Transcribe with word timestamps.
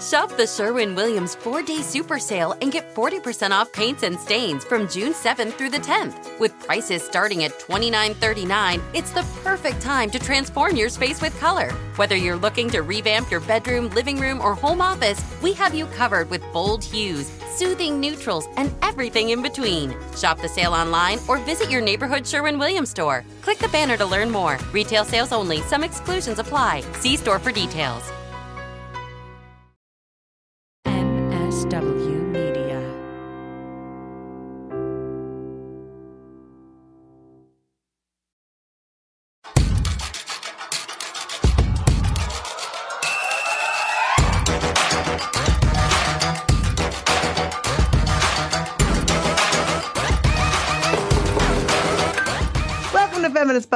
Shop 0.00 0.36
the 0.36 0.46
Sherwin 0.46 0.94
Williams 0.94 1.34
four 1.36 1.62
day 1.62 1.82
super 1.82 2.18
sale 2.18 2.56
and 2.62 2.72
get 2.72 2.94
40% 2.94 3.50
off 3.52 3.72
paints 3.72 4.02
and 4.02 4.18
stains 4.18 4.64
from 4.64 4.88
June 4.88 5.12
7th 5.12 5.52
through 5.54 5.70
the 5.70 5.78
10th. 5.78 6.38
With 6.40 6.58
prices 6.60 7.02
starting 7.02 7.44
at 7.44 7.58
$29.39, 7.60 8.82
it's 8.94 9.10
the 9.12 9.26
perfect 9.44 9.80
time 9.80 10.10
to 10.10 10.18
transform 10.18 10.76
your 10.76 10.88
space 10.88 11.20
with 11.20 11.38
color. 11.38 11.70
Whether 11.96 12.16
you're 12.16 12.36
looking 12.36 12.68
to 12.70 12.82
revamp 12.82 13.30
your 13.30 13.40
bedroom, 13.40 13.88
living 13.90 14.18
room, 14.18 14.40
or 14.40 14.54
home 14.54 14.80
office, 14.80 15.22
we 15.42 15.52
have 15.54 15.74
you 15.74 15.86
covered 15.86 16.28
with 16.30 16.42
bold 16.52 16.82
hues, 16.82 17.30
soothing 17.56 18.00
neutrals, 18.00 18.48
and 18.56 18.74
everything 18.82 19.30
in 19.30 19.42
between. 19.42 19.94
Shop 20.16 20.40
the 20.40 20.48
sale 20.48 20.74
online 20.74 21.18
or 21.28 21.38
visit 21.38 21.70
your 21.70 21.80
neighborhood 21.80 22.26
Sherwin 22.26 22.58
Williams 22.58 22.90
store. 22.90 23.24
Click 23.42 23.58
the 23.58 23.68
banner 23.68 23.96
to 23.96 24.06
learn 24.06 24.30
more. 24.30 24.58
Retail 24.72 25.04
sales 25.04 25.32
only, 25.32 25.60
some 25.62 25.84
exclusions 25.84 26.38
apply. 26.38 26.82
See 27.00 27.16
store 27.16 27.38
for 27.38 27.52
details. 27.52 28.10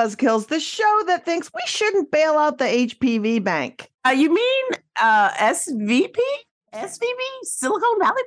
Buzzkills, 0.02 0.48
the 0.48 0.58
show 0.58 1.02
that 1.06 1.24
thinks 1.24 1.48
we 1.54 1.60
shouldn't 1.66 2.10
bail 2.10 2.32
out 2.32 2.58
the 2.58 2.64
HPV 2.64 3.42
bank. 3.44 3.88
Uh, 4.04 4.10
you 4.10 4.34
mean 4.34 4.64
uh, 5.00 5.30
SVP? 5.30 6.16
SVB? 6.74 7.20
Silicon 7.44 7.98
Valley? 8.00 8.22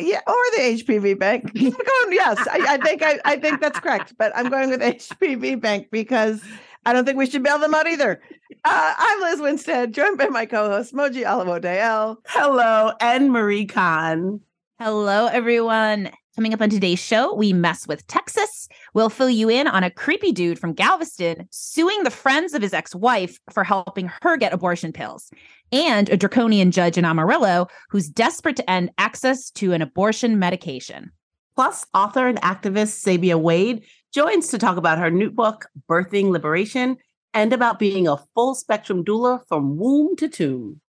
Yeah, 0.00 0.20
or 0.26 0.34
the 0.56 0.82
HPV 0.82 1.16
bank. 1.16 1.52
I'm 1.56 1.70
going, 1.70 2.10
yes, 2.10 2.38
I, 2.50 2.66
I 2.70 2.76
think 2.78 3.02
I, 3.04 3.20
I 3.24 3.36
think 3.36 3.60
that's 3.60 3.78
correct, 3.78 4.14
but 4.18 4.32
I'm 4.34 4.50
going 4.50 4.70
with 4.70 4.80
HPV 4.80 5.60
bank 5.60 5.88
because 5.92 6.42
I 6.84 6.92
don't 6.92 7.04
think 7.04 7.18
we 7.18 7.30
should 7.30 7.44
bail 7.44 7.60
them 7.60 7.72
out 7.72 7.86
either. 7.86 8.20
Uh, 8.64 8.94
I'm 8.98 9.20
Liz 9.20 9.40
Winstead, 9.40 9.94
joined 9.94 10.18
by 10.18 10.26
my 10.26 10.44
co-host 10.44 10.92
Moji 10.92 11.24
Alawode-El. 11.24 12.20
Hello, 12.26 12.92
and 13.00 13.30
Marie 13.30 13.66
Khan. 13.66 14.40
Hello, 14.80 15.26
everyone. 15.26 16.10
Coming 16.36 16.52
up 16.52 16.60
on 16.60 16.68
today's 16.68 16.98
show, 16.98 17.32
we 17.34 17.54
mess 17.54 17.88
with 17.88 18.06
Texas. 18.08 18.68
We'll 18.92 19.08
fill 19.08 19.30
you 19.30 19.48
in 19.48 19.66
on 19.66 19.82
a 19.82 19.90
creepy 19.90 20.32
dude 20.32 20.58
from 20.58 20.74
Galveston 20.74 21.48
suing 21.50 22.02
the 22.02 22.10
friends 22.10 22.52
of 22.52 22.60
his 22.60 22.74
ex 22.74 22.94
wife 22.94 23.40
for 23.50 23.64
helping 23.64 24.10
her 24.20 24.36
get 24.36 24.52
abortion 24.52 24.92
pills, 24.92 25.30
and 25.72 26.10
a 26.10 26.16
draconian 26.18 26.72
judge 26.72 26.98
in 26.98 27.06
Amarillo 27.06 27.68
who's 27.88 28.10
desperate 28.10 28.56
to 28.56 28.70
end 28.70 28.90
access 28.98 29.50
to 29.52 29.72
an 29.72 29.80
abortion 29.80 30.38
medication. 30.38 31.10
Plus, 31.54 31.86
author 31.94 32.26
and 32.26 32.38
activist 32.42 33.02
Sabia 33.02 33.40
Wade 33.40 33.86
joins 34.12 34.48
to 34.48 34.58
talk 34.58 34.76
about 34.76 34.98
her 34.98 35.10
new 35.10 35.30
book, 35.30 35.64
Birthing 35.88 36.28
Liberation, 36.28 36.98
and 37.32 37.54
about 37.54 37.78
being 37.78 38.06
a 38.06 38.22
full 38.34 38.54
spectrum 38.54 39.06
doula 39.06 39.40
from 39.48 39.78
womb 39.78 40.14
to 40.16 40.28
tomb. 40.28 40.82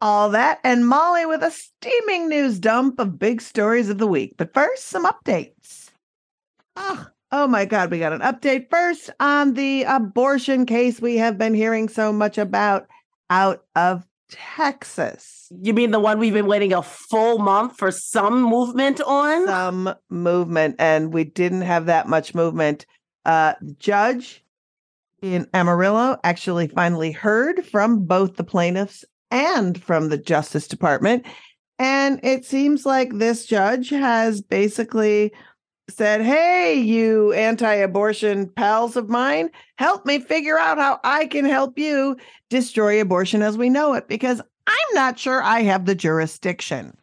All 0.00 0.30
that 0.30 0.60
and 0.64 0.86
Molly 0.86 1.26
with 1.26 1.42
a 1.42 1.50
steaming 1.50 2.28
news 2.28 2.58
dump 2.58 2.98
of 2.98 3.18
big 3.18 3.42
stories 3.42 3.90
of 3.90 3.98
the 3.98 4.06
week. 4.06 4.34
But 4.38 4.54
first, 4.54 4.86
some 4.86 5.04
updates. 5.04 5.90
Oh, 6.76 7.06
oh 7.32 7.46
my 7.46 7.66
God, 7.66 7.90
we 7.90 7.98
got 7.98 8.12
an 8.12 8.20
update 8.20 8.70
first 8.70 9.10
on 9.20 9.54
the 9.54 9.84
abortion 9.84 10.64
case 10.64 11.00
we 11.00 11.16
have 11.16 11.36
been 11.36 11.54
hearing 11.54 11.88
so 11.88 12.12
much 12.12 12.38
about 12.38 12.86
out 13.28 13.64
of 13.76 14.06
Texas. 14.30 15.48
You 15.60 15.74
mean 15.74 15.90
the 15.90 16.00
one 16.00 16.18
we've 16.18 16.32
been 16.32 16.46
waiting 16.46 16.72
a 16.72 16.82
full 16.82 17.38
month 17.38 17.76
for 17.76 17.90
some 17.90 18.42
movement 18.42 19.00
on? 19.02 19.46
Some 19.46 19.94
movement, 20.08 20.76
and 20.78 21.12
we 21.12 21.24
didn't 21.24 21.62
have 21.62 21.86
that 21.86 22.08
much 22.08 22.34
movement. 22.34 22.86
Uh, 23.26 23.54
judge 23.78 24.42
in 25.20 25.46
Amarillo 25.52 26.18
actually 26.24 26.68
finally 26.68 27.12
heard 27.12 27.66
from 27.66 28.06
both 28.06 28.36
the 28.36 28.44
plaintiffs 28.44 29.04
and 29.30 29.82
from 29.82 30.08
the 30.08 30.18
Justice 30.18 30.66
Department. 30.66 31.26
And 31.78 32.20
it 32.22 32.44
seems 32.44 32.84
like 32.84 33.12
this 33.14 33.46
judge 33.46 33.88
has 33.90 34.42
basically 34.42 35.32
said, 35.88 36.22
Hey, 36.22 36.74
you 36.74 37.32
anti 37.32 37.72
abortion 37.72 38.48
pals 38.48 38.96
of 38.96 39.08
mine, 39.08 39.50
help 39.76 40.06
me 40.06 40.20
figure 40.20 40.58
out 40.58 40.78
how 40.78 41.00
I 41.04 41.26
can 41.26 41.44
help 41.44 41.78
you 41.78 42.16
destroy 42.48 43.00
abortion 43.00 43.42
as 43.42 43.56
we 43.56 43.70
know 43.70 43.94
it, 43.94 44.08
because 44.08 44.40
I'm 44.66 44.94
not 44.94 45.18
sure 45.18 45.42
I 45.42 45.62
have 45.62 45.86
the 45.86 45.94
jurisdiction. 45.94 46.96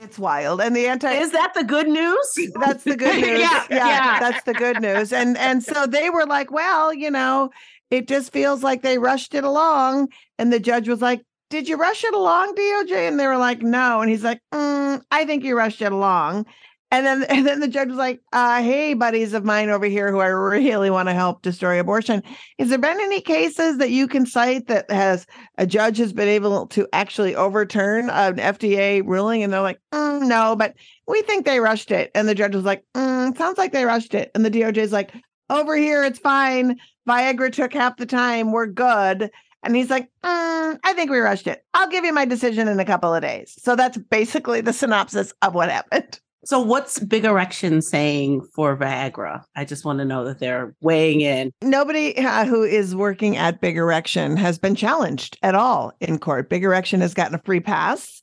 It's 0.00 0.18
wild. 0.18 0.60
And 0.60 0.76
the 0.76 0.86
anti 0.86 1.10
Is 1.10 1.32
that 1.32 1.54
the 1.54 1.64
good 1.64 1.88
news? 1.88 2.38
that's 2.60 2.84
the 2.84 2.96
good 2.96 3.16
news. 3.20 3.40
Yeah, 3.40 3.66
yeah. 3.70 4.20
that's 4.20 4.44
the 4.44 4.54
good 4.54 4.80
news. 4.80 5.12
And 5.12 5.36
and 5.36 5.62
so 5.62 5.86
they 5.86 6.10
were 6.10 6.26
like, 6.26 6.50
well, 6.50 6.92
you 6.92 7.10
know, 7.10 7.50
it 7.90 8.06
just 8.06 8.32
feels 8.32 8.62
like 8.62 8.82
they 8.82 8.98
rushed 8.98 9.34
it 9.34 9.44
along. 9.44 10.08
And 10.38 10.52
the 10.52 10.60
judge 10.60 10.88
was 10.88 11.00
like, 11.00 11.22
did 11.50 11.68
you 11.68 11.76
rush 11.76 12.04
it 12.04 12.14
along, 12.14 12.54
DOJ? 12.54 13.08
And 13.08 13.18
they 13.18 13.26
were 13.26 13.38
like, 13.38 13.62
no. 13.62 14.00
And 14.00 14.10
he's 14.10 14.24
like, 14.24 14.40
"Mm, 14.52 15.02
I 15.10 15.24
think 15.24 15.44
you 15.44 15.56
rushed 15.56 15.80
it 15.82 15.92
along. 15.92 16.46
And 16.90 17.04
then 17.04 17.22
and 17.28 17.46
then 17.46 17.60
the 17.60 17.68
judge 17.68 17.88
was 17.88 17.96
like, 17.96 18.20
uh, 18.32 18.62
hey, 18.62 18.94
buddies 18.94 19.32
of 19.32 19.44
mine 19.44 19.70
over 19.70 19.86
here 19.86 20.10
who 20.10 20.20
I 20.20 20.26
really 20.26 20.90
want 20.90 21.08
to 21.08 21.14
help 21.14 21.42
destroy 21.42 21.80
abortion. 21.80 22.22
Has 22.58 22.68
there 22.68 22.78
been 22.78 23.00
any 23.00 23.20
cases 23.20 23.78
that 23.78 23.90
you 23.90 24.08
can 24.08 24.26
cite 24.26 24.68
that 24.68 24.90
has 24.90 25.26
a 25.58 25.66
judge 25.66 25.98
has 25.98 26.12
been 26.12 26.28
able 26.28 26.66
to 26.68 26.88
actually 26.92 27.34
overturn 27.34 28.10
an 28.10 28.36
FDA 28.36 29.02
ruling? 29.04 29.42
And 29.42 29.52
they're 29.52 29.60
like, 29.62 29.80
"Mm, 29.92 30.28
no, 30.28 30.56
but 30.56 30.74
we 31.06 31.22
think 31.22 31.44
they 31.44 31.60
rushed 31.60 31.90
it. 31.90 32.10
And 32.14 32.28
the 32.28 32.34
judge 32.34 32.54
was 32.54 32.64
like, 32.64 32.84
"Mm, 32.94 33.36
sounds 33.36 33.58
like 33.58 33.72
they 33.72 33.84
rushed 33.84 34.14
it. 34.14 34.30
And 34.34 34.44
the 34.44 34.50
DOJ 34.50 34.78
is 34.78 34.92
like, 34.92 35.12
over 35.50 35.76
here, 35.76 36.04
it's 36.04 36.18
fine. 36.18 36.76
Viagra 37.08 37.50
took 37.52 37.72
half 37.72 37.96
the 37.96 38.06
time. 38.06 38.52
We're 38.52 38.66
good. 38.66 39.30
And 39.62 39.74
he's 39.74 39.90
like, 39.90 40.08
"Mm, 40.22 40.78
I 40.84 40.92
think 40.94 41.10
we 41.10 41.18
rushed 41.18 41.46
it. 41.46 41.64
I'll 41.74 41.88
give 41.88 42.04
you 42.04 42.12
my 42.12 42.24
decision 42.24 42.68
in 42.68 42.80
a 42.80 42.84
couple 42.84 43.14
of 43.14 43.22
days. 43.22 43.56
So 43.58 43.76
that's 43.76 43.96
basically 43.96 44.60
the 44.60 44.72
synopsis 44.72 45.32
of 45.42 45.54
what 45.54 45.70
happened. 45.70 46.20
So, 46.44 46.60
what's 46.60 47.00
Big 47.00 47.24
Erection 47.24 47.82
saying 47.82 48.42
for 48.54 48.76
Viagra? 48.76 49.42
I 49.56 49.64
just 49.64 49.84
want 49.84 49.98
to 49.98 50.04
know 50.04 50.24
that 50.24 50.38
they're 50.38 50.74
weighing 50.80 51.20
in. 51.20 51.52
Nobody 51.62 52.16
uh, 52.16 52.44
who 52.44 52.62
is 52.62 52.94
working 52.94 53.36
at 53.36 53.60
Big 53.60 53.76
Erection 53.76 54.36
has 54.36 54.58
been 54.58 54.74
challenged 54.74 55.36
at 55.42 55.54
all 55.54 55.92
in 56.00 56.18
court. 56.18 56.48
Big 56.48 56.62
Erection 56.62 57.00
has 57.00 57.12
gotten 57.12 57.34
a 57.34 57.42
free 57.44 57.60
pass 57.60 58.22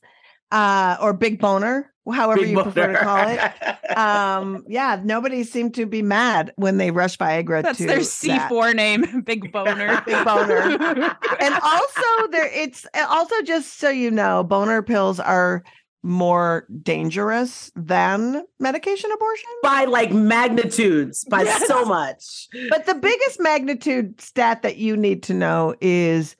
uh, 0.50 0.96
or 1.00 1.12
Big 1.12 1.38
Boner, 1.40 1.92
however 2.14 2.40
Big 2.42 2.50
you 2.50 2.62
prefer 2.62 2.92
to 2.92 2.98
call 2.98 3.28
it. 3.28 3.40
it. 3.62 3.96
Um, 3.98 4.64
yeah, 4.68 5.00
nobody 5.02 5.42
seemed 5.44 5.74
to 5.74 5.86
be 5.86 6.02
mad 6.02 6.52
when 6.56 6.76
they 6.76 6.90
rushed 6.90 7.18
Viagra 7.18 7.62
That's 7.62 7.78
to 7.78 7.86
their. 7.86 7.98
C4 7.98 8.74
name, 8.74 9.20
Big 9.24 9.50
Boner. 9.52 10.02
Big 10.06 10.24
Boner. 10.24 10.60
and 11.40 11.54
also 11.62 12.28
there 12.30 12.50
it's 12.52 12.86
also 13.08 13.40
just 13.42 13.78
so 13.78 13.88
you 13.88 14.10
know 14.10 14.42
boner 14.44 14.82
pills 14.82 15.18
are 15.20 15.62
more 16.02 16.66
dangerous 16.82 17.72
than 17.74 18.44
medication 18.60 19.10
abortion 19.12 19.48
by 19.62 19.84
like 19.86 20.12
magnitudes, 20.12 21.24
by 21.28 21.42
Yes. 21.42 21.66
so 21.66 21.84
much. 21.84 22.48
but 22.70 22.86
the 22.86 22.94
biggest 22.94 23.40
magnitude 23.40 24.20
stat 24.20 24.62
that 24.62 24.76
you 24.76 24.96
need 24.96 25.22
to 25.24 25.34
know 25.34 25.74
is 25.80 26.36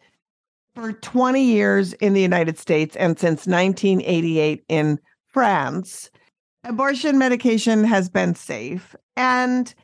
for 0.77 0.93
20 0.93 1.43
years 1.43 1.95
in 1.95 2.13
the 2.13 2.21
united 2.21 2.59
states 2.59 2.95
and 2.97 3.19
since 3.19 3.47
1988 3.47 4.65
in 4.69 5.01
france 5.37 6.11
abortion 6.65 7.19
medication 7.19 7.85
has 7.85 8.09
been 8.09 8.35
safe 8.35 8.97
and 9.19 9.75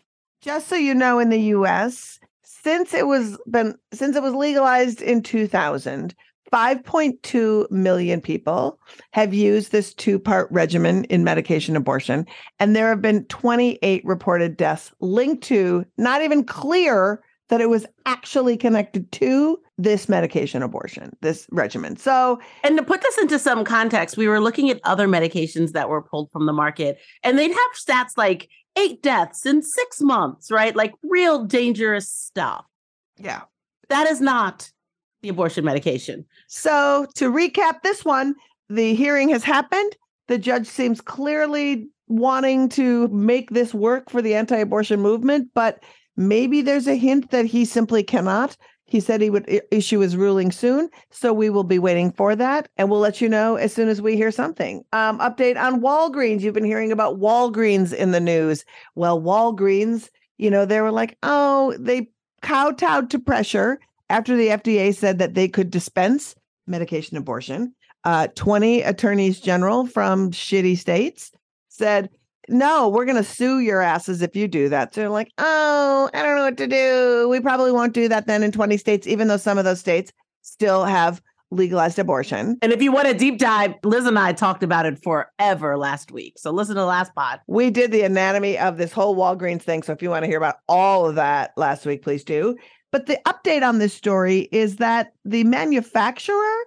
just 0.41 0.67
so 0.69 0.77
you 0.77 0.95
know 0.95 1.19
in 1.19 1.29
the 1.29 1.39
us 1.41 2.19
since 2.43 2.95
it 2.95 3.07
was 3.07 3.39
been 3.51 3.75
since 3.93 4.17
it 4.17 4.23
was 4.23 4.33
legalized 4.33 5.03
in 5.03 5.23
2000 5.23 6.15
5.2 6.51 7.71
million 7.71 8.21
people 8.23 8.79
have 9.13 9.33
used 9.33 9.73
this 9.73 9.93
two 9.95 10.19
part 10.19 10.49
regimen 10.51 11.05
in 11.05 11.25
medication 11.25 11.77
abortion. 11.77 12.27
And 12.59 12.77
there 12.77 12.91
have 12.91 13.01
been 13.01 13.25
28 13.27 14.05
reported 14.05 14.59
deaths 14.59 14.93
linked 15.01 15.45
to, 15.45 15.87
not 15.97 16.21
even 16.21 16.45
clear 16.45 17.23
that 17.53 17.61
it 17.61 17.69
was 17.69 17.85
actually 18.07 18.57
connected 18.57 19.13
to 19.13 19.61
this 19.77 20.09
medication 20.09 20.63
abortion, 20.63 21.15
this 21.21 21.47
regimen. 21.51 21.99
So, 21.99 22.41
And 22.65 22.79
to 22.79 22.83
put 22.83 23.03
this 23.03 23.19
into 23.19 23.39
some 23.39 23.63
context, 23.63 24.17
we 24.17 24.27
were 24.27 24.41
looking 24.41 24.71
at 24.71 24.81
other 24.85 25.07
medications 25.07 25.73
that 25.73 25.91
were 25.91 26.01
pulled 26.01 26.33
from 26.33 26.47
the 26.47 26.55
market, 26.55 26.99
and 27.23 27.39
they'd 27.39 27.53
have 27.53 27.71
stats 27.79 28.13
like 28.17 28.49
eight 28.79 29.03
deaths 29.03 29.45
in 29.45 29.61
six 29.61 30.01
months, 30.01 30.51
right? 30.51 30.75
Like 30.75 30.95
real 31.03 31.45
dangerous 31.45 32.11
stuff. 32.11 32.65
yeah. 33.19 33.43
That 33.91 34.09
is 34.09 34.23
not 34.23 34.71
the 35.21 35.29
abortion 35.29 35.63
medication. 35.67 36.25
So, 36.49 37.07
to 37.17 37.31
recap 37.31 37.83
this 37.83 38.03
one, 38.03 38.35
the 38.71 38.95
hearing 38.95 39.29
has 39.29 39.45
happened. 39.45 39.95
The 40.29 40.39
judge 40.39 40.67
seems 40.67 41.03
clearly 41.03 41.91
wanting 42.09 42.71
to 42.71 43.09
make 43.09 43.51
this 43.51 43.75
work 43.75 44.09
for 44.09 44.23
the 44.23 44.35
anti 44.35 44.57
abortion 44.57 45.01
movement, 45.01 45.51
but 45.55 45.83
maybe 46.17 46.63
there's 46.63 46.87
a 46.87 46.97
hint 46.97 47.31
that 47.31 47.47
he 47.47 47.65
simply 47.65 48.03
cannot. 48.03 48.57
He 48.85 49.01
said 49.01 49.23
he 49.23 49.31
would 49.31 49.63
issue 49.71 50.01
his 50.01 50.17
ruling 50.17 50.53
soon. 50.53 50.91
So 51.11 51.33
we 51.33 51.49
will 51.49 51.65
be 51.65 51.79
waiting 51.79 52.13
for 52.13 52.37
that. 52.37 52.69
And 52.77 52.91
we'll 52.91 53.01
let 53.01 53.23
you 53.23 53.29
know 53.29 53.57
as 53.57 53.73
soon 53.73 53.89
as 53.89 54.03
we 54.03 54.17
hear 54.17 54.31
something. 54.31 54.85
Um, 54.93 55.19
update 55.19 55.59
on 55.59 55.81
Walgreens. 55.81 56.43
You've 56.43 56.53
been 56.53 56.65
hearing 56.65 56.93
about 56.93 57.19
Walgreens 57.19 57.95
in 57.95 58.11
the 58.11 58.21
news. 58.21 58.67
Well, 58.95 59.21
Walgreens, 59.21 60.11
you 60.37 60.51
know, 60.51 60.67
they 60.67 60.81
were 60.83 60.91
like, 60.91 61.17
oh, 61.23 61.75
they 61.79 62.09
kowtowed 62.43 63.09
to 63.11 63.19
pressure 63.19 63.79
after 64.11 64.37
the 64.37 64.49
FDA 64.49 64.95
said 64.95 65.19
that 65.19 65.35
they 65.35 65.49
could 65.49 65.71
dispense 65.71 66.35
medication 66.67 67.17
abortion. 67.17 67.75
Uh, 68.05 68.27
20 68.35 68.83
attorneys 68.83 69.41
general 69.41 69.87
from 69.87 70.33
shitty 70.33 70.77
states 70.77 71.31
said, 71.69 72.11
no, 72.53 72.89
we're 72.89 73.05
going 73.05 73.17
to 73.17 73.25
sue 73.25 73.61
your 73.61 73.81
asses 73.81 74.23
if 74.23 74.37
you 74.37 74.47
do 74.47 74.69
that. 74.69 74.95
So 74.95 75.01
they're 75.01 75.11
like, 75.11 75.33
oh, 75.39 76.11
I 76.13 76.23
don't 76.23 76.37
know 76.37 76.45
what 76.45 76.57
to 76.59 76.67
do. 76.67 77.29
We 77.29 77.41
probably 77.41 77.73
won't 77.73 77.95
do 77.95 78.09
that 78.09 78.27
then 78.27 78.43
in 78.43 78.53
20 78.53 78.77
states, 78.77 79.07
even 79.07 79.29
though 79.29 79.37
some 79.37 79.59
of 79.59 79.65
those 79.65 79.81
states 79.81 80.13
still 80.43 80.85
have 80.85 81.23
legalized 81.51 81.99
abortion. 81.99 82.57
And 82.63 82.73
if 82.73 82.83
you 82.83 82.93
want 82.93 83.09
a 83.09 83.15
deep 83.15 83.39
dive, 83.39 83.75
Liz 83.85 84.07
and 84.07 84.19
I 84.19 84.33
talked 84.33 84.63
about 84.63 84.87
it 84.87 85.03
forever 85.03 85.77
last 85.77 86.11
week. 86.11 86.39
So 86.39 86.51
listen 86.51 86.75
to 86.75 86.81
the 86.81 86.87
last 86.87 87.15
pod. 87.15 87.41
We 87.47 87.71
did 87.71 87.93
the 87.93 88.03
anatomy 88.03 88.59
of 88.59 88.79
this 88.79 88.93
whole 88.93 89.15
Walgreens 89.17 89.63
thing. 89.63 89.83
So 89.83 89.93
if 89.93 90.03
you 90.03 90.11
want 90.11 90.25
to 90.25 90.29
hear 90.29 90.39
about 90.39 90.57
all 90.69 91.09
of 91.09 91.17
that 91.17 91.53
last 91.57 91.85
week, 91.85 92.03
please 92.03 92.25
do. 92.25 92.57
But 92.91 93.07
the 93.07 93.19
update 93.27 93.67
on 93.67 93.79
this 93.79 93.95
story 93.95 94.49
is 94.53 94.77
that 94.77 95.13
the 95.25 95.45
manufacturer 95.45 96.59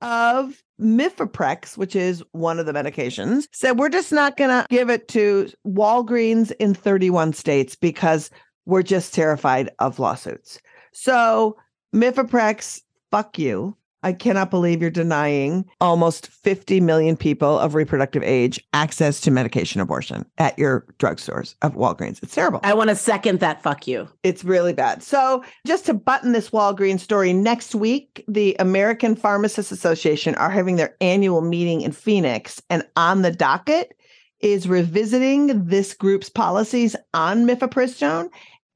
of 0.00 0.62
Mifeprex, 0.80 1.76
which 1.76 1.96
is 1.96 2.22
one 2.32 2.58
of 2.58 2.66
the 2.66 2.72
medications, 2.72 3.48
said 3.52 3.78
we're 3.78 3.88
just 3.88 4.12
not 4.12 4.36
going 4.36 4.50
to 4.50 4.66
give 4.70 4.90
it 4.90 5.08
to 5.08 5.50
Walgreens 5.66 6.52
in 6.58 6.74
31 6.74 7.32
states 7.32 7.74
because 7.74 8.30
we're 8.66 8.82
just 8.82 9.14
terrified 9.14 9.70
of 9.78 9.98
lawsuits. 9.98 10.60
So 10.92 11.56
Mifeprex, 11.94 12.82
fuck 13.10 13.38
you. 13.38 13.76
I 14.02 14.12
cannot 14.12 14.50
believe 14.50 14.80
you're 14.80 14.90
denying 14.90 15.64
almost 15.80 16.28
50 16.28 16.80
million 16.80 17.16
people 17.16 17.58
of 17.58 17.74
reproductive 17.74 18.22
age 18.22 18.62
access 18.72 19.20
to 19.22 19.30
medication 19.30 19.80
abortion 19.80 20.24
at 20.38 20.58
your 20.58 20.86
drugstores 20.98 21.54
of 21.62 21.74
Walgreens. 21.74 22.22
It's 22.22 22.34
terrible. 22.34 22.60
I 22.62 22.74
want 22.74 22.90
to 22.90 22.96
second 22.96 23.40
that. 23.40 23.62
Fuck 23.62 23.86
you. 23.86 24.08
It's 24.22 24.44
really 24.44 24.72
bad. 24.72 25.02
So, 25.02 25.44
just 25.66 25.86
to 25.86 25.94
button 25.94 26.32
this 26.32 26.50
Walgreens 26.50 27.00
story, 27.00 27.32
next 27.32 27.74
week, 27.74 28.24
the 28.28 28.56
American 28.58 29.16
Pharmacists 29.16 29.72
Association 29.72 30.34
are 30.36 30.50
having 30.50 30.76
their 30.76 30.96
annual 31.00 31.40
meeting 31.40 31.80
in 31.80 31.92
Phoenix. 31.92 32.62
And 32.70 32.84
on 32.96 33.22
the 33.22 33.32
docket 33.32 33.94
is 34.40 34.68
revisiting 34.68 35.64
this 35.66 35.94
group's 35.94 36.28
policies 36.28 36.94
on 37.12 37.46
mifepristone 37.46 38.28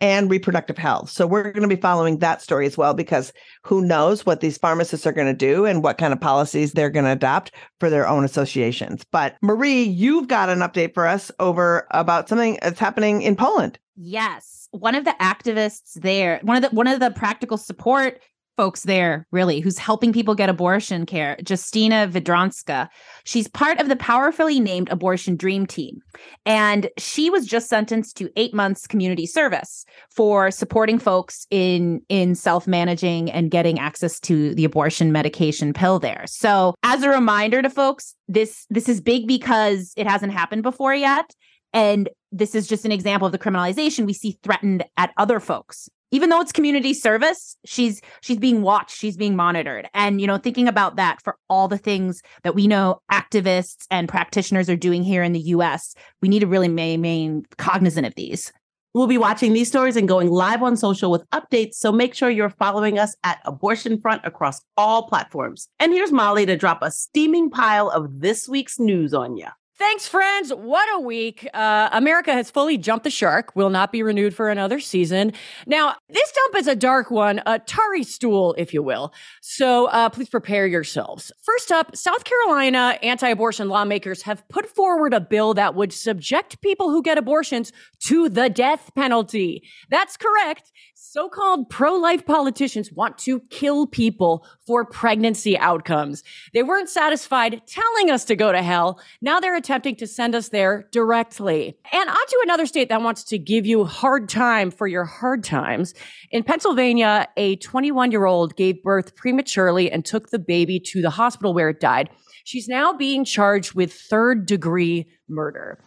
and 0.03 0.29
reproductive 0.29 0.77
health. 0.77 1.09
So 1.09 1.29
we're 1.29 1.45
going 1.45 1.63
to 1.63 1.75
be 1.75 1.81
following 1.81 2.19
that 2.19 2.43
story 2.43 2.67
as 2.67 2.77
well 2.77 2.93
because 2.93 3.33
who 3.63 3.81
knows 3.81 4.27
what 4.27 4.41
these 4.41 4.59
pharmacists 4.59 5.07
are 5.07 5.13
going 5.13 5.29
to 5.29 5.33
do 5.33 5.65
and 5.65 5.83
what 5.83 5.97
kind 5.97 6.13
of 6.13 6.21
policies 6.21 6.73
they're 6.73 6.91
going 6.91 7.05
to 7.05 7.13
adopt 7.13 7.53
for 7.79 7.89
their 7.89 8.09
own 8.09 8.25
associations. 8.25 9.07
But 9.13 9.37
Marie, 9.43 9.85
you've 9.85 10.27
got 10.27 10.49
an 10.49 10.59
update 10.59 10.93
for 10.93 11.07
us 11.07 11.31
over 11.39 11.87
about 11.93 12.29
something 12.29 12.59
that's 12.61 12.81
happening 12.81 13.23
in 13.23 13.37
Poland. 13.37 13.79
Yes. 13.97 14.69
One 14.73 14.97
of 14.97 15.05
the 15.05 15.15
activists 15.21 15.95
there, 15.95 16.41
one 16.43 16.57
of 16.57 16.69
the 16.69 16.75
one 16.75 16.89
of 16.89 16.99
the 16.99 17.11
practical 17.11 17.57
support 17.59 18.21
folks 18.57 18.83
there, 18.83 19.27
really, 19.31 19.61
who's 19.61 19.79
helping 19.79 20.13
people 20.13 20.35
get 20.35 20.49
abortion 20.49 21.07
care, 21.07 21.37
Justyna 21.43 22.11
Wydrzyńska. 22.11 22.89
She's 23.25 23.49
part 23.49 23.81
of 23.81 23.89
the 23.89 23.97
powerfully 23.97 24.61
named 24.61 24.91
Abortion 24.91 25.37
Dream 25.37 25.67
Team. 25.67 26.01
And 26.45 26.91
she 26.99 27.31
was 27.31 27.47
just 27.47 27.69
sentenced 27.69 28.17
to 28.19 28.31
eight 28.37 28.55
months 28.55 28.87
community 28.87 29.27
service 29.27 29.85
for 30.11 30.51
supporting 30.51 30.99
folks 30.99 31.47
in, 31.51 32.03
in 32.09 32.35
self-managing 32.35 33.31
and 33.31 33.51
getting 33.51 33.79
access 33.79 34.21
to 34.21 34.55
the 34.55 34.65
abortion 34.65 35.13
medication 35.13 35.73
pill 35.73 35.99
there. 35.99 36.25
So 36.27 36.75
as 36.83 37.03
a 37.03 37.09
reminder 37.09 37.63
to 37.63 37.71
folks, 37.71 38.15
this 38.29 38.67
this 38.71 38.89
is 38.89 39.01
big 39.01 39.27
because 39.27 39.93
it 39.97 40.07
hasn't 40.07 40.33
happened 40.33 40.63
before 40.63 40.95
yet. 40.95 41.35
And 41.73 42.09
this 42.31 42.55
is 42.55 42.67
just 42.67 42.85
an 42.85 42.93
example 42.93 43.27
of 43.27 43.33
the 43.33 43.39
criminalization 43.39 44.07
we 44.07 44.13
see 44.13 44.39
threatened 44.43 44.85
at 44.97 45.13
other 45.17 45.41
folks 45.41 45.89
even 46.13 46.29
though 46.29 46.41
it's 46.41 46.53
community 46.53 46.95
service 46.95 47.57
she's 47.65 48.01
she's 48.21 48.39
being 48.39 48.63
watched 48.63 48.97
she's 48.97 49.17
being 49.17 49.35
monitored 49.35 49.89
and 49.95 50.21
you 50.21 50.27
know 50.27 50.39
thinking 50.39 50.69
about 50.69 50.97
that 50.97 51.21
for 51.23 51.37
all 51.49 51.67
the 51.67 51.79
things 51.79 52.23
that 52.45 52.55
we 52.55 52.69
know 52.69 53.01
activists 53.11 53.87
and 53.91 54.09
practitioners 54.09 54.71
are 54.71 54.77
doing 54.77 55.03
here 55.03 55.23
in 55.23 55.33
the 55.33 55.41
US 55.41 55.95
we 56.21 56.29
need 56.29 56.41
to 56.41 56.47
really 56.47 56.69
remain 56.69 57.45
cognizant 57.59 58.07
of 58.07 58.15
these 58.15 58.53
We'll 58.95 59.07
be 59.07 59.17
watching 59.17 59.55
these 59.55 59.69
stories 59.69 59.97
and 59.97 60.07
going 60.07 60.29
live 60.29 60.63
on 60.63 60.77
social 60.77 61.11
with 61.11 61.25
updates. 61.31 61.77
So 61.77 61.91
make 61.93 62.15
sure 62.15 62.29
you're 62.29 62.51
following 62.51 62.99
us 62.99 63.17
at 63.25 63.41
Abortion 63.47 63.99
Front 63.99 64.21
across 64.27 64.61
all 64.77 65.09
platforms. 65.09 65.69
And 65.81 65.95
here's 65.95 66.13
Molly 66.13 66.45
to 66.45 66.59
drop 66.59 66.83
a 66.83 66.91
steaming 66.91 67.49
pile 67.49 67.89
of 67.89 68.21
this 68.21 68.47
week's 68.47 68.79
news 68.79 69.15
on 69.15 69.39
you. 69.39 69.47
Thanks, 69.83 70.07
friends. 70.07 70.55
What 70.55 70.89
a 70.95 71.01
week. 71.01 71.49
Uh, 71.53 71.89
America 71.91 72.33
has 72.33 72.53
fully 72.53 72.79
jumped 72.79 73.03
the 73.03 73.11
shark, 73.11 73.57
will 73.57 73.69
not 73.69 73.91
be 73.91 74.05
renewed 74.05 74.33
for 74.33 74.49
another 74.49 74.79
season. 74.79 75.33
Now, 75.67 75.97
this 76.09 76.31
dump 76.31 76.57
is 76.57 76.69
a 76.69 76.77
dark 76.77 77.11
one, 77.11 77.43
a 77.47 77.59
tarry 77.59 78.05
stool, 78.05 78.55
if 78.57 78.73
you 78.73 78.81
will. 78.81 79.13
So 79.41 79.87
uh, 79.87 80.09
please 80.09 80.29
prepare 80.29 80.69
yourselves. 80.69 81.33
First 81.43 81.73
up, 81.73 81.97
South 81.97 82.23
Carolina 82.23 82.97
anti 83.03 83.29
abortion 83.29 83.69
lawmakers 83.69 84.23
have 84.23 84.49
put 84.49 84.69
forward 84.69 85.15
a 85.15 85.21
bill 85.21 85.53
that 85.55 85.75
would 85.75 85.93
subject 85.93 86.61
people 86.61 86.91
who 86.91 87.03
get 87.03 87.19
abortions 87.19 87.73
to 88.07 88.29
the 88.29 88.49
death 88.49 88.93
penalty. 88.95 89.65
That's 89.91 90.17
correct. 90.17 90.71
So 90.95 91.29
called 91.29 91.69
pro 91.69 91.95
life 91.97 92.25
politicians 92.25 92.93
want 92.93 93.19
to 93.19 93.41
kill 93.51 93.89
people 93.89 94.47
for 94.67 94.85
pregnancy 94.85 95.59
outcomes. 95.59 96.23
They 96.55 96.63
weren't 96.63 96.89
satisfied 96.89 97.61
telling 97.67 98.11
us 98.11 98.25
to 98.27 98.37
go 98.37 98.53
to 98.53 98.63
hell. 98.63 99.01
Now 99.21 99.41
they're 99.41 99.57
attempting 99.73 99.97
to 99.97 100.07
send 100.07 100.35
us 100.35 100.51
there 100.51 100.87
directly. 100.93 101.75
And 101.93 102.11
on 102.11 102.15
to 102.15 102.41
another 102.45 102.67
state 102.67 102.91
that 102.91 103.01
wants 103.01 103.25
to 103.25 103.39
give 103.39 103.65
you 103.65 103.87
hard 103.87 104.29
time 104.29 104.71
for 104.71 104.87
your 104.87 105.07
hard 105.07 105.43
times. 105.43 105.95
In 106.31 106.43
Pennsylvania, 106.43 107.27
a 107.39 107.57
21 107.57 108.11
year 108.11 108.27
old 108.27 108.55
gave 108.55 108.83
birth 108.83 109.17
prematurely 109.17 109.91
and 109.91 110.05
took 110.05 110.29
the 110.29 110.39
baby 110.39 110.79
to 110.89 111.01
the 111.01 111.09
hospital 111.09 111.55
where 111.55 111.71
it 111.71 111.81
died. 111.81 112.11
She's 112.45 112.69
now 112.69 112.93
being 112.93 113.25
charged 113.25 113.73
with 113.73 113.95
third 113.95 114.45
degree 114.45 115.09
murder. 115.27 115.83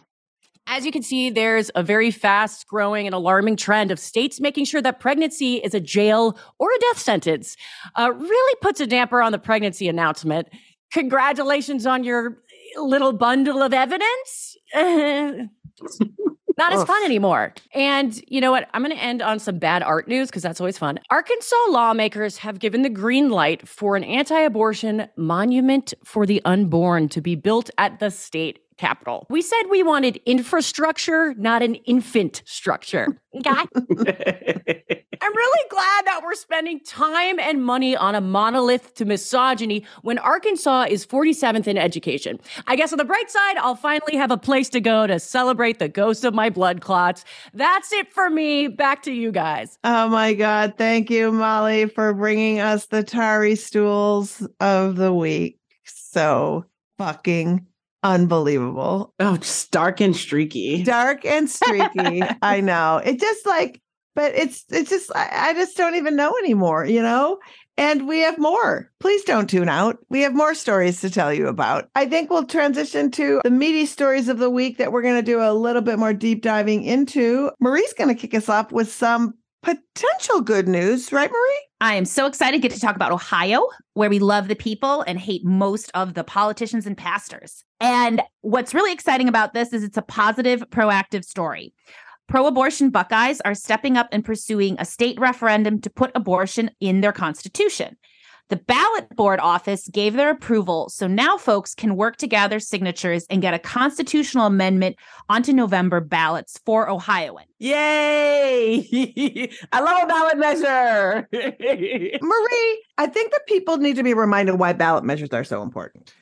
As 0.66 0.84
you 0.84 0.90
can 0.90 1.04
see, 1.04 1.30
there's 1.30 1.70
a 1.76 1.84
very 1.84 2.10
fast 2.10 2.66
growing 2.66 3.06
and 3.06 3.14
alarming 3.14 3.54
trend 3.54 3.92
of 3.92 4.00
states 4.00 4.40
making 4.40 4.64
sure 4.64 4.82
that 4.82 4.98
pregnancy 4.98 5.58
is 5.58 5.74
a 5.74 5.80
jail 5.80 6.36
or 6.58 6.68
a 6.70 6.80
death 6.80 6.98
sentence. 6.98 7.56
Uh, 7.94 8.12
really 8.12 8.56
puts 8.60 8.80
a 8.80 8.86
damper 8.88 9.22
on 9.22 9.30
the 9.30 9.38
pregnancy 9.38 9.86
announcement. 9.86 10.48
Congratulations 10.92 11.84
on 11.84 12.04
your 12.04 12.38
little 12.82 13.12
bundle 13.12 13.62
of 13.62 13.72
evidence. 13.72 14.56
Not 16.58 16.72
as 16.72 16.84
fun 16.84 17.04
anymore. 17.04 17.52
And 17.74 18.18
you 18.28 18.40
know 18.40 18.50
what? 18.50 18.68
I'm 18.72 18.82
going 18.82 18.96
to 18.96 19.02
end 19.02 19.20
on 19.20 19.38
some 19.38 19.58
bad 19.58 19.82
art 19.82 20.08
news 20.08 20.28
because 20.28 20.42
that's 20.42 20.58
always 20.58 20.78
fun. 20.78 20.98
Arkansas 21.10 21.54
lawmakers 21.68 22.38
have 22.38 22.58
given 22.58 22.80
the 22.80 22.88
green 22.88 23.28
light 23.28 23.68
for 23.68 23.94
an 23.94 24.04
anti 24.04 24.38
abortion 24.38 25.06
monument 25.16 25.92
for 26.02 26.24
the 26.24 26.40
unborn 26.46 27.10
to 27.10 27.20
be 27.20 27.34
built 27.34 27.68
at 27.76 27.98
the 28.00 28.10
state 28.10 28.60
capital. 28.76 29.26
We 29.30 29.42
said 29.42 29.64
we 29.70 29.82
wanted 29.82 30.20
infrastructure, 30.26 31.34
not 31.34 31.62
an 31.62 31.76
infant 31.76 32.42
structure. 32.44 33.20
Okay. 33.34 33.50
I'm 35.20 35.34
really 35.34 35.68
glad 35.70 36.06
that 36.06 36.20
we're 36.22 36.34
spending 36.34 36.80
time 36.80 37.38
and 37.38 37.64
money 37.64 37.96
on 37.96 38.14
a 38.14 38.20
monolith 38.20 38.94
to 38.94 39.04
misogyny 39.04 39.84
when 40.02 40.18
Arkansas 40.18 40.86
is 40.88 41.06
47th 41.06 41.66
in 41.66 41.78
education. 41.78 42.38
I 42.66 42.76
guess 42.76 42.92
on 42.92 42.98
the 42.98 43.04
bright 43.04 43.30
side, 43.30 43.56
I'll 43.56 43.74
finally 43.74 44.16
have 44.16 44.30
a 44.30 44.36
place 44.36 44.68
to 44.70 44.80
go 44.80 45.06
to 45.06 45.18
celebrate 45.18 45.78
the 45.78 45.88
ghost 45.88 46.24
of 46.24 46.34
my 46.34 46.50
blood 46.50 46.80
clots. 46.80 47.24
That's 47.54 47.92
it 47.92 48.12
for 48.12 48.30
me. 48.30 48.68
Back 48.68 49.02
to 49.02 49.12
you 49.12 49.32
guys. 49.32 49.78
Oh 49.84 50.08
my 50.08 50.34
God. 50.34 50.74
Thank 50.76 51.10
you, 51.10 51.32
Molly, 51.32 51.86
for 51.86 52.12
bringing 52.14 52.60
us 52.60 52.86
the 52.86 53.02
Tari 53.02 53.56
stools 53.56 54.46
of 54.60 54.96
the 54.96 55.12
week. 55.12 55.58
So 55.84 56.66
fucking 56.98 57.66
unbelievable. 58.06 59.12
Oh, 59.18 59.36
just 59.36 59.70
dark 59.70 60.00
and 60.00 60.14
streaky. 60.14 60.82
Dark 60.82 61.24
and 61.24 61.50
streaky. 61.50 62.22
I 62.42 62.60
know. 62.60 63.02
It 63.04 63.20
just 63.20 63.44
like, 63.44 63.80
but 64.14 64.34
it's 64.34 64.64
it's 64.70 64.90
just 64.90 65.10
I, 65.14 65.50
I 65.50 65.54
just 65.54 65.76
don't 65.76 65.96
even 65.96 66.16
know 66.16 66.36
anymore, 66.38 66.86
you 66.86 67.02
know? 67.02 67.38
And 67.78 68.08
we 68.08 68.20
have 68.20 68.38
more. 68.38 68.90
Please 69.00 69.22
don't 69.24 69.50
tune 69.50 69.68
out. 69.68 69.98
We 70.08 70.22
have 70.22 70.34
more 70.34 70.54
stories 70.54 71.02
to 71.02 71.10
tell 71.10 71.34
you 71.34 71.48
about. 71.48 71.90
I 71.94 72.06
think 72.06 72.30
we'll 72.30 72.46
transition 72.46 73.10
to 73.12 73.42
the 73.44 73.50
meaty 73.50 73.84
stories 73.84 74.28
of 74.28 74.38
the 74.38 74.48
week 74.48 74.78
that 74.78 74.92
we're 74.92 75.02
going 75.02 75.16
to 75.16 75.22
do 75.22 75.42
a 75.42 75.52
little 75.52 75.82
bit 75.82 75.98
more 75.98 76.14
deep 76.14 76.40
diving 76.40 76.84
into. 76.84 77.50
Marie's 77.60 77.92
going 77.92 78.08
to 78.08 78.18
kick 78.18 78.32
us 78.32 78.48
off 78.48 78.72
with 78.72 78.90
some 78.90 79.34
potential 79.62 80.40
good 80.40 80.68
news, 80.68 81.12
right, 81.12 81.30
Marie? 81.30 81.65
I 81.80 81.94
am 81.96 82.06
so 82.06 82.26
excited 82.26 82.62
to 82.62 82.68
get 82.68 82.74
to 82.74 82.80
talk 82.80 82.96
about 82.96 83.12
Ohio, 83.12 83.66
where 83.92 84.08
we 84.08 84.18
love 84.18 84.48
the 84.48 84.54
people 84.54 85.02
and 85.02 85.18
hate 85.18 85.44
most 85.44 85.90
of 85.92 86.14
the 86.14 86.24
politicians 86.24 86.86
and 86.86 86.96
pastors. 86.96 87.64
And 87.80 88.22
what's 88.40 88.72
really 88.72 88.92
exciting 88.92 89.28
about 89.28 89.52
this 89.52 89.74
is 89.74 89.84
it's 89.84 89.98
a 89.98 90.02
positive, 90.02 90.62
proactive 90.70 91.22
story. 91.22 91.74
Pro 92.28 92.46
abortion 92.46 92.88
Buckeyes 92.88 93.42
are 93.42 93.54
stepping 93.54 93.98
up 93.98 94.08
and 94.10 94.24
pursuing 94.24 94.76
a 94.78 94.86
state 94.86 95.20
referendum 95.20 95.80
to 95.82 95.90
put 95.90 96.10
abortion 96.14 96.70
in 96.80 97.02
their 97.02 97.12
constitution. 97.12 97.98
The 98.48 98.56
ballot 98.56 99.08
board 99.16 99.40
office 99.40 99.88
gave 99.88 100.14
their 100.14 100.30
approval, 100.30 100.88
so 100.88 101.08
now 101.08 101.36
folks 101.36 101.74
can 101.74 101.96
work 101.96 102.16
to 102.18 102.28
gather 102.28 102.60
signatures 102.60 103.26
and 103.28 103.42
get 103.42 103.54
a 103.54 103.58
constitutional 103.58 104.46
amendment 104.46 104.94
onto 105.28 105.52
November 105.52 106.00
ballots 106.00 106.60
for 106.64 106.88
Ohioans. 106.88 107.48
Yay! 107.58 109.50
I 109.72 109.80
love 109.80 110.04
a 110.04 110.06
ballot 110.06 110.38
measure. 110.38 111.28
Marie, 111.32 112.84
I 112.98 113.08
think 113.08 113.32
that 113.32 113.46
people 113.48 113.78
need 113.78 113.96
to 113.96 114.04
be 114.04 114.14
reminded 114.14 114.60
why 114.60 114.72
ballot 114.74 115.02
measures 115.02 115.30
are 115.30 115.42
so 115.42 115.62
important. 115.62 116.14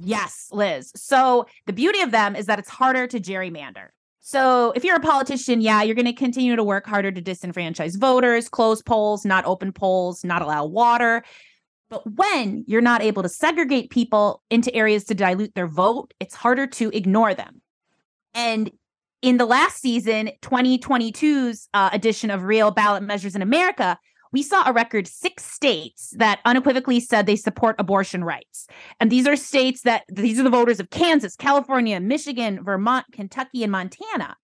Yes, 0.00 0.48
Liz. 0.50 0.90
So 0.96 1.46
the 1.66 1.72
beauty 1.72 2.00
of 2.00 2.10
them 2.10 2.34
is 2.34 2.46
that 2.46 2.58
it's 2.58 2.68
harder 2.68 3.06
to 3.06 3.20
gerrymander. 3.20 3.90
So 4.28 4.72
if 4.74 4.82
you're 4.82 4.96
a 4.96 5.00
politician, 5.00 5.60
yeah, 5.60 5.84
you're 5.84 5.94
going 5.94 6.04
to 6.04 6.12
continue 6.12 6.56
to 6.56 6.64
work 6.64 6.84
harder 6.84 7.12
to 7.12 7.22
disenfranchise 7.22 7.96
voters, 7.96 8.48
close 8.48 8.82
polls, 8.82 9.24
not 9.24 9.44
open 9.44 9.70
polls, 9.70 10.24
not 10.24 10.42
allow 10.42 10.64
water. 10.64 11.22
But 11.90 12.12
when 12.16 12.64
you're 12.66 12.80
not 12.80 13.02
able 13.02 13.22
to 13.22 13.28
segregate 13.28 13.90
people 13.90 14.42
into 14.50 14.74
areas 14.74 15.04
to 15.04 15.14
dilute 15.14 15.54
their 15.54 15.68
vote, 15.68 16.12
it's 16.18 16.34
harder 16.34 16.66
to 16.66 16.90
ignore 16.92 17.34
them. 17.34 17.62
And 18.34 18.72
in 19.22 19.36
the 19.36 19.46
last 19.46 19.80
season, 19.80 20.32
2022's 20.42 21.68
uh, 21.72 21.90
edition 21.92 22.32
of 22.32 22.42
Real 22.42 22.72
Ballot 22.72 23.04
Measures 23.04 23.36
in 23.36 23.42
America, 23.42 23.96
we 24.36 24.42
saw 24.42 24.68
a 24.68 24.72
record 24.74 25.08
six 25.08 25.46
states 25.46 26.12
that 26.18 26.40
unequivocally 26.44 27.00
said 27.00 27.24
they 27.24 27.36
support 27.36 27.74
abortion 27.78 28.22
rights. 28.22 28.66
And 29.00 29.10
these 29.10 29.26
are 29.26 29.34
states 29.34 29.80
that 29.84 30.02
these 30.08 30.38
are 30.38 30.42
the 30.42 30.50
voters 30.50 30.78
of 30.78 30.90
Kansas, 30.90 31.36
California, 31.36 31.98
Michigan, 32.00 32.62
Vermont, 32.62 33.06
Kentucky, 33.12 33.62
and 33.62 33.72
Montana. 33.72 34.36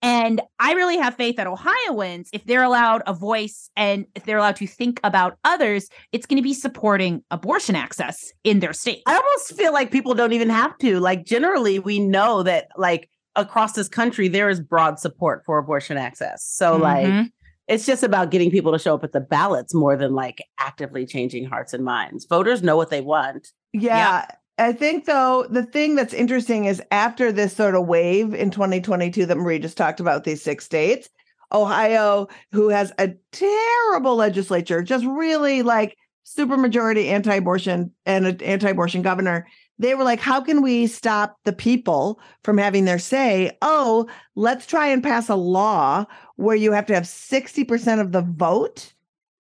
And 0.00 0.40
I 0.60 0.74
really 0.74 0.96
have 0.96 1.16
faith 1.16 1.34
that 1.38 1.48
Ohioans, 1.48 2.30
if 2.32 2.44
they're 2.44 2.62
allowed 2.62 3.02
a 3.04 3.12
voice 3.12 3.68
and 3.76 4.06
if 4.14 4.24
they're 4.24 4.38
allowed 4.38 4.54
to 4.56 4.66
think 4.68 5.00
about 5.02 5.38
others, 5.42 5.88
it's 6.12 6.24
going 6.24 6.36
to 6.36 6.42
be 6.42 6.54
supporting 6.54 7.24
abortion 7.32 7.74
access 7.74 8.32
in 8.44 8.60
their 8.60 8.72
state. 8.72 9.02
I 9.08 9.16
almost 9.16 9.56
feel 9.56 9.72
like 9.72 9.90
people 9.90 10.14
don't 10.14 10.34
even 10.34 10.50
have 10.50 10.78
to. 10.78 11.00
Like, 11.00 11.24
generally, 11.24 11.80
we 11.80 11.98
know 11.98 12.44
that, 12.44 12.68
like, 12.76 13.10
across 13.34 13.72
this 13.72 13.88
country, 13.88 14.28
there 14.28 14.48
is 14.48 14.60
broad 14.60 15.00
support 15.00 15.42
for 15.44 15.58
abortion 15.58 15.96
access. 15.96 16.44
So, 16.44 16.74
mm-hmm. 16.74 16.82
like, 16.82 17.32
it's 17.68 17.86
just 17.86 18.02
about 18.02 18.30
getting 18.30 18.50
people 18.50 18.72
to 18.72 18.78
show 18.78 18.94
up 18.94 19.04
at 19.04 19.12
the 19.12 19.20
ballots 19.20 19.74
more 19.74 19.96
than 19.96 20.14
like 20.14 20.44
actively 20.58 21.06
changing 21.06 21.44
hearts 21.44 21.72
and 21.72 21.84
minds. 21.84 22.26
Voters 22.26 22.62
know 22.62 22.76
what 22.76 22.90
they 22.90 23.00
want. 23.00 23.48
Yeah. 23.72 24.26
yeah. 24.26 24.26
I 24.58 24.72
think 24.72 25.06
though 25.06 25.46
the 25.48 25.64
thing 25.64 25.94
that's 25.94 26.12
interesting 26.12 26.66
is 26.66 26.82
after 26.90 27.32
this 27.32 27.56
sort 27.56 27.74
of 27.74 27.86
wave 27.86 28.34
in 28.34 28.50
2022 28.50 29.26
that 29.26 29.36
Marie 29.36 29.58
just 29.58 29.76
talked 29.76 30.00
about 30.00 30.24
these 30.24 30.42
six 30.42 30.64
states, 30.64 31.08
Ohio, 31.52 32.28
who 32.52 32.68
has 32.68 32.92
a 32.98 33.12
terrible 33.30 34.16
legislature, 34.16 34.82
just 34.82 35.04
really 35.04 35.62
like 35.62 35.96
super 36.24 36.56
majority 36.56 37.08
anti-abortion 37.08 37.92
and 38.06 38.26
an 38.26 38.42
anti-abortion 38.42 39.02
governor, 39.02 39.46
they 39.78 39.94
were 39.94 40.04
like, 40.04 40.20
how 40.20 40.40
can 40.40 40.62
we 40.62 40.86
stop 40.86 41.36
the 41.44 41.52
people 41.52 42.20
from 42.44 42.58
having 42.58 42.84
their 42.84 42.98
say? 42.98 43.50
Oh, 43.62 44.08
let's 44.36 44.66
try 44.66 44.86
and 44.86 45.02
pass 45.02 45.28
a 45.28 45.34
law 45.34 46.06
where 46.42 46.56
you 46.56 46.72
have 46.72 46.86
to 46.86 46.94
have 46.94 47.04
60% 47.04 48.00
of 48.00 48.12
the 48.12 48.22
vote 48.22 48.92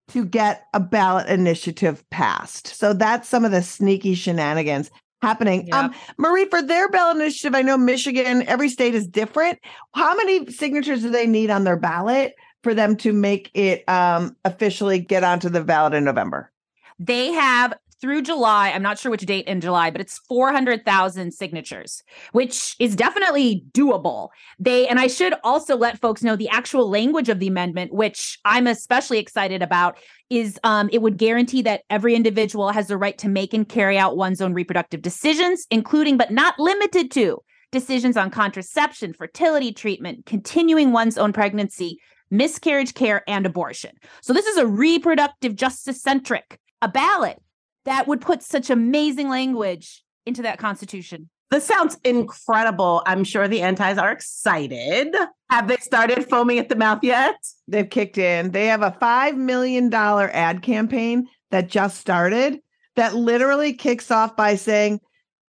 to 0.10 0.26
get 0.26 0.68
a 0.74 0.80
ballot 0.80 1.28
initiative 1.28 2.08
passed. 2.10 2.68
So 2.68 2.94
that's 2.94 3.28
some 3.28 3.46
of 3.46 3.52
the 3.52 3.64
sneaky 3.64 4.16
shenanigans 4.16 4.92
happening. 5.22 5.68
Yep. 5.68 5.76
Um, 5.76 5.94
Marie, 6.18 6.46
for 6.46 6.62
their 6.62 6.90
ballot 6.90 7.16
initiative, 7.18 7.56
I 7.56 7.62
know 7.62 7.78
Michigan, 7.78 8.48
every 8.48 8.70
state 8.70 8.94
is 8.94 9.08
different. 9.08 9.60
How 9.96 10.16
many 10.16 10.52
signatures 10.52 11.02
do 11.02 11.10
they 11.10 11.26
need 11.26 11.50
on 11.50 11.64
their 11.64 11.78
ballot 11.78 12.36
for 12.62 12.74
them 12.74 12.96
to 12.98 13.14
make 13.14 13.50
it 13.54 13.88
um, 13.90 14.36
officially 14.46 15.00
get 15.00 15.24
onto 15.24 15.50
the 15.50 15.64
ballot 15.64 15.94
in 15.94 16.04
November? 16.04 16.52
They 17.00 17.32
have 17.32 17.74
through 18.04 18.22
July, 18.22 18.70
I'm 18.72 18.82
not 18.82 19.00
sure 19.00 19.10
which 19.10 19.26
date 19.26 19.48
in 19.48 19.62
July, 19.62 19.90
but 19.90 20.02
it's 20.02 20.18
400,000 20.28 21.32
signatures, 21.32 22.04
which 22.34 22.76
is 22.78 22.98
definitely 22.98 23.64
doable. 23.72 24.28
They, 24.60 24.90
and 24.90 25.00
I 25.00 25.08
should 25.08 25.34
also 25.42 25.78
let 25.78 26.02
folks 26.02 26.22
know 26.22 26.36
the 26.36 26.50
actual 26.50 26.90
language 26.90 27.30
of 27.30 27.40
the 27.40 27.48
amendment, 27.48 27.94
which 27.94 28.38
I'm 28.44 28.68
especially 28.68 29.20
excited 29.20 29.62
about, 29.62 29.98
is 30.30 30.60
um, 30.66 30.90
it 30.92 31.02
would 31.02 31.16
guarantee 31.16 31.62
that 31.62 31.84
every 31.90 32.14
individual 32.14 32.72
has 32.72 32.88
the 32.88 32.98
right 32.98 33.18
to 33.20 33.30
make 33.30 33.54
and 33.54 33.70
carry 33.70 33.98
out 33.98 34.18
one's 34.18 34.42
own 34.42 34.54
reproductive 34.54 35.02
decisions, 35.02 35.66
including 35.72 36.18
but 36.18 36.30
not 36.30 36.60
limited 36.60 37.10
to 37.12 37.42
decisions 37.72 38.18
on 38.18 38.30
contraception, 38.30 39.14
fertility 39.14 39.72
treatment, 39.72 40.26
continuing 40.26 40.92
one's 40.92 41.18
own 41.18 41.32
pregnancy, 41.32 42.00
miscarriage 42.30 42.96
care, 42.96 43.24
and 43.30 43.46
abortion. 43.46 43.92
So 44.22 44.34
this 44.34 44.46
is 44.46 44.58
a 44.58 44.68
reproductive 44.68 45.56
justice 45.56 46.02
centric 46.02 46.60
a 46.84 46.90
ballot 46.90 47.42
that 47.86 48.08
would 48.08 48.22
put 48.22 48.44
such 48.44 48.70
amazing 48.70 49.30
language 49.30 50.04
into 50.26 50.42
that 50.44 50.58
constitution. 50.60 51.30
This 51.52 51.66
sounds 51.66 51.98
incredible. 52.04 53.04
I'm 53.06 53.24
sure 53.24 53.48
the 53.48 53.62
antis 53.62 54.00
are 54.00 54.12
excited. 54.12 55.16
Have 55.52 55.68
they 55.68 55.78
started 55.78 56.28
foaming 56.28 56.58
at 56.58 56.70
the 56.70 56.76
mouth 56.76 57.04
yet? 57.04 57.36
They've 57.68 57.90
kicked 57.90 58.18
in. 58.18 58.52
They 58.52 58.66
have 58.68 58.82
a 58.82 58.98
$5 59.00 59.38
million 59.38 59.94
ad 59.94 60.64
campaign 60.64 61.28
that 61.52 61.68
just 61.68 62.00
started 62.00 62.60
that 62.96 63.14
literally 63.14 63.74
kicks 63.74 64.10
off 64.10 64.36
by 64.36 64.56
saying, 64.56 65.00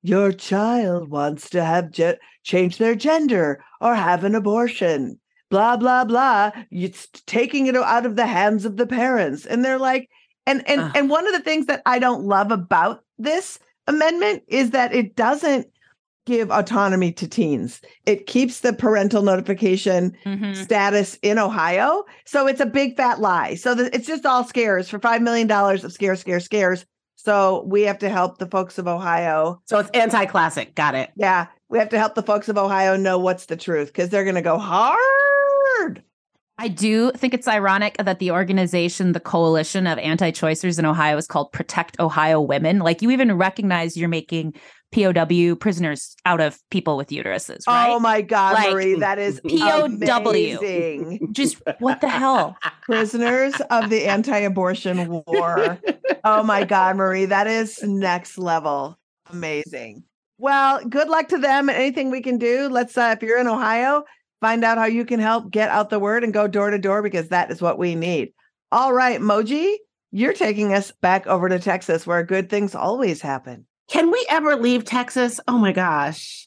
Your 0.03 0.31
child 0.33 1.09
wants 1.09 1.49
to 1.51 1.65
have 1.65 1.91
ge- 1.91 2.19
change 2.43 2.77
their 2.77 2.95
gender 2.95 3.65
or 3.81 3.95
have 3.95 4.25
an 4.25 4.35
abortion. 4.35 5.19
Blah, 5.51 5.79
blah, 5.79 6.05
blah. 6.05 6.51
It's 6.71 7.09
taking 7.27 7.67
it 7.67 7.77
out 7.77 8.05
of 8.05 8.17
the 8.17 8.27
hands 8.27 8.67
of 8.67 8.77
the 8.77 8.87
parents. 8.87 9.47
And 9.47 9.65
they're 9.65 9.79
like, 9.79 10.11
and 10.47 10.69
and 10.69 10.81
uh. 10.81 10.93
and 10.95 11.11
one 11.11 11.27
of 11.27 11.33
the 11.33 11.41
things 11.41 11.67
that 11.67 11.83
I 11.87 11.99
don't 11.99 12.25
love 12.25 12.51
about 12.51 13.05
this 13.19 13.59
amendment 13.87 14.43
is 14.49 14.71
that 14.71 14.95
it 14.95 15.17
doesn't 15.17 15.69
give 16.27 16.51
autonomy 16.51 17.13
to 17.13 17.29
teens. 17.29 17.81
It 18.07 18.27
keeps 18.27 18.61
the 18.61 18.73
parental 18.73 19.23
notification 19.23 20.17
mm-hmm. 20.25 20.55
status 20.55 21.19
in 21.23 21.39
Ohio. 21.39 22.05
So 22.25 22.47
it's 22.47 22.61
a 22.61 22.67
big 22.67 22.97
fat 22.97 23.21
lie. 23.21 23.55
So 23.57 23.75
the, 23.75 23.95
it's 23.95 24.07
just 24.07 24.25
all 24.25 24.45
scares 24.45 24.89
for 24.89 24.99
$5 24.99 25.21
million 25.21 25.51
of 25.51 25.93
scare, 25.93 26.17
scare, 26.17 26.41
scares. 26.41 26.87
So 27.17 27.65
we 27.67 27.83
have 27.83 27.99
to 27.99 28.09
help 28.09 28.39
the 28.39 28.47
folks 28.47 28.79
of 28.79 28.87
Ohio. 28.87 29.61
So 29.67 29.79
it's 29.79 29.91
anti 29.91 30.27
classic. 30.27 30.75
Got 30.75 30.95
it. 30.95 31.11
Yeah. 31.17 31.47
We 31.69 31.79
have 31.79 31.89
to 31.91 31.99
help 31.99 32.15
the 32.15 32.23
folks 32.23 32.49
of 32.49 32.59
Ohio 32.59 32.97
know 32.97 33.19
what's 33.19 33.47
the 33.47 33.57
truth 33.57 33.89
because 33.89 34.11
they're 34.11 34.25
going 34.25 34.35
to 34.35 34.43
go 34.43 34.59
hard. 34.59 36.04
I 36.57 36.69
do 36.69 37.11
think 37.13 37.35
it's 37.35 37.49
ironic 37.49 37.97
that 37.99 38.21
the 38.21 38.31
organization, 38.31 39.13
the 39.13 39.21
coalition 39.21 39.87
of 39.87 39.99
anti 39.99 40.31
choicers 40.31 40.79
in 40.79 40.85
Ohio 40.85 41.17
is 41.17 41.27
called 41.27 41.51
Protect 41.53 41.99
Ohio 41.99 42.41
Women. 42.41 42.79
Like 42.79 43.03
you 43.03 43.11
even 43.11 43.37
recognize 43.37 43.97
you're 43.97 44.09
making 44.09 44.55
POW 44.93 45.57
prisoners 45.57 46.15
out 46.25 46.41
of 46.41 46.61
people 46.71 46.97
with 46.97 47.09
uteruses, 47.09 47.67
right? 47.67 47.91
Oh 47.91 47.99
my 47.99 48.23
God, 48.23 48.55
like, 48.55 48.71
Marie, 48.71 48.95
that 49.01 49.19
is 49.19 49.41
POW. 49.49 49.87
Amazing. 49.87 51.29
Just 51.33 51.61
what 51.81 52.01
the 52.01 52.09
hell? 52.09 52.57
prisoners 52.83 53.55
of 53.71 53.91
the 53.91 54.07
anti 54.07 54.39
abortion 54.39 55.23
war. 55.27 55.81
oh 56.23 56.45
my 56.45 56.65
God, 56.65 56.97
Marie, 56.97 57.25
that 57.25 57.49
is 57.49 57.83
next 57.83 58.39
level. 58.39 58.97
Amazing. 59.31 60.05
Well, 60.39 60.85
good 60.85 61.09
luck 61.09 61.29
to 61.29 61.39
them. 61.39 61.69
Anything 61.69 62.11
we 62.11 62.21
can 62.21 62.39
do, 62.39 62.69
let's, 62.69 62.97
uh, 62.97 63.15
if 63.17 63.23
you're 63.23 63.39
in 63.39 63.49
Ohio, 63.49 64.05
Find 64.45 64.63
out 64.63 64.77
how 64.77 64.85
you 64.85 65.07
can 65.07 65.21
help 65.21 65.51
get 65.51 65.71
out 65.71 65.89
the 65.89 65.99
word 65.99 66.23
and 66.23 66.31
go 66.31 66.47
door 66.47 66.69
to 66.69 66.77
door 66.77 67.01
because 67.01 67.29
that 67.29 67.51
is 67.51 67.63
what 67.63 67.79
we 67.79 67.95
need. 67.95 68.35
All 68.71 68.93
right, 68.93 69.19
Moji, 69.19 69.77
you're 70.13 70.35
taking 70.35 70.75
us 70.75 70.91
back 71.01 71.27
over 71.27 71.49
to 71.49 71.59
Texas 71.59 72.07
where 72.07 72.23
good 72.23 72.51
things 72.51 72.75
always 72.75 73.23
happen. 73.23 73.65
Can 73.89 74.11
we 74.11 74.23
ever 74.29 74.57
leave 74.57 74.85
Texas? 74.85 75.41
Oh 75.49 75.57
my 75.57 75.73
gosh. 75.73 76.47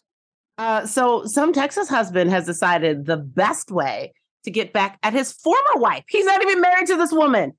Uh, 0.60 0.86
so, 0.86 1.26
some 1.26 1.54
Texas 1.54 1.90
husband 1.90 2.30
has 2.30 2.46
decided 2.46 3.08
the 3.08 3.18
best 3.18 3.72
way 3.72 4.14
to 4.44 4.52
get 4.52 4.74
back 4.74 5.00
at 5.02 5.14
his 5.14 5.32
former 5.32 5.78
wife, 5.78 6.04
he's 6.08 6.24
not 6.24 6.44
even 6.44 6.62
married 6.62 6.86
to 6.86 6.98
this 6.98 7.12
woman, 7.12 7.54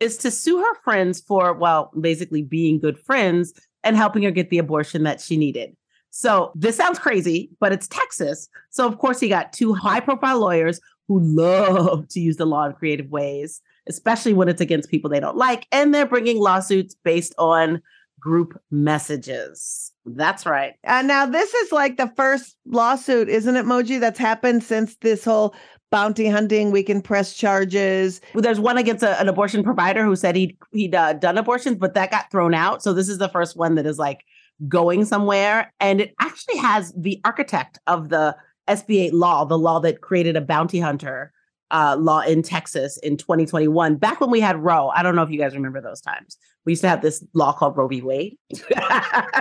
is 0.00 0.18
to 0.18 0.30
sue 0.30 0.58
her 0.58 0.74
friends 0.84 1.22
for, 1.22 1.54
well, 1.54 1.90
basically 1.98 2.42
being 2.42 2.78
good 2.78 2.98
friends 2.98 3.54
and 3.82 3.96
helping 3.96 4.22
her 4.24 4.30
get 4.30 4.50
the 4.50 4.58
abortion 4.58 5.04
that 5.04 5.22
she 5.22 5.38
needed. 5.38 5.74
So 6.10 6.52
this 6.54 6.76
sounds 6.76 6.98
crazy, 6.98 7.50
but 7.60 7.72
it's 7.72 7.88
Texas. 7.88 8.48
So 8.70 8.86
of 8.86 8.98
course 8.98 9.20
he 9.20 9.28
got 9.28 9.52
two 9.52 9.74
high 9.74 10.00
profile 10.00 10.40
lawyers 10.40 10.80
who 11.06 11.20
love 11.20 12.08
to 12.08 12.20
use 12.20 12.36
the 12.36 12.46
law 12.46 12.66
in 12.66 12.72
creative 12.72 13.08
ways, 13.10 13.60
especially 13.88 14.34
when 14.34 14.48
it's 14.48 14.60
against 14.60 14.90
people 14.90 15.10
they 15.10 15.20
don't 15.20 15.36
like. 15.36 15.66
And 15.72 15.94
they're 15.94 16.06
bringing 16.06 16.38
lawsuits 16.38 16.94
based 17.04 17.34
on 17.38 17.80
group 18.20 18.60
messages. 18.70 19.92
That's 20.04 20.44
right. 20.44 20.74
And 20.84 21.08
now 21.08 21.26
this 21.26 21.54
is 21.54 21.72
like 21.72 21.96
the 21.96 22.12
first 22.16 22.56
lawsuit, 22.66 23.28
isn't 23.28 23.56
it, 23.56 23.64
Moji, 23.64 24.00
that's 24.00 24.18
happened 24.18 24.64
since 24.64 24.96
this 24.96 25.24
whole 25.24 25.54
bounty 25.90 26.28
hunting, 26.28 26.70
we 26.70 26.82
can 26.82 27.00
press 27.00 27.34
charges. 27.34 28.20
Well, 28.34 28.42
there's 28.42 28.60
one 28.60 28.78
against 28.78 29.02
a, 29.02 29.18
an 29.20 29.28
abortion 29.28 29.62
provider 29.62 30.04
who 30.04 30.16
said 30.16 30.36
he'd 30.36 30.56
he'd 30.72 30.94
uh, 30.94 31.14
done 31.14 31.38
abortions, 31.38 31.78
but 31.78 31.94
that 31.94 32.10
got 32.10 32.30
thrown 32.30 32.54
out. 32.54 32.82
So 32.82 32.92
this 32.92 33.08
is 33.08 33.18
the 33.18 33.28
first 33.28 33.56
one 33.56 33.74
that 33.76 33.86
is 33.86 33.98
like 33.98 34.24
going 34.66 35.04
somewhere. 35.04 35.72
And 35.80 36.00
it 36.00 36.14
actually 36.20 36.56
has 36.58 36.92
the 36.96 37.20
architect 37.24 37.78
of 37.86 38.08
the 38.08 38.36
SB 38.68 39.06
8 39.06 39.14
law, 39.14 39.44
the 39.44 39.58
law 39.58 39.78
that 39.80 40.00
created 40.00 40.36
a 40.36 40.40
bounty 40.40 40.80
hunter 40.80 41.32
uh, 41.70 41.96
law 41.98 42.20
in 42.20 42.42
Texas 42.42 42.96
in 42.98 43.16
2021, 43.16 43.96
back 43.96 44.20
when 44.20 44.30
we 44.30 44.40
had 44.40 44.56
Roe. 44.56 44.88
I 44.88 45.02
don't 45.02 45.14
know 45.14 45.22
if 45.22 45.30
you 45.30 45.38
guys 45.38 45.54
remember 45.54 45.80
those 45.80 46.00
times. 46.00 46.38
We 46.64 46.72
used 46.72 46.82
to 46.82 46.88
have 46.88 47.02
this 47.02 47.24
law 47.34 47.52
called 47.52 47.76
Roe 47.76 47.88
v. 47.88 48.02
Wade. 48.02 48.36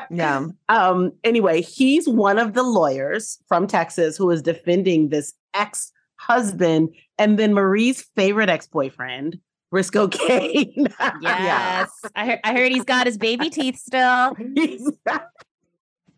Yeah. 0.10 0.48
um, 0.70 1.12
anyway, 1.26 1.62
he's 1.62 2.08
one 2.08 2.40
of 2.40 2.54
the 2.54 2.64
lawyers 2.64 3.40
from 3.50 3.68
Texas 3.68 4.16
who 4.16 4.32
is 4.32 4.42
defending 4.42 5.10
this 5.10 5.34
ex 5.54 5.92
husband 6.16 6.96
and 7.18 7.38
then 7.38 7.54
Marie's 7.54 8.04
favorite 8.16 8.48
ex 8.48 8.68
boyfriend, 8.68 9.38
Briscoe 9.72 10.08
Cain. 10.10 10.88
Yes. 11.22 11.90
I, 12.16 12.26
heard, 12.26 12.40
I 12.44 12.54
heard 12.54 12.72
he's 12.72 12.84
got 12.86 13.06
his 13.08 13.18
baby 13.18 13.50
teeth 13.50 13.78
still. 13.78 14.36
He's- 14.56 14.90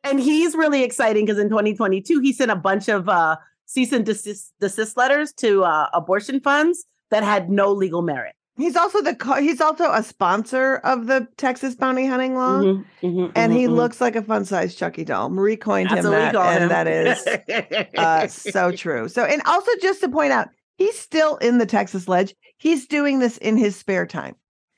and 0.03 0.19
he's 0.19 0.55
really 0.55 0.83
exciting 0.83 1.25
because 1.25 1.39
in 1.39 1.49
2022 1.49 2.19
he 2.21 2.31
sent 2.31 2.51
a 2.51 2.55
bunch 2.55 2.87
of 2.87 3.09
uh, 3.09 3.35
cease 3.65 3.91
and 3.91 4.05
desist, 4.05 4.53
desist 4.61 4.95
letters 4.95 5.33
to 5.33 5.63
uh, 5.65 5.87
abortion 5.93 6.39
funds 6.39 6.85
that 7.11 7.23
had 7.23 7.49
no 7.49 7.71
legal 7.73 8.01
merit. 8.01 8.33
He's 8.55 8.75
also 8.75 9.01
the 9.01 9.15
co- 9.15 9.41
he's 9.41 9.59
also 9.61 9.91
a 9.91 10.03
sponsor 10.03 10.77
of 10.77 11.07
the 11.07 11.27
Texas 11.37 11.75
bounty 11.75 12.05
hunting 12.05 12.35
law. 12.35 12.59
Mhm, 12.61 12.85
mhm, 13.01 13.31
And 13.35 13.51
he 13.53 13.65
mhm. 13.65 13.75
looks 13.75 13.99
like 14.01 14.15
a 14.17 14.21
fun 14.21 14.43
sized 14.45 14.77
Chucky 14.77 15.03
doll. 15.05 15.29
Marie 15.29 15.55
coined 15.57 15.89
That's 15.89 16.05
him 16.05 16.11
that, 16.11 16.35
and 16.35 16.63
him. 16.63 16.69
that 16.69 16.87
is 16.87 17.87
uh, 17.97 18.27
so 18.27 18.71
true. 18.71 19.07
So, 19.09 19.23
and 19.23 19.41
also 19.45 19.71
just 19.81 20.01
to 20.01 20.09
point 20.09 20.31
out, 20.33 20.49
he's 20.79 20.97
still 20.97 21.35
in 21.37 21.59
the 21.59 21.65
Texas 21.65 22.07
Ledge. 22.07 22.33
He's 22.57 22.87
doing 22.87 23.19
this 23.19 23.37
in 23.37 23.57
his 23.57 23.75
spare 23.75 24.07
time. 24.07 24.35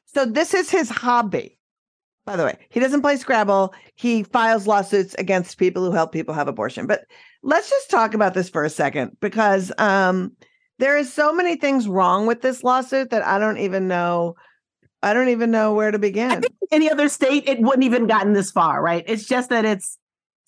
So 0.07 0.25
this 0.25 0.53
is 0.53 0.69
his 0.69 0.89
hobby. 0.89 1.57
By 2.25 2.35
the 2.35 2.43
way, 2.43 2.57
he 2.69 2.79
doesn't 2.79 3.01
play 3.01 3.15
Scrabble. 3.15 3.73
He 3.95 4.23
files 4.23 4.67
lawsuits 4.67 5.15
against 5.15 5.57
people 5.57 5.85
who 5.85 5.91
help 5.91 6.11
people 6.11 6.33
have 6.33 6.47
abortion. 6.47 6.85
But 6.85 7.05
let's 7.43 7.69
just 7.69 7.89
talk 7.89 8.13
about 8.13 8.33
this 8.33 8.49
for 8.49 8.63
a 8.63 8.69
second 8.69 9.17
because 9.21 9.71
um, 9.77 10.33
there 10.79 10.97
is 10.97 11.11
so 11.11 11.33
many 11.33 11.55
things 11.55 11.87
wrong 11.87 12.25
with 12.25 12.41
this 12.41 12.63
lawsuit 12.63 13.11
that 13.11 13.25
I 13.25 13.39
don't 13.39 13.57
even 13.57 13.87
know. 13.87 14.35
I 15.03 15.13
don't 15.13 15.29
even 15.29 15.49
know 15.49 15.73
where 15.73 15.91
to 15.91 15.97
begin. 15.97 16.43
any 16.71 16.91
other 16.91 17.09
state, 17.09 17.43
it 17.47 17.59
wouldn't 17.59 17.83
even 17.83 18.05
gotten 18.05 18.33
this 18.33 18.51
far, 18.51 18.81
right? 18.81 19.03
It's 19.07 19.25
just 19.25 19.49
that 19.49 19.65
it's 19.65 19.97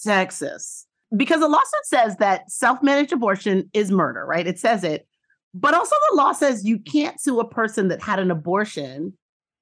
Texas. 0.04 0.86
Because 1.16 1.40
the 1.40 1.48
lawsuit 1.48 1.86
says 1.86 2.18
that 2.18 2.52
self 2.52 2.82
managed 2.84 3.14
abortion 3.14 3.70
is 3.74 3.92
murder, 3.92 4.26
right? 4.26 4.46
It 4.46 4.60
says 4.60 4.84
it. 4.84 5.08
But 5.54 5.74
also, 5.74 5.96
the 6.12 6.18
law 6.18 6.32
says 6.34 6.66
you 6.66 6.80
can't 6.80 7.20
sue 7.22 7.40
a 7.40 7.48
person 7.48 7.90
that 7.90 8.02
had 8.02 8.20
an 8.20 8.32
abortion. 8.32 9.14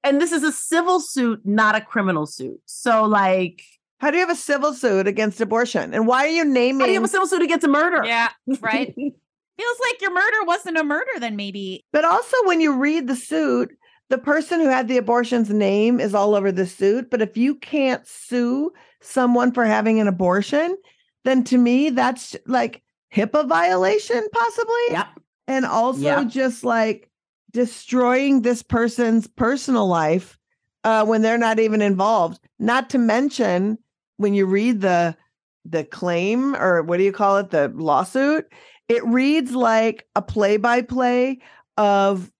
And 0.03 0.19
this 0.19 0.31
is 0.31 0.43
a 0.43 0.51
civil 0.51 0.99
suit, 0.99 1.41
not 1.45 1.75
a 1.75 1.81
criminal 1.81 2.25
suit. 2.25 2.59
So, 2.65 3.03
like, 3.03 3.61
How 3.99 4.09
do 4.09 4.17
you 4.17 4.25
have 4.25 4.35
a 4.35 4.39
civil 4.39 4.73
suit 4.73 5.05
against 5.05 5.39
abortion? 5.41 5.93
And 5.93 6.07
why 6.07 6.25
are 6.25 6.29
you 6.29 6.45
naming? 6.45 6.79
how 6.79 6.85
do 6.87 6.91
you 6.91 6.99
have 6.99 7.07
a 7.07 7.11
civil 7.11 7.27
suit 7.27 7.41
against 7.43 7.65
a 7.65 7.69
murder? 7.69 8.03
Yeah, 8.05 8.29
right. 8.61 8.93
Feels 8.95 9.77
like 9.85 10.01
your 10.01 10.13
murder 10.13 10.43
wasn't 10.45 10.77
a 10.77 10.83
murder, 10.83 11.11
then 11.19 11.35
maybe. 11.35 11.85
But 11.93 12.05
also, 12.05 12.35
when 12.45 12.61
you 12.61 12.75
read 12.77 13.07
the 13.07 13.15
suit, 13.15 13.69
the 14.09 14.17
person 14.17 14.59
who 14.59 14.67
had 14.69 14.87
the 14.87 14.97
abortion's 14.97 15.51
name 15.51 15.99
is 15.99 16.15
all 16.15 16.33
over 16.33 16.51
the 16.51 16.65
suit. 16.65 17.11
But 17.11 17.21
if 17.21 17.37
you 17.37 17.55
can't 17.55 18.05
sue 18.07 18.71
someone 19.01 19.51
for 19.51 19.65
having 19.65 19.99
an 19.99 20.07
abortion, 20.07 20.77
then 21.25 21.43
to 21.45 21.57
me, 21.57 21.91
that's 21.91 22.35
like 22.47 22.81
HIPAA 23.13 23.47
violation, 23.47 24.25
possibly. 24.33 24.73
Yep. 24.89 25.07
And 25.51 25.65
also 25.65 26.01
Yeah. 26.01 26.23
just 26.23 26.63
like 26.63 27.09
destroying 27.51 28.41
this 28.41 28.63
person's 28.63 29.27
personal 29.27 29.85
life 29.85 30.39
uh, 30.85 31.05
when 31.05 31.21
they're 31.21 31.37
not 31.37 31.59
even 31.59 31.81
involved. 31.81 32.39
Not 32.57 32.89
to 32.91 32.97
mention 32.97 33.77
when 34.15 34.33
you 34.33 34.45
read 34.45 34.79
the 34.79 35.17
the 35.65 35.83
claim 35.83 36.55
or 36.55 36.81
what 36.81 36.97
do 36.97 37.03
you 37.03 37.11
call 37.11 37.37
it, 37.37 37.51
the 37.51 37.71
lawsuit, 37.75 38.45
it 38.87 39.05
reads 39.05 39.51
like 39.53 40.07
a 40.15 40.21
play-by-play 40.21 41.37
of 41.77 42.31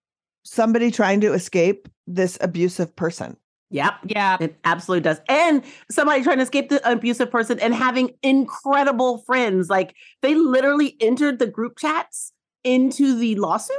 somebody 0.44 0.89
trying 0.89 1.22
to 1.22 1.34
escape 1.34 1.88
this 2.08 2.38
abusive 2.41 2.96
person. 2.96 3.38
Yep. 3.70 3.94
Yeah. 4.08 4.38
It 4.39 4.58
absolutely 4.63 5.01
does. 5.01 5.22
And 5.30 5.63
somebody 5.89 6.24
trying 6.24 6.38
to 6.38 6.44
escape 6.44 6.70
the 6.70 6.82
abusive 6.89 7.30
person 7.30 7.60
and 7.60 7.75
having 7.75 8.12
incredible 8.24 9.20
friends. 9.20 9.70
Like 9.70 9.96
they 10.22 10.34
literally 10.34 10.98
entered 11.00 11.39
the 11.39 11.48
group 11.48 11.77
chats 11.77 12.33
into 12.63 13.17
the 13.17 13.35
lawsuit. 13.35 13.77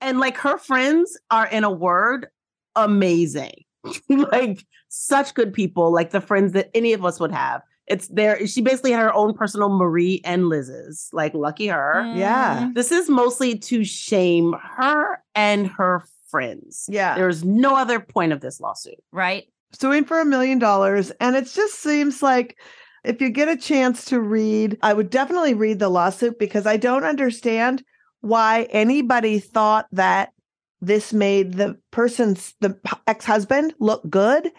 And 0.00 0.18
like 0.18 0.36
her 0.38 0.58
friends 0.58 1.18
are, 1.30 1.46
in 1.46 1.64
a 1.64 1.70
word, 1.70 2.28
amazing. 2.74 3.64
like 4.08 4.64
such 4.88 5.34
good 5.34 5.52
people, 5.52 5.92
like 5.92 6.10
the 6.10 6.20
friends 6.20 6.52
that 6.52 6.70
any 6.74 6.92
of 6.92 7.04
us 7.04 7.20
would 7.20 7.32
have. 7.32 7.62
It's 7.86 8.08
there. 8.08 8.46
She 8.46 8.62
basically 8.62 8.92
had 8.92 9.00
her 9.00 9.14
own 9.14 9.34
personal 9.34 9.68
Marie 9.68 10.20
and 10.24 10.48
Liz's. 10.48 11.08
Like, 11.12 11.34
lucky 11.34 11.66
her. 11.66 12.12
Yeah. 12.16 12.68
Mm. 12.68 12.74
This 12.74 12.92
is 12.92 13.08
mostly 13.08 13.58
to 13.58 13.84
shame 13.84 14.54
her 14.76 15.22
and 15.34 15.66
her 15.66 16.04
friends. 16.30 16.86
Yeah. 16.88 17.14
There's 17.14 17.44
no 17.44 17.76
other 17.76 18.00
point 18.00 18.32
of 18.32 18.40
this 18.40 18.60
lawsuit. 18.60 19.02
Right. 19.12 19.44
suing 19.72 20.04
for 20.04 20.20
a 20.20 20.24
million 20.24 20.58
dollars. 20.58 21.10
And 21.20 21.36
it 21.36 21.46
just 21.46 21.80
seems 21.80 22.22
like 22.22 22.56
if 23.04 23.20
you 23.20 23.30
get 23.30 23.48
a 23.48 23.56
chance 23.56 24.04
to 24.06 24.20
read, 24.20 24.78
I 24.82 24.92
would 24.92 25.10
definitely 25.10 25.54
read 25.54 25.78
the 25.78 25.88
lawsuit 25.88 26.38
because 26.38 26.66
I 26.66 26.76
don't 26.76 27.04
understand 27.04 27.82
why 28.22 28.62
anybody 28.70 29.38
thought 29.38 29.86
that 29.92 30.32
this 30.80 31.12
made 31.12 31.54
the 31.54 31.78
person's 31.90 32.54
the 32.60 32.78
ex-husband 33.06 33.74
look 33.78 34.08
good. 34.08 34.50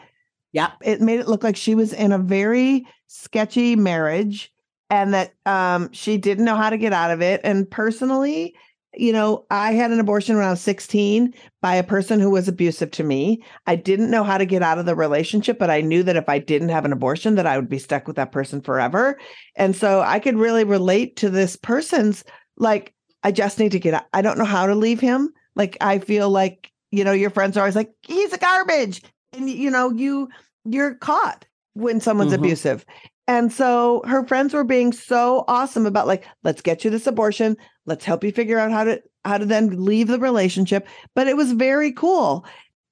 Yep. 0.54 0.72
It 0.84 1.02
made 1.02 1.20
it 1.20 1.28
look 1.28 1.44
like 1.44 1.58
she 1.58 1.74
was 1.76 1.92
in 1.92 2.12
a 2.12 2.18
very 2.18 2.86
sketchy 3.08 3.76
marriage 3.76 4.52
and 4.90 5.14
that 5.14 5.34
um 5.46 5.92
she 5.92 6.18
didn't 6.18 6.46
know 6.46 6.56
how 6.56 6.70
to 6.70 6.78
get 6.78 6.94
out 6.94 7.12
of 7.12 7.22
it. 7.22 7.42
And 7.44 7.70
personally, 7.70 8.56
you 8.96 9.12
know, 9.12 9.46
I 9.50 9.74
had 9.74 9.92
an 9.92 10.00
abortion 10.00 10.36
when 10.36 10.46
I 10.46 10.52
was 10.52 10.62
16 10.62 11.34
by 11.62 11.76
a 11.76 11.84
person 11.84 12.20
who 12.20 12.30
was 12.30 12.48
abusive 12.48 12.92
to 12.92 13.04
me. 13.04 13.44
I 13.66 13.76
didn't 13.76 14.12
know 14.12 14.24
how 14.24 14.38
to 14.38 14.46
get 14.46 14.62
out 14.62 14.78
of 14.78 14.86
the 14.86 14.96
relationship, 14.96 15.58
but 15.58 15.70
I 15.70 15.82
knew 15.82 16.04
that 16.04 16.16
if 16.16 16.30
I 16.30 16.38
didn't 16.38 16.70
have 16.70 16.86
an 16.86 16.94
abortion 16.94 17.36
that 17.36 17.48
I 17.48 17.58
would 17.58 17.70
be 17.70 17.80
stuck 17.80 18.08
with 18.08 18.18
that 18.18 18.32
person 18.32 18.62
forever. 18.62 19.18
And 19.56 19.76
so 19.76 20.02
I 20.02 20.20
could 20.20 20.38
really 20.38 20.64
relate 20.64 21.16
to 21.18 21.30
this 21.30 21.56
person's 21.56 22.24
like 22.58 22.93
I 23.24 23.32
just 23.32 23.60
need 23.60 23.72
to 23.72 23.80
get 23.80 23.94
out. 23.94 24.06
I 24.14 24.22
don't 24.22 24.38
know 24.38 24.46
how 24.46 24.66
to 24.68 24.76
leave 24.76 25.00
him. 25.00 25.34
Like 25.56 25.78
I 25.82 26.00
feel 26.00 26.30
like, 26.30 26.72
you 26.92 27.04
know, 27.04 27.12
your 27.12 27.30
friends 27.30 27.58
are 27.58 27.62
always 27.62 27.76
like 27.76 27.92
he's 28.02 28.34
a 28.34 28.38
garbage 28.38 29.02
and 29.32 29.50
you 29.50 29.72
know, 29.72 29.92
you 29.92 30.30
you're 30.66 30.96
caught 30.96 31.46
when 31.74 32.00
someone's 32.00 32.32
Mhm. 32.32 32.38
abusive. 32.38 32.86
And 33.28 33.52
so 33.54 34.02
her 34.06 34.26
friends 34.28 34.54
were 34.54 34.66
being 34.66 34.92
so 34.92 35.46
awesome 35.48 35.86
about 35.86 36.08
like, 36.08 36.26
let's 36.44 36.62
get 36.62 36.84
you 36.84 36.90
this 36.92 37.08
abortion. 37.08 37.56
Let's 37.86 38.04
help 38.06 38.24
you 38.24 38.32
figure 38.32 38.60
out 38.60 38.72
how 38.72 38.84
to 38.84 39.02
how 39.26 39.38
to 39.38 39.46
then 39.46 39.84
leave 39.86 40.08
the 40.08 40.20
relationship. 40.20 40.86
But 41.16 41.28
it 41.28 41.38
was 41.38 41.54
very 41.54 41.94
cool. 41.94 42.46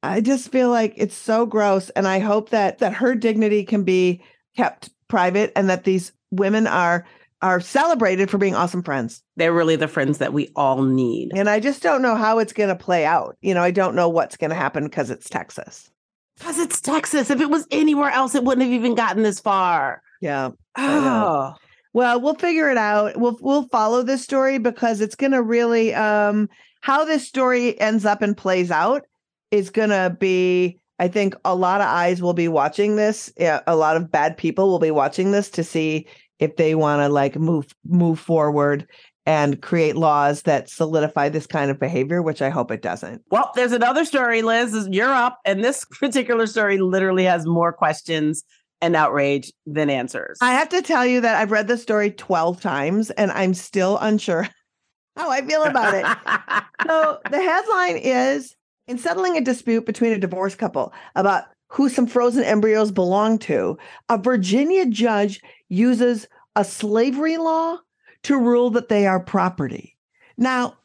I 0.03 0.21
just 0.21 0.49
feel 0.51 0.69
like 0.69 0.93
it's 0.95 1.15
so 1.15 1.45
gross. 1.45 1.89
And 1.91 2.07
I 2.07 2.19
hope 2.19 2.49
that 2.49 2.79
that 2.79 2.93
her 2.93 3.13
dignity 3.15 3.65
can 3.65 3.83
be 3.83 4.23
kept 4.55 4.89
private 5.09 5.51
and 5.55 5.69
that 5.69 5.83
these 5.83 6.13
women 6.31 6.65
are 6.67 7.05
are 7.41 7.59
celebrated 7.59 8.29
for 8.29 8.37
being 8.37 8.55
awesome 8.55 8.83
friends. 8.83 9.23
They're 9.35 9.53
really 9.53 9.75
the 9.75 9.87
friends 9.87 10.19
that 10.19 10.33
we 10.33 10.51
all 10.55 10.83
need. 10.83 11.31
And 11.35 11.49
I 11.49 11.59
just 11.59 11.81
don't 11.81 12.01
know 12.01 12.15
how 12.15 12.39
it's 12.39 12.53
gonna 12.53 12.75
play 12.75 13.05
out. 13.05 13.37
You 13.41 13.53
know, 13.53 13.63
I 13.63 13.71
don't 13.71 13.95
know 13.95 14.09
what's 14.09 14.37
gonna 14.37 14.55
happen 14.55 14.83
because 14.83 15.09
it's 15.09 15.29
Texas. 15.29 15.89
Because 16.37 16.59
it's 16.59 16.81
Texas. 16.81 17.29
If 17.29 17.41
it 17.41 17.49
was 17.49 17.67
anywhere 17.71 18.09
else, 18.09 18.35
it 18.35 18.43
wouldn't 18.43 18.65
have 18.65 18.73
even 18.73 18.95
gotten 18.95 19.23
this 19.23 19.39
far. 19.39 20.01
Yeah. 20.21 20.51
Oh, 20.77 21.53
Well, 21.93 22.21
we'll 22.21 22.35
figure 22.35 22.69
it 22.69 22.77
out. 22.77 23.17
We'll 23.17 23.37
we'll 23.41 23.67
follow 23.67 24.01
this 24.03 24.23
story 24.23 24.57
because 24.57 25.01
it's 25.01 25.15
going 25.15 25.33
to 25.33 25.41
really 25.41 25.93
um 25.93 26.49
how 26.81 27.05
this 27.05 27.27
story 27.27 27.79
ends 27.79 28.05
up 28.05 28.21
and 28.21 28.35
plays 28.37 28.71
out 28.71 29.05
is 29.51 29.69
going 29.69 29.89
to 29.89 30.15
be 30.19 30.79
I 30.99 31.07
think 31.07 31.35
a 31.43 31.55
lot 31.55 31.81
of 31.81 31.87
eyes 31.87 32.21
will 32.21 32.33
be 32.33 32.47
watching 32.47 32.95
this. 32.95 33.33
Yeah, 33.37 33.61
a 33.65 33.75
lot 33.75 33.97
of 33.97 34.11
bad 34.11 34.37
people 34.37 34.69
will 34.69 34.79
be 34.79 34.91
watching 34.91 35.31
this 35.31 35.49
to 35.51 35.63
see 35.63 36.07
if 36.41 36.57
they 36.57 36.75
want 36.75 37.01
to 37.01 37.07
like 37.07 37.37
move 37.37 37.73
move 37.85 38.19
forward 38.19 38.87
and 39.25 39.61
create 39.61 39.95
laws 39.95 40.41
that 40.41 40.69
solidify 40.69 41.29
this 41.29 41.45
kind 41.45 41.69
of 41.69 41.79
behavior, 41.79 42.21
which 42.21 42.41
I 42.41 42.49
hope 42.49 42.71
it 42.71 42.81
doesn't. 42.81 43.21
well, 43.29 43.51
there's 43.55 43.71
another 43.71 44.03
story, 44.03 44.41
Liz. 44.41 44.87
You're 44.91 45.13
up. 45.13 45.39
And 45.45 45.63
this 45.63 45.85
particular 45.99 46.47
story 46.47 46.79
literally 46.79 47.23
has 47.23 47.45
more 47.45 47.71
questions 47.71 48.43
and 48.81 48.95
outrage 48.95 49.53
than 49.67 49.91
answers. 49.91 50.39
I 50.41 50.53
have 50.53 50.69
to 50.69 50.81
tell 50.81 51.05
you 51.05 51.21
that 51.21 51.35
I've 51.35 51.51
read 51.51 51.67
the 51.67 51.77
story 51.77 52.09
12 52.09 52.59
times 52.59 53.11
and 53.11 53.31
I'm 53.31 53.53
still 53.53 53.99
unsure 53.99 54.47
how 55.15 55.29
I 55.29 55.41
feel 55.45 55.63
about 55.63 55.93
it. 55.93 56.05
So 56.87 57.19
the 57.29 57.39
headline 57.39 57.97
is 57.97 58.55
in 58.87 58.97
settling 58.97 59.37
a 59.37 59.41
dispute 59.41 59.85
between 59.85 60.13
a 60.13 60.17
divorced 60.17 60.57
couple 60.57 60.91
about 61.15 61.43
who 61.67 61.89
some 61.89 62.07
frozen 62.07 62.43
embryos 62.43 62.91
belong 62.91 63.37
to, 63.39 63.77
a 64.09 64.17
Virginia 64.17 64.87
judge 64.87 65.39
uses 65.71 66.27
a 66.55 66.63
slavery 66.63 67.37
law 67.37 67.77
to 68.23 68.37
rule 68.37 68.69
that 68.71 68.89
they 68.89 69.07
are 69.07 69.19
property. 69.19 69.97
Now, 70.37 70.77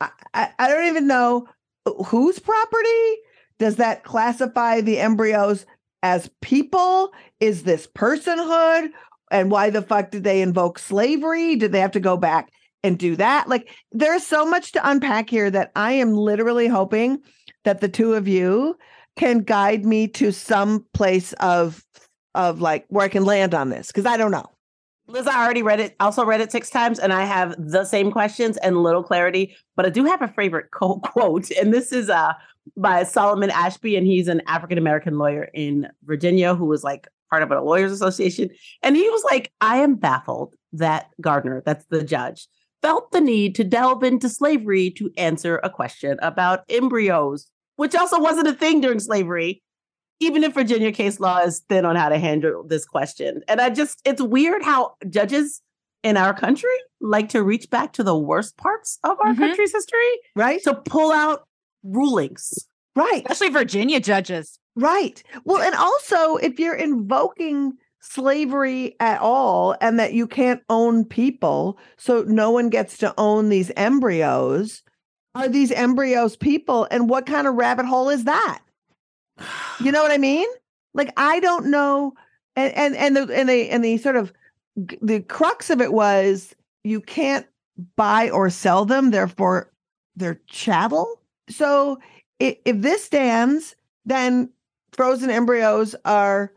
I, 0.00 0.10
I 0.58 0.68
don't 0.68 0.86
even 0.86 1.06
know 1.06 1.48
whose 2.06 2.38
property. 2.38 3.16
Does 3.58 3.76
that 3.76 4.04
classify 4.04 4.80
the 4.80 4.98
embryos 4.98 5.66
as 6.02 6.30
people? 6.40 7.12
Is 7.40 7.64
this 7.64 7.86
personhood? 7.86 8.90
and 9.30 9.50
why 9.50 9.70
the 9.70 9.82
fuck 9.82 10.10
did 10.10 10.24
they 10.24 10.42
invoke 10.42 10.78
slavery? 10.78 11.56
Did 11.56 11.72
they 11.72 11.80
have 11.80 11.92
to 11.92 12.00
go 12.00 12.16
back 12.16 12.50
and 12.82 12.98
do 12.98 13.16
that? 13.16 13.48
Like 13.48 13.74
there's 13.92 14.26
so 14.26 14.46
much 14.46 14.72
to 14.72 14.88
unpack 14.88 15.30
here 15.30 15.50
that 15.50 15.72
I 15.74 15.92
am 15.92 16.14
literally 16.14 16.68
hoping 16.68 17.18
that 17.64 17.80
the 17.80 17.88
two 17.88 18.14
of 18.14 18.28
you 18.28 18.76
can 19.16 19.40
guide 19.40 19.84
me 19.84 20.08
to 20.08 20.30
some 20.30 20.84
place 20.92 21.32
of 21.34 21.82
of 22.36 22.60
like 22.60 22.84
where 22.88 23.04
I 23.04 23.08
can 23.08 23.24
land 23.24 23.54
on 23.54 23.70
this 23.70 23.88
because 23.88 24.06
I 24.06 24.16
don't 24.16 24.30
know. 24.30 24.46
Liz, 25.08 25.26
I 25.26 25.44
already 25.44 25.62
read 25.62 25.78
it, 25.78 25.94
also 26.00 26.24
read 26.24 26.40
it 26.40 26.50
six 26.50 26.68
times, 26.68 26.98
and 26.98 27.12
I 27.12 27.24
have 27.24 27.54
the 27.58 27.84
same 27.84 28.10
questions 28.10 28.56
and 28.56 28.82
little 28.82 29.04
clarity. 29.04 29.56
But 29.76 29.86
I 29.86 29.90
do 29.90 30.04
have 30.04 30.20
a 30.20 30.28
favorite 30.28 30.70
co- 30.72 30.98
quote, 31.04 31.50
and 31.50 31.72
this 31.72 31.92
is 31.92 32.10
uh 32.10 32.34
by 32.76 33.04
Solomon 33.04 33.50
Ashby, 33.50 33.96
and 33.96 34.06
he's 34.06 34.28
an 34.28 34.42
African 34.46 34.78
American 34.78 35.18
lawyer 35.18 35.48
in 35.54 35.88
Virginia 36.04 36.54
who 36.54 36.66
was 36.66 36.84
like 36.84 37.08
part 37.30 37.42
of 37.42 37.50
a 37.50 37.60
lawyers 37.60 37.92
association. 37.92 38.50
And 38.82 38.96
he 38.96 39.08
was 39.08 39.24
like, 39.24 39.52
I 39.60 39.78
am 39.78 39.94
baffled 39.96 40.54
that 40.72 41.10
Gardiner, 41.20 41.62
that's 41.64 41.84
the 41.86 42.04
judge, 42.04 42.48
felt 42.82 43.12
the 43.12 43.20
need 43.20 43.54
to 43.56 43.64
delve 43.64 44.02
into 44.02 44.28
slavery 44.28 44.90
to 44.92 45.10
answer 45.16 45.58
a 45.62 45.70
question 45.70 46.18
about 46.22 46.64
embryos, 46.68 47.48
which 47.76 47.94
also 47.94 48.20
wasn't 48.20 48.48
a 48.48 48.52
thing 48.52 48.80
during 48.80 49.00
slavery 49.00 49.62
even 50.20 50.42
if 50.44 50.54
Virginia 50.54 50.92
case 50.92 51.20
law 51.20 51.38
is 51.40 51.60
thin 51.68 51.84
on 51.84 51.96
how 51.96 52.08
to 52.08 52.18
handle 52.18 52.64
this 52.66 52.84
question. 52.84 53.42
And 53.48 53.60
I 53.60 53.70
just, 53.70 54.00
it's 54.04 54.22
weird 54.22 54.62
how 54.62 54.94
judges 55.10 55.60
in 56.02 56.16
our 56.16 56.32
country 56.32 56.70
like 57.00 57.28
to 57.30 57.42
reach 57.42 57.68
back 57.70 57.92
to 57.94 58.02
the 58.02 58.16
worst 58.16 58.56
parts 58.56 58.98
of 59.04 59.18
our 59.20 59.32
Mhm. 59.34 59.38
country's 59.38 59.72
history 59.72 60.20
Right? 60.34 60.62
to 60.64 60.74
pull 60.74 61.12
out 61.12 61.46
rulings. 61.82 62.54
Right. 62.94 63.22
Especially 63.28 63.52
Virginia 63.52 64.00
judges. 64.00 64.58
Right. 64.74 65.22
Well, 65.44 65.60
and 65.62 65.74
also 65.74 66.36
if 66.36 66.58
you're 66.58 66.74
invoking 66.74 67.72
slavery 68.00 68.94
at 69.00 69.20
all 69.20 69.74
and 69.80 69.98
that 69.98 70.12
you 70.14 70.26
can't 70.26 70.62
own 70.70 71.04
people, 71.04 71.78
so 71.98 72.22
no 72.26 72.50
one 72.50 72.70
gets 72.70 72.96
to 72.98 73.12
own 73.18 73.48
these 73.48 73.70
embryos, 73.76 74.82
are 75.34 75.48
these 75.48 75.72
embryos 75.72 76.36
people? 76.36 76.86
And 76.90 77.08
what 77.10 77.26
kind 77.26 77.46
of 77.46 77.54
rabbit 77.56 77.84
hole 77.86 78.08
is 78.08 78.24
that? 78.24 78.60
You 79.80 79.92
know 79.92 80.02
what 80.02 80.10
I 80.12 80.18
mean? 80.18 80.46
Like 80.94 81.12
I 81.16 81.40
don't 81.40 81.66
know. 81.66 82.14
And 82.54 82.72
and 82.74 82.96
and 82.96 83.16
the 83.16 83.38
and 83.38 83.48
the 83.48 83.70
and 83.70 83.84
the 83.84 83.98
sort 83.98 84.16
of 84.16 84.32
the 84.76 85.20
crux 85.20 85.70
of 85.70 85.80
it 85.80 85.92
was 85.92 86.54
you 86.84 87.00
can't 87.00 87.46
buy 87.96 88.30
or 88.30 88.48
sell 88.50 88.84
them, 88.84 89.10
therefore 89.10 89.70
they're 90.16 90.40
chattel. 90.46 91.20
So 91.50 91.98
i- 92.40 92.58
if 92.64 92.80
this 92.80 93.04
stands, 93.04 93.76
then 94.06 94.50
frozen 94.92 95.30
embryos 95.30 95.94
are 96.04 96.52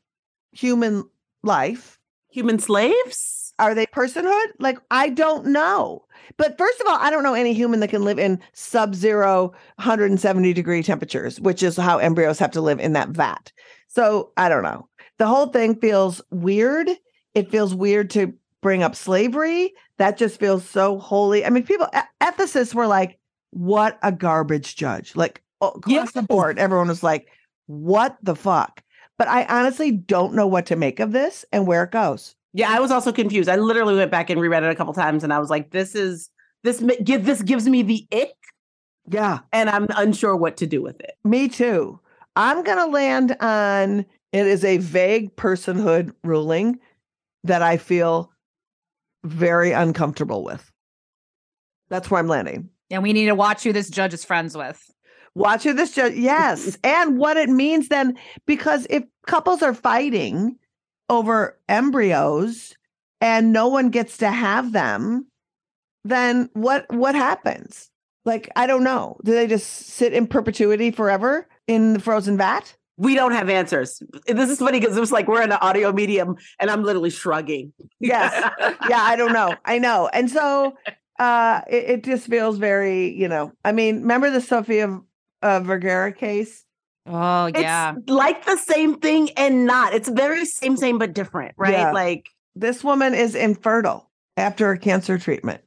human 0.51 1.03
life. 1.43 1.99
Human 2.31 2.59
slaves? 2.59 3.38
Are 3.59 3.75
they 3.75 3.85
personhood? 3.85 4.47
Like, 4.59 4.79
I 4.89 5.09
don't 5.09 5.47
know. 5.47 6.05
But 6.37 6.57
first 6.57 6.79
of 6.79 6.87
all, 6.87 6.97
I 6.99 7.09
don't 7.09 7.23
know 7.23 7.33
any 7.33 7.53
human 7.53 7.81
that 7.81 7.89
can 7.89 8.03
live 8.03 8.17
in 8.17 8.39
sub 8.53 8.95
zero 8.95 9.51
170 9.75 10.53
degree 10.53 10.81
temperatures, 10.81 11.39
which 11.41 11.61
is 11.61 11.75
how 11.75 11.97
embryos 11.97 12.39
have 12.39 12.51
to 12.51 12.61
live 12.61 12.79
in 12.79 12.93
that 12.93 13.09
vat. 13.09 13.51
So 13.87 14.31
I 14.37 14.49
don't 14.49 14.63
know. 14.63 14.87
The 15.17 15.27
whole 15.27 15.47
thing 15.47 15.75
feels 15.75 16.21
weird. 16.31 16.89
It 17.35 17.51
feels 17.51 17.75
weird 17.75 18.09
to 18.11 18.33
bring 18.61 18.83
up 18.83 18.95
slavery. 18.95 19.73
That 19.97 20.17
just 20.17 20.39
feels 20.39 20.67
so 20.67 20.97
holy. 20.97 21.45
I 21.45 21.49
mean, 21.49 21.63
people, 21.63 21.89
ethicists 22.21 22.73
were 22.73 22.87
like, 22.87 23.19
what 23.51 23.99
a 24.01 24.11
garbage 24.11 24.75
judge. 24.75 25.15
Like, 25.15 25.43
across 25.61 26.13
the 26.13 26.21
board, 26.21 26.57
everyone 26.59 26.87
was 26.87 27.03
like, 27.03 27.27
what 27.65 28.17
the 28.23 28.35
fuck? 28.35 28.81
But 29.17 29.27
I 29.27 29.43
honestly 29.45 29.91
don't 29.91 30.33
know 30.33 30.47
what 30.47 30.67
to 30.67 30.77
make 30.77 30.99
of 31.01 31.11
this 31.11 31.43
and 31.51 31.67
where 31.67 31.83
it 31.83 31.91
goes. 31.91 32.35
Yeah, 32.53 32.69
I 32.69 32.79
was 32.79 32.91
also 32.91 33.11
confused. 33.11 33.47
I 33.49 33.55
literally 33.57 33.95
went 33.95 34.11
back 34.11 34.29
and 34.29 34.39
reread 34.41 34.63
it 34.63 34.71
a 34.71 34.75
couple 34.75 34.93
times 34.93 35.23
and 35.23 35.31
I 35.33 35.39
was 35.39 35.49
like, 35.49 35.71
this 35.71 35.95
is, 35.95 36.29
this, 36.63 36.83
give, 37.03 37.25
this 37.25 37.41
gives 37.41 37.67
me 37.67 37.83
the 37.83 38.07
ick 38.11 38.33
Yeah. 39.07 39.39
and 39.53 39.69
I'm 39.69 39.87
unsure 39.95 40.35
what 40.35 40.57
to 40.57 40.67
do 40.67 40.81
with 40.81 40.99
it. 41.01 41.13
Me 41.23 41.47
too. 41.47 41.99
I'm 42.35 42.63
going 42.63 42.77
to 42.77 42.87
land 42.87 43.35
on 43.39 44.05
it 44.31 44.45
is 44.47 44.63
a 44.63 44.77
vague 44.77 45.35
personhood 45.35 46.13
ruling 46.23 46.79
that 47.43 47.61
I 47.61 47.77
feel 47.77 48.31
very 49.23 49.71
uncomfortable 49.71 50.43
with. 50.43 50.71
That's 51.89 52.09
where 52.11 52.19
I'm 52.19 52.27
landing. 52.27 52.69
And 52.91 53.03
we 53.03 53.13
need 53.13 53.25
to 53.25 53.35
watch 53.35 53.63
who 53.63 53.73
this 53.73 53.89
judge 53.89 54.13
is 54.13 54.23
friends 54.25 54.55
with. 54.55 54.81
Watch 55.35 55.63
who 55.63 55.73
this 55.73 55.93
judge, 55.93 56.13
yes, 56.15 56.77
and 56.83 57.17
what 57.17 57.37
it 57.37 57.49
means 57.49 57.87
then, 57.89 58.17
because 58.45 58.87
if 58.89 59.03
couples 59.27 59.61
are 59.61 59.73
fighting 59.75 60.55
over 61.09 61.57
embryos 61.67 62.75
and 63.21 63.51
no 63.51 63.67
one 63.67 63.89
gets 63.89 64.17
to 64.17 64.29
have 64.29 64.71
them, 64.71 65.27
then 66.03 66.49
what 66.53 66.85
what 66.93 67.15
happens? 67.15 67.89
Like 68.25 68.49
I 68.55 68.67
don't 68.67 68.83
know. 68.83 69.17
Do 69.23 69.33
they 69.33 69.47
just 69.47 69.67
sit 69.67 70.13
in 70.13 70.27
perpetuity 70.27 70.91
forever 70.91 71.47
in 71.67 71.93
the 71.93 71.99
frozen 71.99 72.37
vat? 72.37 72.75
We 72.97 73.15
don't 73.15 73.31
have 73.31 73.49
answers. 73.49 74.03
This 74.27 74.49
is 74.49 74.59
funny 74.59 74.79
because 74.79 74.95
it 74.95 74.99
was 74.99 75.11
like 75.11 75.27
we're 75.27 75.41
in 75.41 75.51
an 75.51 75.57
audio 75.61 75.91
medium 75.93 76.35
and 76.59 76.69
I'm 76.69 76.83
literally 76.83 77.09
shrugging. 77.09 77.73
Yes. 77.99 78.33
yeah, 78.89 79.01
I 79.01 79.15
don't 79.15 79.33
know. 79.33 79.55
I 79.65 79.79
know. 79.79 80.09
And 80.11 80.29
so 80.29 80.77
uh 81.17 81.61
it, 81.67 81.83
it 81.89 82.03
just 82.03 82.27
feels 82.27 82.57
very, 82.57 83.13
you 83.13 83.27
know, 83.27 83.51
I 83.63 83.71
mean, 83.71 84.01
remember 84.01 84.29
the 84.29 84.41
Sofia 84.41 84.99
uh, 85.41 85.59
Vergara 85.61 86.11
case? 86.11 86.65
Oh, 87.09 87.45
It's 87.45 87.59
yeah. 87.59 87.95
like 88.07 88.45
the 88.45 88.57
same 88.57 88.99
thing 88.99 89.31
and 89.31 89.65
not. 89.65 89.93
It's 89.93 90.09
very 90.09 90.45
same, 90.45 90.77
same, 90.77 90.97
but 90.97 91.13
different, 91.13 91.55
right? 91.57 91.73
Yeah. 91.73 91.91
Like 91.91 92.27
This 92.55 92.83
woman 92.83 93.13
is 93.13 93.35
infertile 93.35 94.09
after 94.37 94.71
a 94.71 94.77
cancer 94.77 95.17
treatment. 95.17 95.61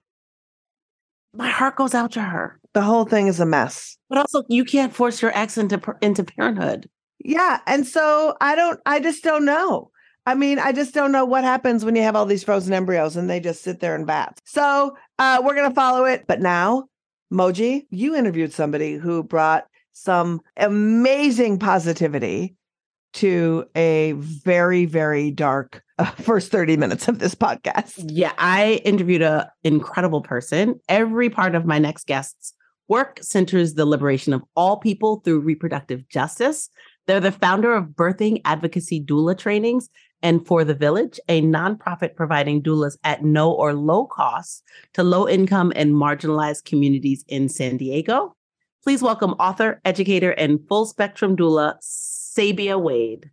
my 1.35 1.48
heart 1.48 1.76
goes 1.76 1.94
out 1.94 2.12
to 2.12 2.22
her. 2.22 2.59
The 2.74 2.83
whole 2.83 3.05
thing 3.05 3.26
is 3.26 3.40
a 3.40 3.46
mess. 3.46 3.96
But 4.09 4.18
also, 4.18 4.44
you 4.48 4.64
can't 4.64 4.94
force 4.94 5.20
your 5.20 5.37
ex 5.37 5.59
into 5.59 5.81
into 6.00 6.24
parenthood. 6.24 6.88
Yeah. 7.24 7.61
And 7.66 7.87
so 7.87 8.35
I 8.40 8.55
don't, 8.55 8.81
I 8.87 9.00
just 9.00 9.22
don't 9.22 9.44
know. 9.44 9.90
I 10.24 10.35
mean, 10.35 10.59
I 10.59 10.72
just 10.72 10.94
don't 10.94 11.12
know 11.12 11.24
what 11.24 11.44
happens 11.44 11.85
when 11.85 11.96
you 11.96 12.02
have 12.02 12.14
all 12.16 12.26
these 12.26 12.44
frozen 12.44 12.72
embryos 12.72 13.16
and 13.16 13.28
they 13.28 13.40
just 13.40 13.62
sit 13.62 13.81
there 13.81 13.94
in 13.96 14.07
vats. 14.07 14.40
So 14.44 14.96
uh, 15.18 15.42
we're 15.44 15.55
going 15.55 15.68
to 15.68 15.74
follow 15.74 16.05
it. 16.05 16.24
But 16.28 16.40
now, 16.40 16.85
Moji, 17.33 17.87
you 17.90 18.14
interviewed 18.14 18.52
somebody 18.52 18.94
who 18.96 19.22
brought 19.24 19.66
some 19.92 20.40
amazing 20.57 21.59
positivity 21.59 22.57
to 23.14 23.64
a 23.76 24.12
very, 24.12 24.85
very 24.87 25.31
dark 25.31 25.83
uh, 25.98 26.07
first 26.12 26.50
30 26.50 26.76
minutes 26.76 27.09
of 27.09 27.18
this 27.18 27.35
podcast. 27.35 28.05
Yeah, 28.09 28.33
I 28.38 28.81
interviewed 28.85 29.22
an 29.22 29.46
incredible 29.62 30.22
person. 30.22 30.81
Every 30.88 31.31
part 31.31 31.55
of 31.55 31.66
my 31.66 31.78
next 31.78 32.07
guest's 32.07 32.55
work 32.88 33.18
centers 33.22 33.74
the 33.74 33.87
liberation 33.87 34.33
of 34.33 34.42
all 34.57 34.78
people 34.78 35.20
through 35.24 35.40
reproductive 35.40 36.09
justice. 36.09 36.68
They're 37.07 37.20
the 37.20 37.33
founder 37.33 37.74
of 37.74 37.87
Birthing 37.87 38.40
Advocacy 38.44 39.05
Doula 39.05 39.37
Trainings 39.37 39.88
and 40.22 40.46
For 40.46 40.64
the 40.64 40.74
Village, 40.74 41.18
a 41.28 41.42
nonprofit 41.42 42.14
providing 42.14 42.62
doulas 42.62 42.96
at 43.02 43.24
no 43.24 43.50
or 43.50 43.74
low 43.74 44.07
cost 44.07 44.62
to 44.94 45.02
low 45.02 45.28
income 45.28 45.72
and 45.74 45.92
marginalized 45.92 46.64
communities 46.64 47.24
in 47.28 47.48
San 47.48 47.76
Diego. 47.76 48.37
Please 48.82 49.00
welcome 49.00 49.30
author, 49.34 49.80
educator, 49.84 50.32
and 50.32 50.58
full 50.66 50.86
spectrum 50.86 51.36
doula, 51.36 51.76
Sabia 51.80 52.80
Wade. 52.82 53.30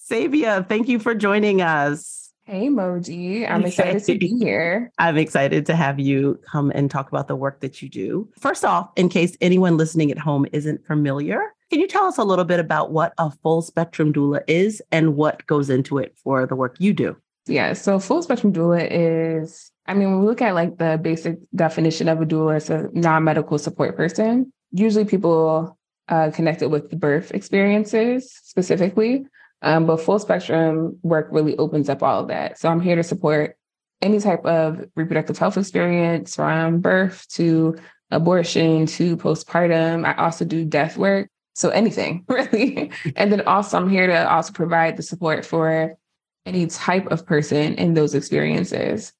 Sabia, 0.00 0.68
thank 0.68 0.88
you 0.88 0.98
for 0.98 1.14
joining 1.14 1.62
us. 1.62 2.32
Hey, 2.42 2.66
Moji. 2.66 3.48
I'm 3.48 3.64
excited 3.64 4.02
to 4.04 4.18
be 4.18 4.26
here. 4.40 4.90
I'm 4.98 5.16
excited 5.16 5.64
to 5.66 5.76
have 5.76 6.00
you 6.00 6.40
come 6.50 6.72
and 6.74 6.90
talk 6.90 7.06
about 7.06 7.28
the 7.28 7.36
work 7.36 7.60
that 7.60 7.80
you 7.80 7.88
do. 7.88 8.28
First 8.36 8.64
off, 8.64 8.90
in 8.96 9.08
case 9.08 9.36
anyone 9.40 9.76
listening 9.76 10.10
at 10.10 10.18
home 10.18 10.44
isn't 10.52 10.84
familiar, 10.84 11.40
can 11.70 11.78
you 11.78 11.86
tell 11.86 12.06
us 12.06 12.18
a 12.18 12.24
little 12.24 12.44
bit 12.44 12.58
about 12.58 12.90
what 12.90 13.14
a 13.18 13.30
full 13.30 13.62
spectrum 13.62 14.12
doula 14.12 14.42
is 14.48 14.82
and 14.90 15.14
what 15.14 15.46
goes 15.46 15.70
into 15.70 15.98
it 15.98 16.16
for 16.16 16.46
the 16.46 16.56
work 16.56 16.74
you 16.80 16.92
do? 16.92 17.16
Yeah, 17.46 17.74
so 17.74 17.98
full 17.98 18.22
spectrum 18.22 18.52
doula 18.52 18.88
is, 18.90 19.71
I 19.86 19.94
mean, 19.94 20.10
when 20.10 20.20
we 20.20 20.26
look 20.26 20.42
at 20.42 20.54
like 20.54 20.78
the 20.78 20.98
basic 21.00 21.38
definition 21.54 22.08
of 22.08 22.20
a 22.20 22.26
doula, 22.26 22.56
it's 22.56 22.70
a 22.70 22.88
non 22.92 23.24
medical 23.24 23.58
support 23.58 23.96
person. 23.96 24.52
Usually 24.70 25.04
people 25.04 25.76
uh, 26.08 26.30
connect 26.30 26.62
it 26.62 26.70
with 26.70 26.90
the 26.90 26.96
birth 26.96 27.32
experiences 27.32 28.32
specifically. 28.44 29.26
Um, 29.62 29.86
but 29.86 30.00
full 30.00 30.18
spectrum 30.18 30.98
work 31.02 31.28
really 31.30 31.56
opens 31.56 31.88
up 31.88 32.02
all 32.02 32.20
of 32.20 32.28
that. 32.28 32.58
So 32.58 32.68
I'm 32.68 32.80
here 32.80 32.96
to 32.96 33.02
support 33.02 33.56
any 34.00 34.18
type 34.18 34.44
of 34.44 34.84
reproductive 34.96 35.38
health 35.38 35.56
experience 35.56 36.34
from 36.34 36.80
birth 36.80 37.26
to 37.30 37.76
abortion 38.10 38.86
to 38.86 39.16
postpartum. 39.16 40.04
I 40.04 40.14
also 40.14 40.44
do 40.44 40.64
death 40.64 40.96
work. 40.96 41.28
So 41.54 41.68
anything 41.68 42.24
really. 42.28 42.90
and 43.14 43.30
then 43.30 43.42
also 43.42 43.76
I'm 43.76 43.88
here 43.88 44.06
to 44.06 44.30
also 44.30 44.52
provide 44.52 44.96
the 44.96 45.02
support 45.02 45.46
for 45.46 45.96
any 46.44 46.66
type 46.66 47.06
of 47.06 47.24
person 47.24 47.74
in 47.74 47.94
those 47.94 48.14
experiences. 48.14 49.12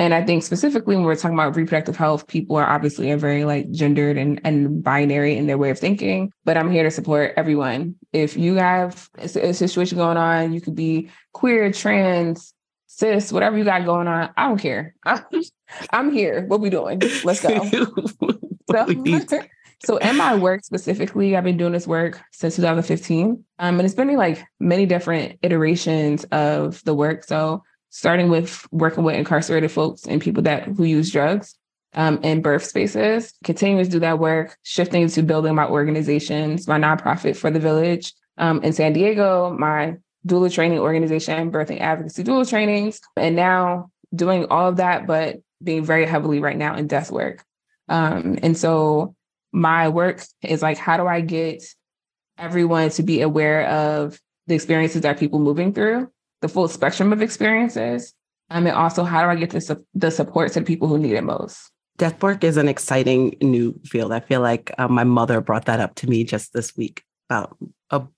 And 0.00 0.14
I 0.14 0.24
think 0.24 0.42
specifically 0.42 0.96
when 0.96 1.04
we're 1.04 1.14
talking 1.14 1.36
about 1.36 1.54
reproductive 1.56 1.94
health, 1.94 2.26
people 2.26 2.56
are 2.56 2.66
obviously 2.66 3.10
are 3.10 3.18
very 3.18 3.44
like 3.44 3.70
gendered 3.70 4.16
and, 4.16 4.40
and 4.44 4.82
binary 4.82 5.36
in 5.36 5.46
their 5.46 5.58
way 5.58 5.68
of 5.68 5.78
thinking. 5.78 6.32
But 6.42 6.56
I'm 6.56 6.70
here 6.70 6.84
to 6.84 6.90
support 6.90 7.34
everyone. 7.36 7.96
If 8.10 8.34
you 8.34 8.54
have 8.54 9.10
a, 9.18 9.24
a 9.24 9.52
situation 9.52 9.98
going 9.98 10.16
on, 10.16 10.54
you 10.54 10.62
could 10.62 10.74
be 10.74 11.10
queer, 11.34 11.70
trans, 11.70 12.54
cis, 12.86 13.30
whatever 13.30 13.58
you 13.58 13.64
got 13.64 13.84
going 13.84 14.08
on. 14.08 14.30
I 14.38 14.48
don't 14.48 14.58
care. 14.58 14.94
I'm, 15.04 15.22
I'm 15.90 16.10
here. 16.10 16.46
What 16.46 16.62
we 16.62 16.70
doing? 16.70 17.02
Let's 17.22 17.42
go. 17.42 17.62
so, 18.70 19.04
so 19.84 19.96
in 19.98 20.16
my 20.16 20.34
work 20.34 20.64
specifically, 20.64 21.36
I've 21.36 21.44
been 21.44 21.58
doing 21.58 21.72
this 21.72 21.86
work 21.86 22.18
since 22.32 22.56
2015. 22.56 23.44
Um, 23.58 23.78
and 23.78 23.84
it's 23.84 23.94
been 23.94 24.16
like 24.16 24.42
many 24.60 24.86
different 24.86 25.38
iterations 25.42 26.24
of 26.32 26.82
the 26.84 26.94
work. 26.94 27.24
So 27.24 27.64
starting 27.90 28.30
with 28.30 28.66
working 28.72 29.04
with 29.04 29.16
incarcerated 29.16 29.70
folks 29.70 30.06
and 30.06 30.20
people 30.20 30.42
that 30.44 30.64
who 30.64 30.84
use 30.84 31.10
drugs 31.10 31.56
um, 31.94 32.20
in 32.22 32.40
birth 32.40 32.64
spaces, 32.64 33.34
continuing 33.44 33.84
to 33.84 33.90
do 33.90 33.98
that 34.00 34.18
work, 34.18 34.56
shifting 34.62 35.08
to 35.08 35.22
building 35.22 35.54
my 35.54 35.66
organizations, 35.66 36.68
my 36.68 36.78
nonprofit 36.78 37.36
for 37.36 37.50
the 37.50 37.58
village 37.58 38.12
um, 38.38 38.62
in 38.62 38.72
San 38.72 38.92
Diego, 38.92 39.54
my 39.58 39.96
doula 40.26 40.52
training 40.52 40.78
organization, 40.78 41.50
birthing 41.50 41.80
advocacy 41.80 42.24
doula 42.24 42.48
trainings, 42.48 43.00
and 43.16 43.34
now 43.34 43.90
doing 44.14 44.46
all 44.46 44.68
of 44.68 44.76
that, 44.76 45.06
but 45.06 45.36
being 45.62 45.84
very 45.84 46.06
heavily 46.06 46.40
right 46.40 46.56
now 46.56 46.76
in 46.76 46.86
death 46.86 47.10
work. 47.10 47.44
Um, 47.88 48.38
and 48.42 48.56
so 48.56 49.14
my 49.52 49.88
work 49.88 50.22
is 50.42 50.62
like, 50.62 50.78
how 50.78 50.96
do 50.96 51.06
I 51.06 51.20
get 51.20 51.64
everyone 52.38 52.90
to 52.90 53.02
be 53.02 53.20
aware 53.20 53.66
of 53.66 54.18
the 54.46 54.54
experiences 54.54 55.02
that 55.02 55.18
people 55.18 55.38
moving 55.38 55.72
through 55.74 56.10
the 56.40 56.48
full 56.48 56.68
spectrum 56.68 57.12
of 57.12 57.22
experiences. 57.22 58.14
Um, 58.50 58.66
and 58.66 58.74
also, 58.74 59.04
how 59.04 59.22
do 59.22 59.28
I 59.28 59.36
get 59.36 59.50
the, 59.50 59.60
su- 59.60 59.86
the 59.94 60.10
support 60.10 60.52
to 60.52 60.62
people 60.62 60.88
who 60.88 60.98
need 60.98 61.14
it 61.14 61.22
most? 61.22 61.70
Death 61.98 62.22
work 62.22 62.42
is 62.42 62.56
an 62.56 62.68
exciting 62.68 63.36
new 63.40 63.78
field. 63.84 64.12
I 64.12 64.20
feel 64.20 64.40
like 64.40 64.72
uh, 64.78 64.88
my 64.88 65.04
mother 65.04 65.40
brought 65.40 65.66
that 65.66 65.80
up 65.80 65.94
to 65.96 66.08
me 66.08 66.24
just 66.24 66.52
this 66.52 66.76
week 66.76 67.04
about 67.28 67.56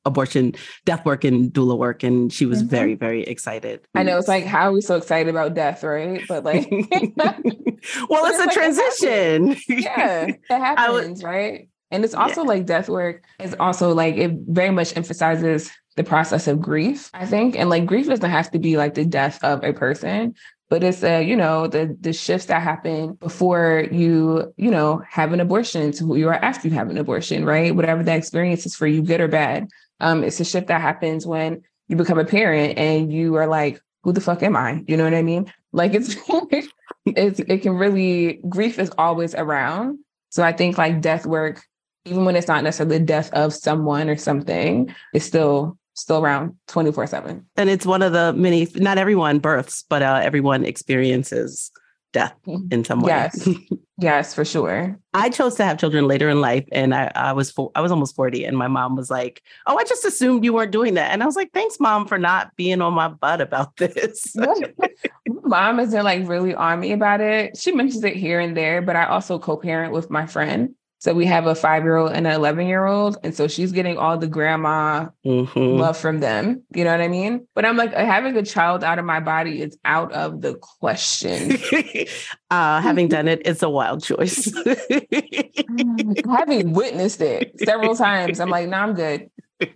abortion, 0.04 0.54
death 0.85 1.04
work, 1.04 1.24
and 1.24 1.52
doula 1.52 1.76
work, 1.76 2.02
and 2.02 2.32
she 2.32 2.46
was 2.46 2.61
mm-hmm. 2.61 2.68
very, 2.68 2.94
very 2.94 3.22
excited. 3.24 3.80
I 3.94 4.02
know 4.02 4.16
it's 4.16 4.28
like, 4.28 4.44
how 4.44 4.70
are 4.70 4.72
we 4.72 4.80
so 4.80 4.96
excited 4.96 5.28
about 5.28 5.54
death, 5.54 5.82
right? 5.82 6.22
But 6.26 6.44
like, 6.44 6.70
well, 6.70 8.24
it's, 8.26 8.38
a 8.38 8.46
like, 8.46 8.52
transition. 8.52 9.52
It 9.68 9.85
yeah, 9.85 10.26
it 10.28 10.40
happens, 10.48 11.22
right? 11.22 11.68
And 11.90 12.04
it's 12.04 12.14
also 12.14 12.42
yeah. 12.42 12.48
like 12.48 12.66
death 12.66 12.88
work 12.88 13.22
is 13.38 13.54
also 13.61 13.92
like 13.92 14.16
it 14.16 14.32
very 14.48 14.70
much 14.70 14.96
emphasizes 14.96 15.70
the 15.96 16.05
process 16.05 16.48
of 16.48 16.61
grief, 16.61 17.11
I 17.14 17.26
think. 17.26 17.57
And 17.59 17.68
like 17.68 17.87
grief 17.87 18.07
doesn't 18.07 18.31
have 18.31 18.50
to 18.52 18.59
be 18.59 18.76
like 18.76 18.94
the 18.94 19.05
death 19.05 19.42
of 19.44 19.62
a 19.62 19.72
person, 19.72 20.35
but 20.70 20.83
it's 20.83 21.02
a, 21.02 21.22
you 21.22 21.37
know, 21.37 21.66
the 21.66 21.96
the 22.00 22.12
shifts 22.12 22.46
that 22.46 22.62
happen 22.62 23.14
before 23.14 23.87
you, 23.92 24.52
you 24.57 24.70
know, 24.70 25.02
have 25.09 25.33
an 25.33 25.40
abortion 25.40 25.92
to 25.92 26.05
who 26.05 26.16
you 26.16 26.28
are 26.28 26.35
after 26.35 26.68
you 26.68 26.74
have 26.74 26.88
an 26.88 26.98
abortion, 26.98 27.44
right? 27.44 27.74
Whatever 27.74 28.02
that 28.02 28.16
experience 28.16 28.64
is 28.64 28.74
for 28.74 28.87
you, 28.87 29.02
good 29.02 29.20
or 29.20 29.28
bad. 29.28 29.68
Um, 30.00 30.24
it's 30.24 30.40
a 30.40 30.44
shift 30.44 30.68
that 30.68 30.81
happens 30.81 31.26
when 31.26 31.62
you 31.88 31.96
become 31.96 32.18
a 32.18 32.24
parent 32.24 32.78
and 32.78 33.12
you 33.12 33.35
are 33.35 33.46
like, 33.46 33.81
who 34.02 34.12
the 34.12 34.20
fuck 34.20 34.42
am 34.42 34.57
I? 34.57 34.83
You 34.88 34.96
know 34.96 35.05
what 35.05 35.14
I 35.14 35.22
mean? 35.22 35.52
Like 35.72 35.92
it's 35.94 36.16
it's 37.07 37.40
it 37.40 37.59
can 37.62 37.74
really 37.74 38.40
grief 38.48 38.78
is 38.78 38.90
always 38.96 39.35
around. 39.35 39.98
So 40.31 40.42
I 40.42 40.52
think 40.52 40.78
like 40.78 41.02
death 41.02 41.26
work, 41.26 41.62
even 42.07 42.24
when 42.24 42.35
it's 42.35 42.48
not 42.48 42.64
necessarily 42.64 42.98
the 42.98 43.05
death 43.05 43.31
of 43.35 43.52
someone 43.52 44.09
or 44.09 44.16
something, 44.16 44.94
is 45.12 45.24
still 45.24 45.76
still 45.94 46.22
around 46.22 46.55
24 46.68 47.07
7 47.07 47.44
and 47.57 47.70
it's 47.70 47.85
one 47.85 48.02
of 48.02 48.12
the 48.12 48.33
many 48.33 48.66
not 48.76 48.98
everyone 48.98 49.38
births 49.38 49.85
but 49.88 50.02
uh, 50.02 50.20
everyone 50.22 50.64
experiences 50.64 51.70
death 52.12 52.35
mm-hmm. 52.46 52.72
in 52.72 52.85
some 52.85 53.00
way. 53.00 53.11
Yes. 53.11 53.48
Yes 53.98 54.35
for 54.35 54.44
sure. 54.44 54.98
I 55.14 55.28
chose 55.28 55.55
to 55.57 55.64
have 55.64 55.78
children 55.78 56.09
later 56.09 56.28
in 56.28 56.40
life 56.40 56.66
and 56.72 56.92
i, 56.92 57.12
I 57.14 57.33
was 57.35 57.52
four, 57.52 57.70
i 57.76 57.81
was 57.81 57.92
almost 57.92 58.16
40 58.16 58.44
and 58.44 58.59
my 58.59 58.66
mom 58.66 58.96
was 58.96 59.11
like 59.11 59.42
oh 59.68 59.78
i 59.78 59.85
just 59.85 60.05
assumed 60.05 60.44
you 60.44 60.52
weren't 60.52 60.72
doing 60.72 60.94
that. 60.94 61.12
And 61.12 61.22
i 61.22 61.26
was 61.26 61.37
like 61.37 61.52
thanks 61.52 61.78
mom 61.78 62.09
for 62.09 62.18
not 62.18 62.50
being 62.57 62.83
on 62.83 62.94
my 62.94 63.09
butt 63.09 63.40
about 63.40 63.76
this. 63.76 64.35
Mom 65.44 65.78
isn't 65.78 66.02
like 66.02 66.26
really 66.26 66.55
on 66.55 66.81
me 66.81 66.92
about 66.92 67.20
it. 67.20 67.57
She 67.57 67.70
mentions 67.70 68.02
it 68.02 68.16
here 68.16 68.40
and 68.40 68.57
there 68.57 68.83
but 68.83 68.96
i 68.96 69.05
also 69.05 69.38
co-parent 69.38 69.92
with 69.92 70.11
my 70.11 70.26
friend 70.26 70.74
so 71.02 71.12
we 71.12 71.26
have 71.26 71.46
a 71.46 71.54
five 71.56 71.82
year 71.82 71.96
old 71.96 72.12
and 72.12 72.28
an 72.28 72.32
11 72.32 72.68
year 72.68 72.86
old. 72.86 73.16
And 73.24 73.34
so 73.34 73.48
she's 73.48 73.72
getting 73.72 73.98
all 73.98 74.16
the 74.16 74.28
grandma 74.28 75.08
mm-hmm. 75.26 75.80
love 75.80 75.96
from 75.96 76.20
them. 76.20 76.62
You 76.76 76.84
know 76.84 76.92
what 76.92 77.00
I 77.00 77.08
mean? 77.08 77.44
But 77.56 77.64
I'm 77.64 77.76
like, 77.76 77.92
having 77.92 78.36
a 78.36 78.44
child 78.44 78.84
out 78.84 79.00
of 79.00 79.04
my 79.04 79.18
body 79.18 79.62
is 79.62 79.76
out 79.84 80.12
of 80.12 80.42
the 80.42 80.54
question. 80.54 81.58
uh, 82.52 82.80
having 82.80 83.08
done 83.08 83.26
it, 83.26 83.42
it's 83.44 83.64
a 83.64 83.68
wild 83.68 84.04
choice. 84.04 84.52
having 86.30 86.72
witnessed 86.72 87.20
it 87.20 87.58
several 87.58 87.96
times, 87.96 88.38
I'm 88.38 88.48
like, 88.48 88.68
no, 88.68 88.76
nah, 88.76 88.82
I'm 88.84 88.94
good. 88.94 89.28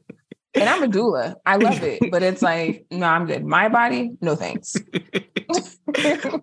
And 0.57 0.69
I'm 0.69 0.83
a 0.83 0.89
doula. 0.89 1.37
I 1.45 1.57
love 1.57 1.83
it, 1.83 2.11
but 2.11 2.23
it's 2.23 2.43
like, 2.51 2.87
no, 2.91 3.07
I'm 3.07 3.27
good. 3.27 3.45
My 3.45 3.69
body, 3.69 4.13
no 4.21 4.35
thanks. 4.37 4.77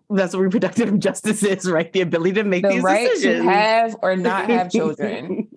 That's 0.10 0.34
what 0.34 0.40
reproductive 0.40 0.98
justice 1.00 1.44
is, 1.44 1.70
right? 1.70 1.92
The 1.92 2.02
ability 2.02 2.34
to 2.34 2.44
make 2.44 2.64
the 2.64 2.70
these 2.70 2.84
right 2.84 3.10
decisions. 3.10 3.46
to 3.46 3.52
have 3.52 3.96
or 4.02 4.16
not 4.16 4.50
have 4.50 4.72
children. 4.72 5.48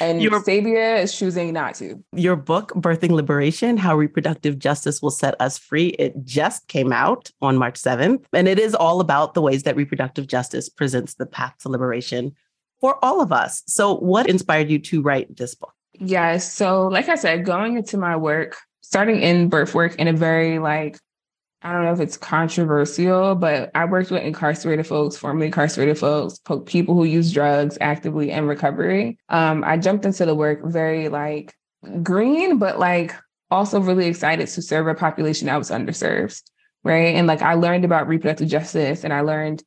And 0.00 0.20
your, 0.20 0.42
Sabia 0.42 1.02
is 1.02 1.16
choosing 1.16 1.52
not 1.52 1.74
to. 1.76 2.02
Your 2.14 2.36
book, 2.36 2.72
Birthing 2.74 3.10
Liberation 3.10 3.76
How 3.76 3.96
Reproductive 3.96 4.58
Justice 4.58 5.00
Will 5.00 5.10
Set 5.10 5.40
Us 5.40 5.56
Free, 5.56 5.88
it 5.98 6.22
just 6.24 6.68
came 6.68 6.92
out 6.92 7.30
on 7.40 7.56
March 7.56 7.80
7th. 7.80 8.24
And 8.32 8.48
it 8.48 8.58
is 8.58 8.74
all 8.74 9.00
about 9.00 9.34
the 9.34 9.40
ways 9.40 9.62
that 9.62 9.76
reproductive 9.76 10.26
justice 10.26 10.68
presents 10.68 11.14
the 11.14 11.26
path 11.26 11.54
to 11.60 11.68
liberation 11.68 12.34
for 12.80 13.02
all 13.04 13.20
of 13.20 13.32
us. 13.32 13.62
So, 13.66 13.96
what 13.96 14.28
inspired 14.28 14.70
you 14.70 14.78
to 14.80 15.02
write 15.02 15.36
this 15.36 15.54
book? 15.54 15.74
Yes. 16.00 16.50
So, 16.50 16.88
like 16.88 17.08
I 17.08 17.14
said, 17.14 17.44
going 17.44 17.76
into 17.76 17.98
my 17.98 18.16
work, 18.16 18.56
starting 18.80 19.20
in 19.20 19.48
birth 19.48 19.74
work 19.74 19.94
in 19.96 20.08
a 20.08 20.12
very 20.12 20.58
like, 20.58 20.98
I 21.62 21.72
don't 21.72 21.84
know 21.84 21.92
if 21.92 22.00
it's 22.00 22.16
controversial, 22.16 23.34
but 23.34 23.70
I 23.74 23.84
worked 23.84 24.10
with 24.10 24.22
incarcerated 24.22 24.86
folks, 24.86 25.18
formerly 25.18 25.46
incarcerated 25.46 25.98
folks, 25.98 26.40
people 26.64 26.94
who 26.94 27.04
use 27.04 27.30
drugs 27.32 27.76
actively 27.82 28.30
in 28.30 28.46
recovery. 28.46 29.18
Um, 29.28 29.62
I 29.62 29.76
jumped 29.76 30.06
into 30.06 30.24
the 30.24 30.34
work 30.34 30.60
very 30.64 31.10
like 31.10 31.54
green, 32.02 32.56
but 32.56 32.78
like 32.78 33.14
also 33.50 33.78
really 33.78 34.06
excited 34.06 34.48
to 34.48 34.62
serve 34.62 34.86
a 34.86 34.94
population 34.94 35.46
that 35.46 35.58
was 35.58 35.70
underserved. 35.70 36.42
Right. 36.82 37.14
And 37.14 37.26
like 37.26 37.42
I 37.42 37.54
learned 37.54 37.84
about 37.84 38.08
reproductive 38.08 38.48
justice 38.48 39.04
and 39.04 39.12
I 39.12 39.20
learned 39.20 39.62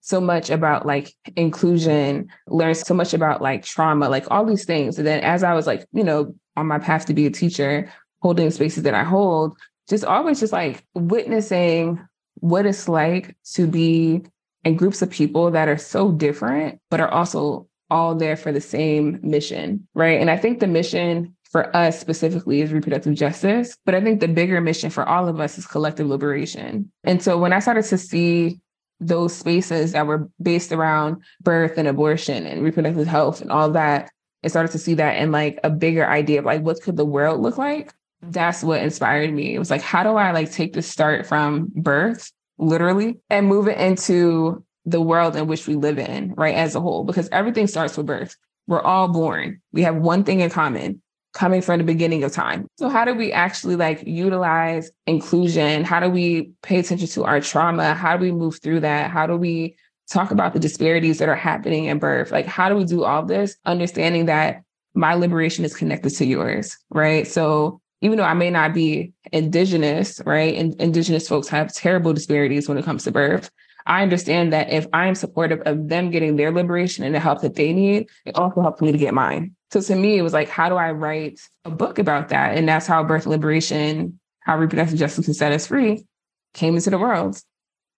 so 0.00 0.20
much 0.20 0.50
about 0.50 0.86
like 0.86 1.14
inclusion, 1.36 2.28
learned 2.46 2.76
so 2.76 2.94
much 2.94 3.12
about 3.14 3.42
like 3.42 3.64
trauma, 3.64 4.08
like 4.08 4.30
all 4.30 4.44
these 4.44 4.64
things. 4.64 4.98
And 4.98 5.06
then 5.06 5.20
as 5.20 5.42
I 5.42 5.54
was 5.54 5.66
like, 5.66 5.86
you 5.92 6.04
know, 6.04 6.34
on 6.56 6.66
my 6.66 6.78
path 6.78 7.06
to 7.06 7.14
be 7.14 7.26
a 7.26 7.30
teacher, 7.30 7.92
holding 8.22 8.50
spaces 8.50 8.82
that 8.84 8.94
I 8.94 9.04
hold, 9.04 9.56
just 9.88 10.04
always 10.04 10.40
just 10.40 10.52
like 10.52 10.84
witnessing 10.94 12.00
what 12.36 12.66
it's 12.66 12.88
like 12.88 13.36
to 13.54 13.66
be 13.66 14.22
in 14.64 14.76
groups 14.76 15.02
of 15.02 15.10
people 15.10 15.50
that 15.50 15.68
are 15.68 15.78
so 15.78 16.12
different, 16.12 16.80
but 16.90 17.00
are 17.00 17.10
also 17.10 17.66
all 17.90 18.14
there 18.14 18.36
for 18.36 18.52
the 18.52 18.60
same 18.60 19.18
mission, 19.22 19.86
right? 19.94 20.20
And 20.20 20.30
I 20.30 20.36
think 20.36 20.60
the 20.60 20.66
mission 20.66 21.34
for 21.44 21.74
us 21.74 21.98
specifically 21.98 22.60
is 22.60 22.72
reproductive 22.72 23.14
justice, 23.14 23.76
but 23.86 23.94
I 23.94 24.02
think 24.02 24.20
the 24.20 24.28
bigger 24.28 24.60
mission 24.60 24.90
for 24.90 25.08
all 25.08 25.28
of 25.28 25.40
us 25.40 25.56
is 25.56 25.66
collective 25.66 26.06
liberation. 26.06 26.92
And 27.04 27.22
so 27.22 27.38
when 27.38 27.54
I 27.54 27.60
started 27.60 27.84
to 27.86 27.98
see 27.98 28.60
those 29.00 29.34
spaces 29.34 29.92
that 29.92 30.06
were 30.06 30.28
based 30.42 30.72
around 30.72 31.22
birth 31.40 31.78
and 31.78 31.86
abortion 31.86 32.46
and 32.46 32.62
reproductive 32.62 33.06
health 33.06 33.40
and 33.40 33.50
all 33.50 33.70
that 33.70 34.10
and 34.42 34.50
started 34.50 34.72
to 34.72 34.78
see 34.78 34.94
that 34.94 35.16
in 35.16 35.30
like 35.30 35.58
a 35.62 35.70
bigger 35.70 36.06
idea 36.06 36.40
of 36.40 36.44
like 36.44 36.62
what 36.62 36.82
could 36.82 36.96
the 36.96 37.04
world 37.04 37.40
look 37.40 37.58
like 37.58 37.92
that's 38.22 38.62
what 38.62 38.82
inspired 38.82 39.32
me. 39.32 39.54
It 39.54 39.58
was 39.58 39.70
like 39.70 39.82
how 39.82 40.02
do 40.02 40.10
i 40.10 40.32
like 40.32 40.50
take 40.50 40.72
the 40.72 40.82
start 40.82 41.26
from 41.26 41.70
birth 41.74 42.32
literally 42.58 43.20
and 43.30 43.46
move 43.46 43.68
it 43.68 43.78
into 43.78 44.64
the 44.84 45.00
world 45.00 45.36
in 45.36 45.46
which 45.46 45.66
we 45.66 45.76
live 45.76 45.98
in 45.98 46.34
right 46.34 46.54
as 46.54 46.74
a 46.74 46.80
whole? 46.80 47.04
Because 47.04 47.28
everything 47.30 47.66
starts 47.66 47.96
with 47.96 48.06
birth. 48.06 48.36
We're 48.66 48.82
all 48.82 49.08
born. 49.08 49.60
We 49.72 49.82
have 49.82 49.96
one 49.96 50.24
thing 50.24 50.40
in 50.40 50.50
common 50.50 51.00
coming 51.34 51.60
from 51.60 51.78
the 51.78 51.84
beginning 51.84 52.24
of 52.24 52.32
time. 52.32 52.66
So 52.78 52.88
how 52.88 53.04
do 53.04 53.14
we 53.14 53.32
actually 53.32 53.76
like 53.76 54.02
utilize 54.06 54.90
inclusion? 55.06 55.84
How 55.84 56.00
do 56.00 56.08
we 56.08 56.50
pay 56.62 56.78
attention 56.78 57.06
to 57.08 57.24
our 57.24 57.40
trauma? 57.40 57.94
How 57.94 58.16
do 58.16 58.22
we 58.22 58.32
move 58.32 58.60
through 58.62 58.80
that? 58.80 59.10
How 59.10 59.26
do 59.26 59.36
we 59.36 59.76
talk 60.10 60.30
about 60.30 60.54
the 60.54 60.58
disparities 60.58 61.18
that 61.18 61.28
are 61.28 61.36
happening 61.36 61.84
in 61.84 61.98
birth? 61.98 62.32
Like 62.32 62.46
how 62.46 62.68
do 62.68 62.76
we 62.76 62.84
do 62.84 63.04
all 63.04 63.24
this 63.24 63.56
understanding 63.66 64.26
that 64.26 64.62
my 64.94 65.14
liberation 65.14 65.64
is 65.64 65.76
connected 65.76 66.10
to 66.10 66.24
yours, 66.24 66.76
right? 66.90 67.26
So 67.26 67.80
even 68.00 68.16
though 68.18 68.24
I 68.24 68.34
may 68.34 68.50
not 68.50 68.74
be 68.74 69.12
indigenous, 69.32 70.20
right? 70.24 70.54
And 70.56 70.74
indigenous 70.80 71.28
folks 71.28 71.48
have 71.48 71.72
terrible 71.74 72.12
disparities 72.12 72.68
when 72.68 72.78
it 72.78 72.84
comes 72.84 73.04
to 73.04 73.12
birth. 73.12 73.50
I 73.86 74.02
understand 74.02 74.52
that 74.52 74.70
if 74.70 74.86
I'm 74.92 75.14
supportive 75.14 75.60
of 75.64 75.88
them 75.88 76.10
getting 76.10 76.36
their 76.36 76.52
liberation 76.52 77.04
and 77.04 77.14
the 77.14 77.20
help 77.20 77.40
that 77.40 77.54
they 77.54 77.72
need, 77.72 78.08
it 78.26 78.36
also 78.36 78.60
helps 78.60 78.82
me 78.82 78.92
to 78.92 78.98
get 78.98 79.14
mine. 79.14 79.56
So 79.70 79.80
to 79.80 79.94
me, 79.94 80.18
it 80.18 80.22
was 80.22 80.32
like, 80.32 80.48
how 80.48 80.68
do 80.68 80.76
I 80.76 80.92
write 80.92 81.40
a 81.64 81.70
book 81.70 81.98
about 81.98 82.30
that? 82.30 82.56
And 82.56 82.68
that's 82.68 82.86
how 82.86 83.04
birth 83.04 83.26
liberation, 83.26 84.18
how 84.40 84.56
reproductive 84.58 84.98
justice 84.98 85.26
can 85.26 85.34
set 85.34 85.52
us 85.52 85.66
free, 85.66 86.06
came 86.54 86.74
into 86.74 86.90
the 86.90 86.98
world. 86.98 87.40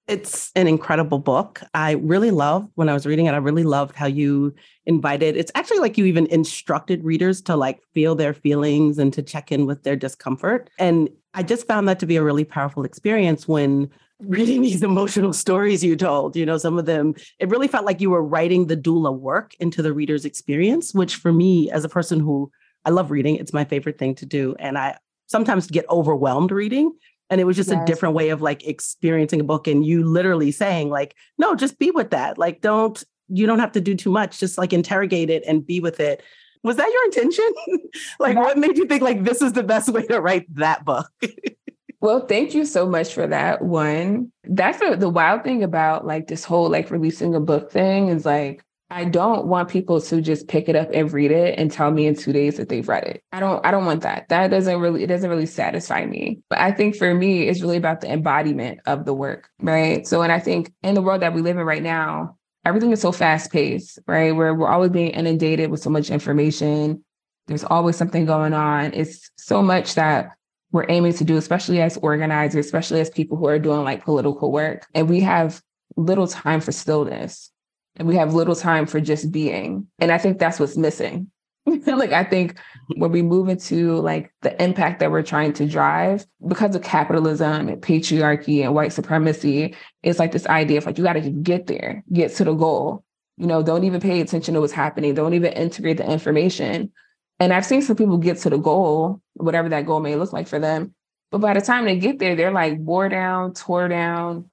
It's 0.09 0.51
an 0.57 0.67
incredible 0.67 1.21
book. 1.21 1.61
I 1.73 1.93
really 1.93 2.33
love 2.33 2.69
when 2.75 2.89
I 2.89 2.95
was 2.95 3.07
reading 3.07 3.27
it, 3.27 3.35
I 3.35 3.37
really 3.37 3.63
loved 3.63 3.95
how 3.95 4.07
you 4.07 4.53
invited 4.85 5.37
it's 5.37 5.53
actually 5.55 5.79
like 5.79 5.97
you 5.97 6.05
even 6.07 6.27
instructed 6.27 7.05
readers 7.05 7.41
to 7.43 7.55
like 7.55 7.81
feel 7.95 8.17
their 8.17 8.35
feelings 8.35 8.99
and 8.99 9.13
to 9.13 9.23
check 9.23 9.53
in 9.53 9.67
with 9.67 9.85
their 9.85 9.95
discomfort. 9.95 10.69
And 10.81 11.09
I 11.35 11.45
just 11.45 11.69
found 11.69 11.89
that 11.89 12.01
to 12.01 12.07
be 12.07 12.17
a 12.17 12.25
really 12.25 12.45
powerful 12.45 12.83
experience 12.83 13.47
when 13.47 13.91
reading 14.21 14.63
these 14.63 14.83
emotional 14.83 15.33
stories 15.33 15.85
you 15.85 15.97
told. 15.97 16.37
You 16.37 16.47
know, 16.47 16.59
some 16.59 16.79
of 16.79 16.87
them, 16.87 17.15
it 17.39 17.49
really 17.49 17.69
felt 17.69 17.85
like 17.85 18.01
you 18.01 18.11
were 18.11 18.23
writing 18.23 18.67
the 18.67 18.77
doula 18.77 19.17
work 19.17 19.55
into 19.61 19.83
the 19.83 19.93
reader's 19.93 20.25
experience, 20.25 20.95
which 20.95 21.17
for 21.17 21.33
me, 21.33 21.71
as 21.71 21.85
a 21.85 21.89
person 21.89 22.21
who 22.21 22.51
I 22.85 22.91
love 22.91 23.11
reading, 23.11 23.37
it's 23.37 23.53
my 23.53 23.65
favorite 23.65 23.99
thing 23.99 24.15
to 24.17 24.27
do. 24.27 24.55
And 24.59 24.79
I 24.79 24.99
sometimes 25.27 25.67
get 25.67 25.89
overwhelmed 25.89 26.51
reading 26.51 26.93
and 27.31 27.41
it 27.41 27.45
was 27.45 27.57
just 27.57 27.71
yes. 27.71 27.81
a 27.81 27.87
different 27.87 28.15
way 28.15 28.31
of 28.31 28.43
like 28.43 28.67
experiencing 28.67 29.41
a 29.41 29.45
book 29.45 29.69
and 29.69 29.87
you 29.87 30.05
literally 30.05 30.51
saying 30.51 30.91
like 30.91 31.15
no 31.39 31.55
just 31.55 31.79
be 31.79 31.91
with 31.91 32.11
that 32.11 32.37
like 32.37 32.61
don't 32.61 33.05
you 33.29 33.47
don't 33.47 33.61
have 33.61 33.73
to 33.73 33.81
do 33.81 33.95
too 33.95 34.11
much 34.11 34.41
just 34.41 34.59
like 34.59 34.73
interrogate 34.73 35.31
it 35.31 35.45
and 35.47 35.65
be 35.65 35.81
with 35.81 36.01
it 36.01 36.23
was 36.63 36.77
that 36.77 36.91
your 36.93 37.05
intention 37.05 37.49
like 38.19 38.37
what 38.37 38.59
made 38.59 38.77
you 38.77 38.87
think 38.87 39.03
like 39.03 39.25
this 39.25 39.41
is 39.41 39.53
the 39.53 39.63
best 39.63 39.89
way 39.89 40.05
to 40.07 40.21
write 40.21 40.53
that 40.55 40.85
book 40.85 41.11
well 42.01 42.27
thank 42.27 42.55
you 42.55 42.65
so 42.65 42.87
much 42.87 43.13
for 43.13 43.27
that 43.27 43.63
one 43.63 44.31
that's 44.45 44.79
the, 44.79 44.97
the 44.97 45.09
wild 45.09 45.45
thing 45.45 45.63
about 45.63 46.07
like 46.07 46.27
this 46.27 46.45
whole 46.45 46.69
like 46.69 46.91
releasing 46.91 47.35
a 47.35 47.41
book 47.41 47.71
thing 47.71 48.09
is 48.09 48.25
like 48.25 48.65
I 48.93 49.05
don't 49.05 49.47
want 49.47 49.69
people 49.69 50.01
to 50.01 50.21
just 50.21 50.49
pick 50.49 50.69
it 50.69 50.75
up 50.75 50.91
and 50.93 51.13
read 51.13 51.31
it 51.31 51.57
and 51.59 51.71
tell 51.71 51.93
me 51.93 52.07
in 52.07 52.17
two 52.17 52.33
days 52.33 52.57
that 52.57 52.69
they've 52.69 52.87
read 52.87 53.05
it. 53.05 53.23
I 53.31 53.39
don't 53.39 53.65
I 53.65 53.71
don't 53.71 53.87
want 53.87 54.03
that. 54.03 54.29
That 54.29 54.49
doesn't 54.49 54.81
really 54.81 55.05
it 55.05 55.07
doesn't 55.07 55.31
really 55.31 55.47
satisfy 55.47 56.05
me. 56.07 56.41
But 56.51 56.59
I 56.59 56.73
think 56.73 56.97
for 56.97 57.15
me, 57.15 57.47
it's 57.47 57.61
really 57.61 57.77
about 57.77 58.01
the 58.01 58.11
embodiment 58.11 58.81
of 58.87 59.05
the 59.05 59.15
work. 59.15 59.49
Right. 59.61 60.07
So 60.09 60.23
and 60.23 60.33
I 60.33 60.41
think 60.41 60.73
in 60.83 60.95
the 60.95 61.03
world 61.03 61.23
that 61.23 61.35
we 61.35 61.41
live 61.41 61.57
in 61.57 61.65
right 61.65 61.83
now, 61.83 62.37
everything 62.65 62.91
is 62.91 63.01
so 63.01 63.13
fast 63.13 63.53
paced, 63.53 64.01
right? 64.09 64.33
Where 64.33 64.55
we're 64.55 64.69
always 64.69 64.91
being 64.91 65.11
inundated 65.11 65.71
with 65.71 65.81
so 65.81 65.91
much 65.91 66.11
information. 66.11 67.05
There's 67.47 67.65
always 67.65 67.97
something 67.97 68.27
going 68.27 68.55
on. 68.55 68.93
It's 68.93 69.31
so 69.37 69.63
much 69.63 69.95
that 69.95 70.31
we're 70.73 70.87
aiming 70.89 71.15
to 71.15 71.25
do, 71.25 71.37
especially 71.37 71.81
as 71.81 71.97
organizers, 71.99 72.65
especially 72.65 73.01
as 73.01 73.11
people 73.11 73.37
who 73.37 73.47
are 73.47 73.59
doing 73.59 73.85
like 73.85 74.05
political 74.05 74.53
work. 74.53 74.87
And 74.95 75.09
we 75.09 75.21
have 75.21 75.61
little 75.97 76.29
time 76.29 76.61
for 76.61 76.73
stillness 76.73 77.51
and 77.97 78.07
we 78.07 78.17
have 78.17 78.35
little 78.35 78.55
time 78.55 78.87
for 78.87 79.01
just 79.01 79.33
being. 79.33 79.87
And 79.99 80.13
I 80.13 80.19
think 80.19 80.39
that's 80.39 80.61
what's 80.61 80.77
missing. 80.77 81.31
like 81.67 82.13
I 82.13 82.25
think 82.25 82.59
when 82.97 83.13
we 83.13 83.23
move 83.23 83.49
into 83.49 83.97
like 83.97 84.33
the 84.43 84.61
impact 84.63 85.01
that 85.01 85.11
we're 85.11 85.23
trying 85.23 85.53
to 85.55 85.67
drive 85.67 86.25
because 86.47 86.75
of 86.75 86.83
capitalism 86.83 87.69
and 87.69 87.83
patriarchy 87.83 88.65
and 88.65 88.75
white 88.75 88.93
supremacy, 88.93 89.75
it's 90.03 90.19
like 90.19 90.33
this 90.33 90.47
idea 90.47 90.79
of 90.79 90.87
like 90.87 90.99
you 90.99 91.05
got 91.05 91.15
to 91.15 91.31
get 91.31 91.67
there, 91.67 92.03
get 92.13 92.35
to 92.37 92.45
the 92.45 92.55
goal. 92.55 93.05
You 93.37 93.47
know, 93.47 93.63
don't 93.63 93.85
even 93.85 94.01
pay 94.01 94.21
attention 94.21 94.55
to 94.55 94.61
what's 94.61 94.73
happening. 94.73 95.15
Don't 95.15 95.35
even 95.35 95.53
integrate 95.53 95.97
the 95.99 96.11
information. 96.11 96.93
And 97.41 97.55
I've 97.55 97.65
seen 97.65 97.81
some 97.81 97.97
people 97.97 98.19
get 98.19 98.37
to 98.39 98.51
the 98.51 98.59
goal, 98.59 99.21
whatever 99.35 99.71
that 99.71 99.87
goal 99.87 100.01
may 100.01 100.15
look 100.15 100.33
like 100.33 100.47
for 100.47 100.59
them. 100.59 100.95
But 101.31 101.41
by 101.41 101.55
the 101.55 101.63
time 101.63 101.87
they 101.87 101.97
get 101.97 102.19
there, 102.19 102.37
they're 102.37 102.53
like 102.53 102.77
wore 102.79 103.09
down, 103.09 103.55
tore 103.55 103.89
down, 103.89 104.51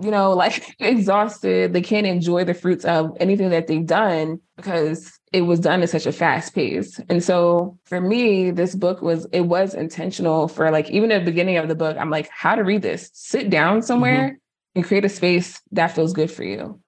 you 0.00 0.10
know, 0.10 0.32
like 0.36 0.74
exhausted. 0.78 1.74
They 1.74 1.82
can't 1.82 2.06
enjoy 2.06 2.44
the 2.44 2.54
fruits 2.54 2.86
of 2.86 3.14
anything 3.20 3.50
that 3.50 3.66
they've 3.66 3.84
done 3.84 4.40
because 4.56 5.12
it 5.32 5.42
was 5.42 5.60
done 5.60 5.82
at 5.82 5.90
such 5.90 6.06
a 6.06 6.12
fast 6.12 6.54
pace. 6.54 6.98
And 7.10 7.22
so 7.22 7.78
for 7.84 8.00
me, 8.00 8.50
this 8.50 8.74
book 8.74 9.02
was, 9.02 9.26
it 9.32 9.42
was 9.42 9.74
intentional 9.74 10.48
for 10.48 10.70
like, 10.70 10.88
even 10.90 11.12
at 11.12 11.24
the 11.24 11.30
beginning 11.30 11.58
of 11.58 11.68
the 11.68 11.74
book, 11.74 11.96
I'm 11.98 12.10
like, 12.10 12.30
how 12.30 12.54
to 12.54 12.62
read 12.62 12.82
this? 12.82 13.10
Sit 13.12 13.50
down 13.50 13.82
somewhere 13.82 14.28
mm-hmm. 14.28 14.76
and 14.76 14.84
create 14.84 15.04
a 15.04 15.08
space 15.08 15.60
that 15.72 15.88
feels 15.88 16.12
good 16.12 16.30
for 16.30 16.44
you. 16.44 16.80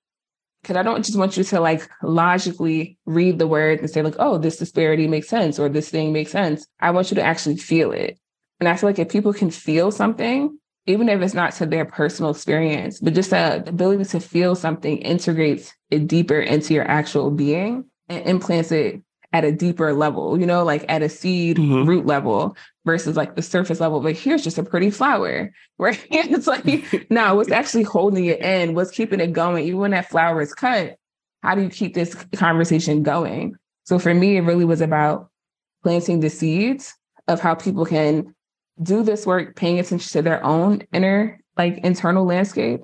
Cause 0.66 0.76
I 0.76 0.82
don't 0.82 1.04
just 1.04 1.16
want 1.16 1.36
you 1.36 1.44
to 1.44 1.60
like 1.60 1.88
logically 2.02 2.98
read 3.06 3.38
the 3.38 3.46
words 3.46 3.80
and 3.80 3.88
say, 3.88 4.02
like, 4.02 4.16
oh, 4.18 4.36
this 4.36 4.56
disparity 4.56 5.06
makes 5.06 5.28
sense 5.28 5.60
or 5.60 5.68
this 5.68 5.88
thing 5.88 6.12
makes 6.12 6.32
sense. 6.32 6.66
I 6.80 6.90
want 6.90 7.10
you 7.10 7.14
to 7.14 7.22
actually 7.22 7.56
feel 7.56 7.92
it. 7.92 8.18
And 8.58 8.68
I 8.68 8.76
feel 8.76 8.88
like 8.88 8.98
if 8.98 9.08
people 9.08 9.32
can 9.32 9.50
feel 9.50 9.92
something, 9.92 10.58
even 10.86 11.08
if 11.08 11.20
it's 11.20 11.34
not 11.34 11.52
to 11.54 11.66
their 11.66 11.84
personal 11.84 12.32
experience, 12.32 12.98
but 12.98 13.14
just 13.14 13.30
the 13.30 13.62
ability 13.66 14.04
to 14.06 14.18
feel 14.18 14.56
something 14.56 14.98
integrates 14.98 15.72
it 15.90 16.08
deeper 16.08 16.40
into 16.40 16.74
your 16.74 16.88
actual 16.88 17.30
being 17.30 17.84
and 18.08 18.26
implants 18.26 18.72
it 18.72 19.02
at 19.32 19.44
a 19.44 19.52
deeper 19.52 19.92
level, 19.92 20.38
you 20.38 20.46
know, 20.46 20.64
like 20.64 20.84
at 20.88 21.02
a 21.02 21.08
seed 21.08 21.58
mm-hmm. 21.58 21.88
root 21.88 22.06
level 22.06 22.56
versus 22.86 23.16
like 23.16 23.34
the 23.34 23.42
surface 23.42 23.80
level. 23.80 24.00
But 24.00 24.16
here's 24.16 24.42
just 24.42 24.56
a 24.56 24.62
pretty 24.62 24.90
flower, 24.90 25.52
right? 25.78 26.00
it's 26.10 26.46
like, 26.46 26.64
no, 27.10 27.34
what's 27.34 27.52
actually 27.52 27.82
holding 27.82 28.24
it 28.24 28.40
in, 28.40 28.74
what's 28.74 28.90
keeping 28.90 29.20
it 29.20 29.34
going, 29.34 29.66
even 29.66 29.80
when 29.80 29.90
that 29.90 30.08
flower 30.08 30.40
is 30.40 30.54
cut, 30.54 30.96
how 31.42 31.54
do 31.54 31.62
you 31.62 31.68
keep 31.68 31.92
this 31.92 32.14
conversation 32.36 33.02
going? 33.02 33.54
So 33.84 33.98
for 33.98 34.14
me, 34.14 34.38
it 34.38 34.42
really 34.42 34.64
was 34.64 34.80
about 34.80 35.28
planting 35.82 36.20
the 36.20 36.30
seeds 36.30 36.94
of 37.28 37.40
how 37.40 37.54
people 37.54 37.84
can 37.84 38.34
do 38.82 39.02
this 39.02 39.26
work 39.26 39.56
paying 39.56 39.78
attention 39.78 40.10
to 40.12 40.22
their 40.22 40.44
own 40.44 40.82
inner 40.92 41.40
like 41.56 41.78
internal 41.78 42.24
landscape 42.24 42.80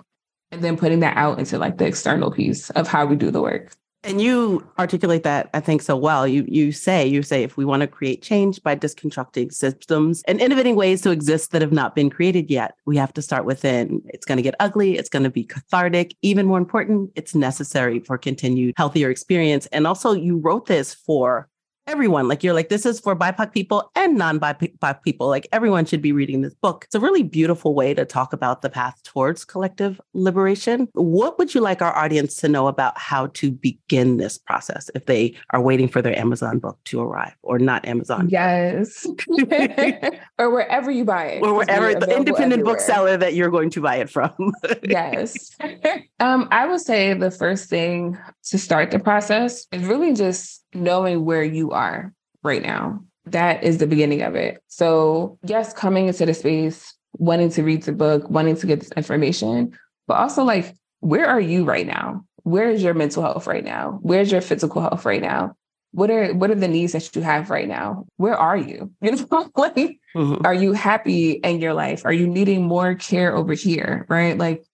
and 0.50 0.62
then 0.62 0.76
putting 0.76 1.00
that 1.00 1.16
out 1.16 1.38
into 1.38 1.58
like 1.58 1.78
the 1.78 1.86
external 1.86 2.30
piece 2.30 2.70
of 2.70 2.88
how 2.88 3.04
we 3.04 3.16
do 3.16 3.30
the 3.30 3.42
work 3.42 3.72
and 4.04 4.20
you 4.20 4.66
articulate 4.78 5.22
that 5.22 5.48
i 5.54 5.60
think 5.60 5.82
so 5.82 5.96
well. 5.96 6.26
You 6.26 6.44
you 6.48 6.72
say 6.72 7.06
you 7.06 7.22
say 7.22 7.42
if 7.42 7.56
we 7.56 7.64
want 7.64 7.82
to 7.82 7.86
create 7.86 8.22
change 8.22 8.62
by 8.62 8.74
disconstructing 8.74 9.50
systems 9.50 10.22
and 10.26 10.40
innovating 10.40 10.76
ways 10.76 11.00
to 11.02 11.10
exist 11.10 11.52
that 11.52 11.62
have 11.62 11.72
not 11.72 11.94
been 11.94 12.10
created 12.10 12.50
yet 12.50 12.74
we 12.86 12.96
have 12.96 13.12
to 13.14 13.22
start 13.22 13.44
within. 13.44 14.02
It's 14.06 14.26
going 14.26 14.36
to 14.36 14.42
get 14.42 14.54
ugly 14.60 14.98
it's 14.98 15.08
going 15.08 15.24
to 15.24 15.30
be 15.30 15.44
cathartic. 15.44 16.16
Even 16.22 16.46
more 16.46 16.58
important 16.58 17.10
it's 17.14 17.34
necessary 17.34 18.00
for 18.00 18.18
continued 18.18 18.74
healthier 18.76 19.10
experience. 19.10 19.66
And 19.66 19.86
also 19.86 20.12
you 20.12 20.38
wrote 20.38 20.66
this 20.66 20.94
for 20.94 21.48
everyone. 21.86 22.28
Like 22.28 22.42
you're 22.42 22.54
like, 22.54 22.68
this 22.68 22.86
is 22.86 23.00
for 23.00 23.16
BIPOC 23.16 23.52
people 23.52 23.90
and 23.94 24.16
non-BIPOC 24.16 25.02
people. 25.02 25.28
Like 25.28 25.48
everyone 25.52 25.84
should 25.84 26.02
be 26.02 26.12
reading 26.12 26.42
this 26.42 26.54
book. 26.54 26.84
It's 26.86 26.94
a 26.94 27.00
really 27.00 27.22
beautiful 27.22 27.74
way 27.74 27.94
to 27.94 28.04
talk 28.04 28.32
about 28.32 28.62
the 28.62 28.70
path 28.70 29.02
towards 29.02 29.44
collective 29.44 30.00
liberation. 30.14 30.88
What 30.94 31.38
would 31.38 31.54
you 31.54 31.60
like 31.60 31.82
our 31.82 31.96
audience 31.96 32.36
to 32.36 32.48
know 32.48 32.68
about 32.68 32.98
how 32.98 33.28
to 33.28 33.50
begin 33.50 34.16
this 34.16 34.38
process 34.38 34.90
if 34.94 35.06
they 35.06 35.36
are 35.50 35.60
waiting 35.60 35.88
for 35.88 36.02
their 36.02 36.18
Amazon 36.18 36.58
book 36.58 36.78
to 36.84 37.00
arrive 37.00 37.34
or 37.42 37.58
not 37.58 37.84
Amazon? 37.84 38.28
Yes. 38.30 39.06
or 40.38 40.50
wherever 40.50 40.90
you 40.90 41.04
buy 41.04 41.24
it. 41.26 41.42
Or 41.42 41.54
wherever 41.54 41.94
the 41.94 42.16
independent 42.16 42.60
everywhere. 42.60 42.74
bookseller 42.74 43.16
that 43.16 43.34
you're 43.34 43.50
going 43.50 43.70
to 43.70 43.80
buy 43.80 43.96
it 43.96 44.10
from. 44.10 44.32
yes. 44.82 45.56
Um, 46.22 46.46
I 46.52 46.68
would 46.68 46.80
say 46.80 47.14
the 47.14 47.32
first 47.32 47.68
thing 47.68 48.16
to 48.44 48.56
start 48.56 48.92
the 48.92 49.00
process 49.00 49.66
is 49.72 49.82
really 49.82 50.14
just 50.14 50.64
knowing 50.72 51.24
where 51.24 51.42
you 51.42 51.72
are 51.72 52.14
right 52.44 52.62
now. 52.62 53.00
That 53.26 53.64
is 53.64 53.78
the 53.78 53.88
beginning 53.88 54.22
of 54.22 54.36
it. 54.36 54.62
So, 54.68 55.40
yes, 55.44 55.72
coming 55.72 56.06
into 56.06 56.24
the 56.24 56.32
space, 56.32 56.94
wanting 57.14 57.50
to 57.50 57.64
read 57.64 57.82
the 57.82 57.90
book, 57.90 58.30
wanting 58.30 58.54
to 58.54 58.66
get 58.68 58.78
this 58.78 58.92
information, 58.92 59.76
but 60.06 60.14
also 60.14 60.44
like, 60.44 60.76
where 61.00 61.26
are 61.26 61.40
you 61.40 61.64
right 61.64 61.88
now? 61.88 62.24
Where 62.44 62.70
is 62.70 62.84
your 62.84 62.94
mental 62.94 63.24
health 63.24 63.48
right 63.48 63.64
now? 63.64 63.98
Where's 64.00 64.30
your 64.30 64.42
physical 64.42 64.80
health 64.80 65.04
right 65.04 65.22
now? 65.22 65.56
What 65.90 66.08
are 66.08 66.32
what 66.34 66.52
are 66.52 66.54
the 66.54 66.68
needs 66.68 66.92
that 66.92 67.16
you 67.16 67.22
have 67.22 67.50
right 67.50 67.66
now? 67.66 68.06
Where 68.16 68.36
are 68.36 68.56
you? 68.56 68.92
You 69.02 69.10
know, 69.10 69.50
like, 69.56 69.74
mm-hmm. 69.74 70.46
are 70.46 70.54
you 70.54 70.72
happy 70.72 71.32
in 71.32 71.60
your 71.60 71.74
life? 71.74 72.04
Are 72.04 72.12
you 72.12 72.28
needing 72.28 72.62
more 72.62 72.94
care 72.94 73.34
over 73.34 73.54
here? 73.54 74.06
Right? 74.08 74.38
Like, 74.38 74.64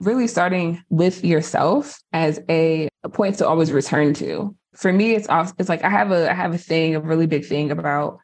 really 0.00 0.26
starting 0.26 0.82
with 0.90 1.24
yourself 1.24 1.98
as 2.12 2.40
a, 2.48 2.88
a 3.02 3.08
point 3.08 3.38
to 3.38 3.48
always 3.48 3.72
return 3.72 4.14
to 4.14 4.54
for 4.76 4.92
me, 4.92 5.14
it's 5.14 5.28
also, 5.28 5.54
it's 5.58 5.68
like 5.68 5.82
I 5.84 5.88
have 5.88 6.12
a 6.12 6.30
I 6.30 6.34
have 6.34 6.54
a 6.54 6.58
thing, 6.58 6.94
a 6.94 7.00
really 7.00 7.26
big 7.26 7.46
thing 7.46 7.70
about 7.70 8.18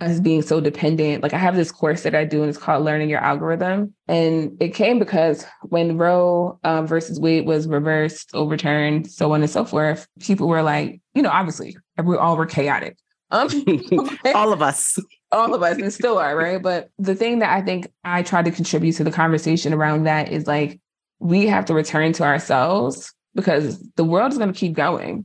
us 0.00 0.20
being 0.20 0.42
so 0.42 0.60
dependent. 0.60 1.22
Like 1.22 1.32
I 1.32 1.38
have 1.38 1.56
this 1.56 1.72
course 1.72 2.02
that 2.02 2.14
I 2.14 2.24
do, 2.24 2.42
and 2.42 2.48
it's 2.48 2.58
called 2.58 2.84
Learning 2.84 3.08
Your 3.08 3.20
Algorithm. 3.20 3.94
And 4.06 4.56
it 4.60 4.74
came 4.74 4.98
because 4.98 5.46
when 5.62 5.96
Roe 5.96 6.58
um, 6.62 6.86
versus 6.86 7.18
Wade 7.18 7.46
was 7.46 7.66
reversed, 7.66 8.30
overturned, 8.34 9.10
so 9.10 9.32
on 9.32 9.42
and 9.42 9.50
so 9.50 9.64
forth, 9.64 10.06
people 10.20 10.46
were 10.46 10.62
like, 10.62 11.00
you 11.14 11.22
know, 11.22 11.30
obviously 11.30 11.76
we 12.02 12.16
all 12.16 12.36
were 12.36 12.46
chaotic. 12.46 12.98
Um, 13.30 13.48
all 14.34 14.52
of 14.52 14.62
us. 14.62 14.98
All 15.32 15.52
of 15.52 15.64
us, 15.64 15.78
and 15.78 15.92
still 15.92 16.16
are, 16.18 16.36
right? 16.36 16.62
But 16.62 16.90
the 16.96 17.16
thing 17.16 17.40
that 17.40 17.50
I 17.52 17.60
think 17.60 17.88
I 18.04 18.22
try 18.22 18.40
to 18.40 18.52
contribute 18.52 18.92
to 18.92 19.02
the 19.02 19.10
conversation 19.10 19.74
around 19.74 20.04
that 20.04 20.30
is 20.30 20.46
like 20.46 20.78
we 21.24 21.48
have 21.48 21.64
to 21.64 21.74
return 21.74 22.12
to 22.12 22.22
ourselves 22.22 23.12
because 23.34 23.80
the 23.96 24.04
world 24.04 24.30
is 24.30 24.38
going 24.38 24.52
to 24.52 24.58
keep 24.58 24.74
going 24.74 25.24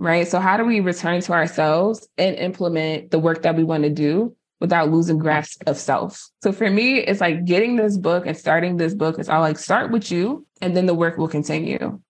right? 0.00 0.26
So, 0.26 0.40
how 0.40 0.56
do 0.56 0.64
we 0.64 0.80
return 0.80 1.20
to 1.20 1.32
ourselves 1.32 2.08
and 2.18 2.34
implement 2.36 3.10
the 3.10 3.18
work 3.18 3.42
that 3.42 3.54
we 3.54 3.62
want 3.62 3.84
to 3.84 3.90
do 3.90 4.34
without 4.58 4.90
losing 4.90 5.18
grasp 5.18 5.62
of 5.66 5.76
self? 5.76 6.28
So, 6.42 6.50
for 6.50 6.68
me, 6.68 6.98
it's 6.98 7.20
like 7.20 7.44
getting 7.44 7.76
this 7.76 7.96
book 7.96 8.26
and 8.26 8.36
starting 8.36 8.78
this 8.78 8.94
book 8.94 9.18
is 9.18 9.28
all 9.28 9.42
like 9.42 9.58
start 9.58 9.92
with 9.92 10.10
you, 10.10 10.46
and 10.60 10.76
then 10.76 10.86
the 10.86 10.94
work 10.94 11.18
will 11.18 11.28
continue. 11.28 12.00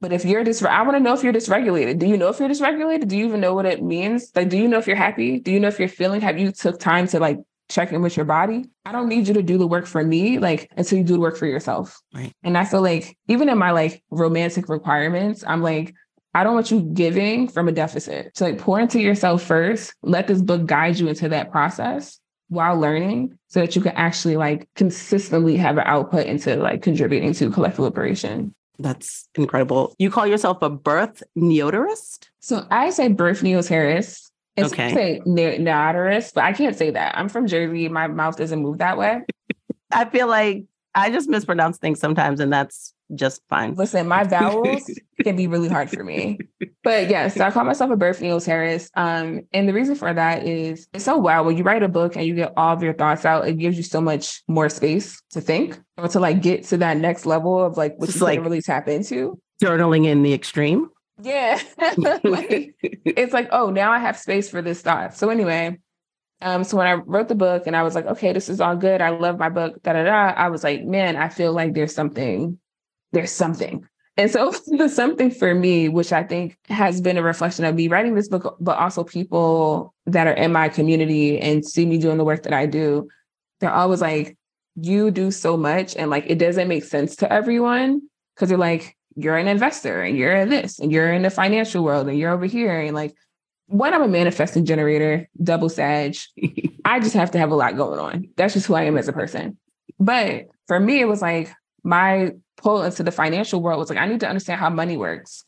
But 0.00 0.12
if 0.12 0.24
you're 0.24 0.42
dis, 0.42 0.62
I 0.64 0.82
want 0.82 0.96
to 0.96 1.00
know 1.00 1.14
if 1.14 1.22
you're 1.22 1.32
dysregulated. 1.32 1.98
Do 1.98 2.06
you 2.06 2.16
know 2.16 2.28
if 2.28 2.40
you're 2.40 2.48
dysregulated? 2.48 3.08
Do 3.08 3.16
you 3.16 3.26
even 3.26 3.40
know 3.40 3.54
what 3.54 3.66
it 3.66 3.82
means? 3.82 4.32
Like, 4.34 4.48
do 4.48 4.58
you 4.58 4.66
know 4.66 4.78
if 4.78 4.86
you're 4.86 4.96
happy? 4.96 5.38
Do 5.38 5.52
you 5.52 5.60
know 5.60 5.68
if 5.68 5.78
you're 5.78 5.88
feeling? 5.88 6.20
Have 6.22 6.38
you 6.38 6.50
took 6.50 6.80
time 6.80 7.06
to 7.08 7.20
like 7.20 7.38
check 7.72 7.92
in 7.92 8.02
with 8.02 8.16
your 8.16 8.26
body. 8.26 8.64
I 8.84 8.92
don't 8.92 9.08
need 9.08 9.28
you 9.28 9.34
to 9.34 9.42
do 9.42 9.58
the 9.58 9.66
work 9.66 9.86
for 9.86 10.04
me, 10.04 10.38
like 10.38 10.70
until 10.76 10.98
you 10.98 11.04
do 11.04 11.14
the 11.14 11.20
work 11.20 11.36
for 11.36 11.46
yourself. 11.46 12.00
Right. 12.14 12.32
And 12.42 12.58
I 12.58 12.64
feel 12.64 12.82
like 12.82 13.16
even 13.28 13.48
in 13.48 13.58
my 13.58 13.70
like 13.70 14.02
romantic 14.10 14.68
requirements, 14.68 15.44
I'm 15.46 15.62
like, 15.62 15.94
I 16.34 16.44
don't 16.44 16.54
want 16.54 16.70
you 16.70 16.80
giving 16.80 17.48
from 17.48 17.68
a 17.68 17.72
deficit. 17.72 18.36
So 18.36 18.46
like 18.46 18.58
pour 18.58 18.80
into 18.80 19.00
yourself 19.00 19.42
first. 19.42 19.94
Let 20.02 20.26
this 20.26 20.40
book 20.40 20.66
guide 20.66 20.98
you 20.98 21.08
into 21.08 21.28
that 21.28 21.50
process 21.50 22.18
while 22.48 22.78
learning 22.78 23.38
so 23.48 23.60
that 23.60 23.74
you 23.74 23.82
can 23.82 23.92
actually 23.92 24.36
like 24.36 24.68
consistently 24.74 25.56
have 25.56 25.78
an 25.78 25.84
output 25.86 26.26
into 26.26 26.56
like 26.56 26.82
contributing 26.82 27.32
to 27.34 27.50
collective 27.50 27.80
liberation. 27.80 28.54
That's 28.78 29.28
incredible. 29.34 29.94
You 29.98 30.10
call 30.10 30.26
yourself 30.26 30.58
a 30.62 30.70
birth 30.70 31.22
neoterist? 31.36 32.28
So 32.40 32.66
I 32.70 32.90
say 32.90 33.08
birth 33.08 33.42
neoterist. 33.42 34.30
It's 34.56 34.72
Okay. 34.72 35.20
neoterist, 35.26 36.34
but 36.34 36.44
I 36.44 36.52
can't 36.52 36.76
say 36.76 36.90
that. 36.90 37.16
I'm 37.16 37.28
from 37.28 37.46
Jersey. 37.46 37.88
My 37.88 38.06
mouth 38.06 38.36
doesn't 38.36 38.60
move 38.60 38.78
that 38.78 38.98
way. 38.98 39.22
I 39.92 40.04
feel 40.06 40.26
like 40.26 40.64
I 40.94 41.10
just 41.10 41.28
mispronounce 41.28 41.78
things 41.78 42.00
sometimes, 42.00 42.38
and 42.40 42.52
that's 42.52 42.92
just 43.14 43.42
fine. 43.48 43.74
Listen, 43.74 44.08
my 44.08 44.24
vowels 44.24 44.90
can 45.22 45.36
be 45.36 45.46
really 45.46 45.68
hard 45.68 45.90
for 45.90 46.02
me. 46.04 46.38
But 46.84 47.08
yes, 47.10 47.34
so 47.34 47.44
I 47.44 47.50
call 47.50 47.64
myself 47.64 47.90
a 47.90 47.96
birth 47.96 48.20
neoterist. 48.20 48.88
Um, 48.94 49.42
and 49.52 49.68
the 49.68 49.72
reason 49.74 49.94
for 49.94 50.12
that 50.12 50.46
is 50.46 50.86
it's 50.92 51.04
so 51.04 51.16
wild. 51.18 51.46
When 51.46 51.56
you 51.56 51.62
write 51.62 51.82
a 51.82 51.88
book 51.88 52.16
and 52.16 52.24
you 52.26 52.34
get 52.34 52.52
all 52.56 52.74
of 52.74 52.82
your 52.82 52.94
thoughts 52.94 53.24
out, 53.24 53.46
it 53.46 53.58
gives 53.58 53.76
you 53.76 53.82
so 53.82 54.00
much 54.00 54.42
more 54.48 54.68
space 54.68 55.20
to 55.32 55.40
think 55.40 55.78
or 55.98 56.08
to 56.08 56.20
like 56.20 56.42
get 56.42 56.64
to 56.64 56.76
that 56.78 56.96
next 56.98 57.24
level 57.26 57.62
of 57.62 57.76
like 57.76 57.94
what 57.98 58.06
Just 58.06 58.18
you 58.20 58.24
like 58.26 58.38
like- 58.38 58.44
really 58.44 58.62
tap 58.62 58.88
into. 58.88 59.38
Journaling 59.62 60.06
in 60.06 60.22
the 60.22 60.32
extreme. 60.34 60.88
Yeah. 61.22 61.60
Like, 62.24 62.74
it's 62.82 63.32
like, 63.32 63.48
oh, 63.52 63.70
now 63.70 63.92
I 63.92 63.98
have 63.98 64.16
space 64.16 64.48
for 64.48 64.62
this 64.62 64.82
thought. 64.82 65.16
So 65.16 65.28
anyway, 65.28 65.78
um, 66.40 66.64
so 66.64 66.76
when 66.76 66.86
I 66.86 66.94
wrote 66.94 67.28
the 67.28 67.34
book 67.34 67.66
and 67.66 67.76
I 67.76 67.82
was 67.82 67.94
like, 67.94 68.06
okay, 68.06 68.32
this 68.32 68.48
is 68.48 68.60
all 68.60 68.76
good. 68.76 69.00
I 69.00 69.10
love 69.10 69.38
my 69.38 69.48
book, 69.48 69.82
da 69.82 69.92
da 69.92 70.04
da. 70.04 70.32
I 70.36 70.48
was 70.48 70.64
like, 70.64 70.84
man, 70.84 71.16
I 71.16 71.28
feel 71.28 71.52
like 71.52 71.74
there's 71.74 71.94
something, 71.94 72.58
there's 73.12 73.30
something. 73.30 73.86
And 74.16 74.30
so 74.30 74.50
the 74.66 74.88
something 74.88 75.30
for 75.30 75.54
me, 75.54 75.88
which 75.88 76.12
I 76.12 76.22
think 76.22 76.58
has 76.68 77.00
been 77.00 77.18
a 77.18 77.22
reflection 77.22 77.64
of 77.64 77.74
me 77.74 77.88
writing 77.88 78.14
this 78.14 78.28
book, 78.28 78.56
but 78.60 78.78
also 78.78 79.04
people 79.04 79.94
that 80.06 80.26
are 80.26 80.32
in 80.32 80.52
my 80.52 80.68
community 80.68 81.38
and 81.38 81.64
see 81.64 81.86
me 81.86 81.98
doing 81.98 82.18
the 82.18 82.24
work 82.24 82.42
that 82.42 82.52
I 82.52 82.66
do, 82.66 83.08
they're 83.60 83.72
always 83.72 84.00
like, 84.00 84.36
you 84.74 85.10
do 85.10 85.30
so 85.30 85.56
much 85.56 85.94
and 85.96 86.10
like 86.10 86.24
it 86.26 86.38
doesn't 86.38 86.66
make 86.66 86.84
sense 86.84 87.16
to 87.16 87.30
everyone 87.30 88.00
because 88.34 88.48
they're 88.48 88.58
like, 88.58 88.96
you're 89.16 89.36
an 89.36 89.48
investor 89.48 90.02
and 90.02 90.16
you're 90.16 90.34
in 90.34 90.48
this 90.48 90.78
and 90.78 90.92
you're 90.92 91.12
in 91.12 91.22
the 91.22 91.30
financial 91.30 91.84
world 91.84 92.08
and 92.08 92.18
you're 92.18 92.32
over 92.32 92.46
here. 92.46 92.80
And 92.80 92.94
like, 92.94 93.14
when 93.66 93.94
I'm 93.94 94.02
a 94.02 94.08
manifesting 94.08 94.64
generator, 94.64 95.28
double 95.42 95.68
Sag, 95.68 96.16
I 96.84 97.00
just 97.00 97.14
have 97.14 97.30
to 97.32 97.38
have 97.38 97.50
a 97.50 97.54
lot 97.54 97.76
going 97.76 97.98
on. 97.98 98.28
That's 98.36 98.54
just 98.54 98.66
who 98.66 98.74
I 98.74 98.84
am 98.84 98.98
as 98.98 99.08
a 99.08 99.12
person. 99.12 99.56
But 99.98 100.48
for 100.66 100.78
me, 100.78 101.00
it 101.00 101.08
was 101.08 101.22
like 101.22 101.50
my 101.82 102.32
pull 102.56 102.82
into 102.82 103.02
the 103.02 103.10
financial 103.10 103.62
world 103.62 103.78
was 103.78 103.88
like, 103.88 103.98
I 103.98 104.06
need 104.06 104.20
to 104.20 104.28
understand 104.28 104.60
how 104.60 104.70
money 104.70 104.96
works 104.96 105.44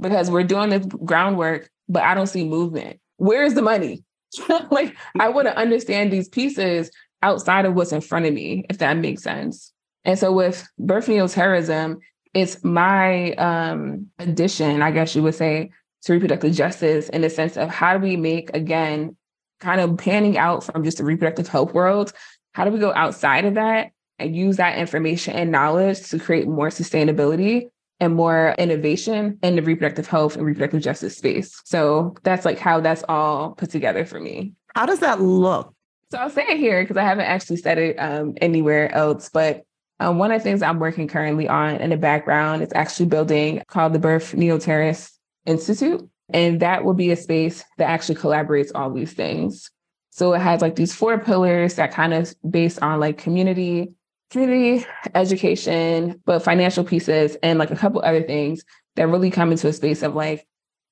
because 0.00 0.30
we're 0.30 0.44
doing 0.44 0.70
the 0.70 0.80
groundwork, 0.80 1.70
but 1.88 2.02
I 2.02 2.14
don't 2.14 2.26
see 2.26 2.44
movement. 2.44 3.00
Where's 3.16 3.54
the 3.54 3.62
money? 3.62 4.04
like, 4.70 4.96
I 5.18 5.28
want 5.28 5.46
to 5.46 5.56
understand 5.56 6.12
these 6.12 6.28
pieces 6.28 6.90
outside 7.22 7.64
of 7.64 7.74
what's 7.74 7.92
in 7.92 8.00
front 8.00 8.26
of 8.26 8.34
me, 8.34 8.66
if 8.68 8.78
that 8.78 8.96
makes 8.96 9.22
sense. 9.22 9.72
And 10.04 10.18
so 10.18 10.32
with 10.32 10.66
birth 10.78 11.06
terrorism, 11.06 12.00
it's 12.34 12.62
my 12.64 13.32
um, 13.34 14.08
addition, 14.18 14.82
I 14.82 14.90
guess 14.90 15.14
you 15.14 15.22
would 15.22 15.34
say, 15.34 15.70
to 16.02 16.12
reproductive 16.12 16.52
justice 16.52 17.08
in 17.08 17.22
the 17.22 17.30
sense 17.30 17.56
of 17.56 17.70
how 17.70 17.96
do 17.96 18.02
we 18.02 18.16
make, 18.16 18.54
again, 18.54 19.16
kind 19.60 19.80
of 19.80 19.96
panning 19.96 20.36
out 20.36 20.64
from 20.64 20.84
just 20.84 20.98
the 20.98 21.04
reproductive 21.04 21.48
health 21.48 21.72
world, 21.72 22.12
how 22.52 22.64
do 22.64 22.70
we 22.70 22.78
go 22.78 22.92
outside 22.94 23.44
of 23.44 23.54
that 23.54 23.92
and 24.18 24.36
use 24.36 24.56
that 24.56 24.78
information 24.78 25.34
and 25.34 25.50
knowledge 25.50 26.08
to 26.10 26.18
create 26.18 26.46
more 26.46 26.68
sustainability 26.68 27.68
and 28.00 28.14
more 28.14 28.54
innovation 28.58 29.38
in 29.42 29.56
the 29.56 29.62
reproductive 29.62 30.06
health 30.06 30.36
and 30.36 30.44
reproductive 30.44 30.82
justice 30.82 31.16
space? 31.16 31.60
So 31.64 32.14
that's 32.22 32.44
like 32.44 32.58
how 32.58 32.80
that's 32.80 33.04
all 33.08 33.52
put 33.52 33.70
together 33.70 34.04
for 34.04 34.20
me. 34.20 34.52
How 34.74 34.86
does 34.86 35.00
that 35.00 35.20
look? 35.20 35.74
So 36.10 36.18
I'll 36.18 36.30
say 36.30 36.44
it 36.48 36.58
here 36.58 36.82
because 36.82 36.96
I 36.96 37.04
haven't 37.04 37.24
actually 37.24 37.56
said 37.56 37.78
it 37.78 37.96
um, 37.96 38.34
anywhere 38.40 38.92
else. 38.94 39.30
But 39.30 39.64
um, 40.00 40.18
one 40.18 40.32
of 40.32 40.40
the 40.40 40.44
things 40.44 40.62
I'm 40.62 40.78
working 40.78 41.08
currently 41.08 41.48
on 41.48 41.76
in 41.76 41.90
the 41.90 41.96
background 41.96 42.62
is 42.62 42.72
actually 42.74 43.06
building 43.06 43.62
called 43.68 43.92
the 43.92 43.98
Birth 43.98 44.32
Neoterrorist 44.32 45.12
Institute. 45.46 46.08
And 46.30 46.60
that 46.60 46.84
will 46.84 46.94
be 46.94 47.10
a 47.10 47.16
space 47.16 47.64
that 47.78 47.88
actually 47.88 48.16
collaborates 48.16 48.70
all 48.74 48.90
these 48.90 49.12
things. 49.12 49.70
So 50.10 50.32
it 50.32 50.40
has 50.40 50.62
like 50.62 50.76
these 50.76 50.94
four 50.94 51.18
pillars 51.18 51.74
that 51.74 51.92
kind 51.92 52.14
of 52.14 52.34
based 52.48 52.80
on 52.82 53.00
like 53.00 53.18
community, 53.18 53.92
community 54.30 54.86
education, 55.14 56.20
but 56.24 56.42
financial 56.42 56.84
pieces 56.84 57.36
and 57.42 57.58
like 57.58 57.70
a 57.70 57.76
couple 57.76 58.00
other 58.02 58.22
things 58.22 58.64
that 58.96 59.08
really 59.08 59.30
come 59.30 59.50
into 59.50 59.68
a 59.68 59.72
space 59.72 60.02
of 60.02 60.14
like, 60.14 60.46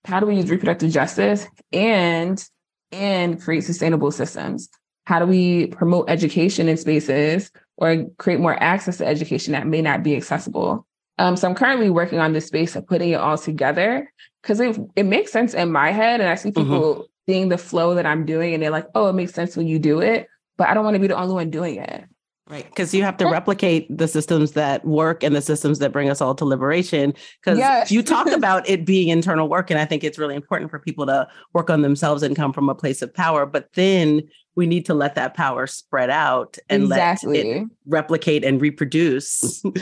how 0.05 0.21
do 0.21 0.27
we 0.27 0.37
use 0.37 0.51
reproductive 0.51 0.91
justice 0.91 1.47
and 1.73 2.45
and 2.91 3.41
create 3.41 3.65
sustainable 3.65 4.11
systems? 4.11 4.69
How 5.07 5.19
do 5.19 5.27
we 5.27 5.69
promote 5.69 6.11
education 6.11 6.69
in 6.69 6.77
spaces 6.77 7.51
or 7.83 8.07
create 8.19 8.39
more 8.39 8.55
access 8.63 8.99
to 8.99 9.07
education 9.07 9.53
that 9.53 9.67
may 9.67 9.83
not 9.83 10.05
be 10.05 10.15
accessible? 10.17 10.87
Um, 11.19 11.37
so 11.37 11.49
I'm 11.49 11.55
currently 11.55 11.91
working 11.91 12.21
on 12.21 12.33
this 12.33 12.47
space 12.47 12.77
of 12.77 12.87
putting 12.87 13.11
it 13.11 13.17
all 13.21 13.37
together 13.37 14.11
because 14.41 14.61
it, 14.61 14.79
it 14.97 15.03
makes 15.03 15.33
sense 15.33 15.53
in 15.53 15.73
my 15.73 15.91
head. 15.91 16.21
And 16.21 16.31
I 16.31 16.37
see 16.37 16.53
people 16.53 17.09
seeing 17.29 17.49
the 17.49 17.59
flow 17.59 17.95
that 17.97 18.07
I'm 18.07 18.25
doing 18.25 18.55
and 18.55 18.63
they're 18.63 18.71
like, 18.71 18.87
oh, 18.95 19.09
it 19.09 19.15
makes 19.15 19.35
sense 19.35 19.57
when 19.57 19.67
you 19.67 19.79
do 19.79 20.01
it. 20.01 20.29
But 20.57 20.69
I 20.69 20.75
don't 20.75 20.85
want 20.85 20.95
to 20.95 21.01
be 21.01 21.09
the 21.09 21.17
only 21.17 21.35
one 21.35 21.51
doing 21.51 21.77
it. 21.77 22.05
Right. 22.49 22.65
Because 22.65 22.93
you 22.93 23.03
have 23.05 23.17
to 23.19 23.27
replicate 23.27 23.87
the 23.97 24.09
systems 24.09 24.53
that 24.53 24.85
work 24.85 25.23
and 25.23 25.35
the 25.35 25.41
systems 25.41 25.79
that 25.79 25.93
bring 25.93 26.11
us 26.11 26.21
all 26.21 26.35
to 26.35 26.45
liberation. 26.45 27.15
Because 27.41 27.59
Yes. 27.59 27.91
you 27.91 28.03
talk 28.03 28.27
about 28.31 28.69
it 28.69 28.85
being 28.85 29.09
internal 29.09 29.49
work. 29.49 29.71
And 29.71 29.81
I 29.81 29.85
think 29.85 30.05
it's 30.05 30.19
really 30.19 30.35
important 30.35 30.71
for 30.71 30.79
people 30.79 31.07
to 31.07 31.29
work 31.53 31.71
on 31.71 31.83
themselves 31.83 32.23
and 32.23 32.37
come 32.37 32.53
from 32.53 32.69
a 32.69 32.75
place 32.75 33.01
of 33.01 33.13
power. 33.15 33.47
But 33.47 33.69
then 33.75 34.23
we 34.55 34.67
need 34.67 34.87
to 34.87 34.95
let 34.95 35.15
that 35.15 35.35
power 35.35 35.67
spread 35.67 36.11
out 36.11 36.59
and 36.69 36.89
let 36.89 37.19
it 37.23 37.67
replicate 37.87 38.45
and 38.45 38.61
reproduce. 38.61 39.63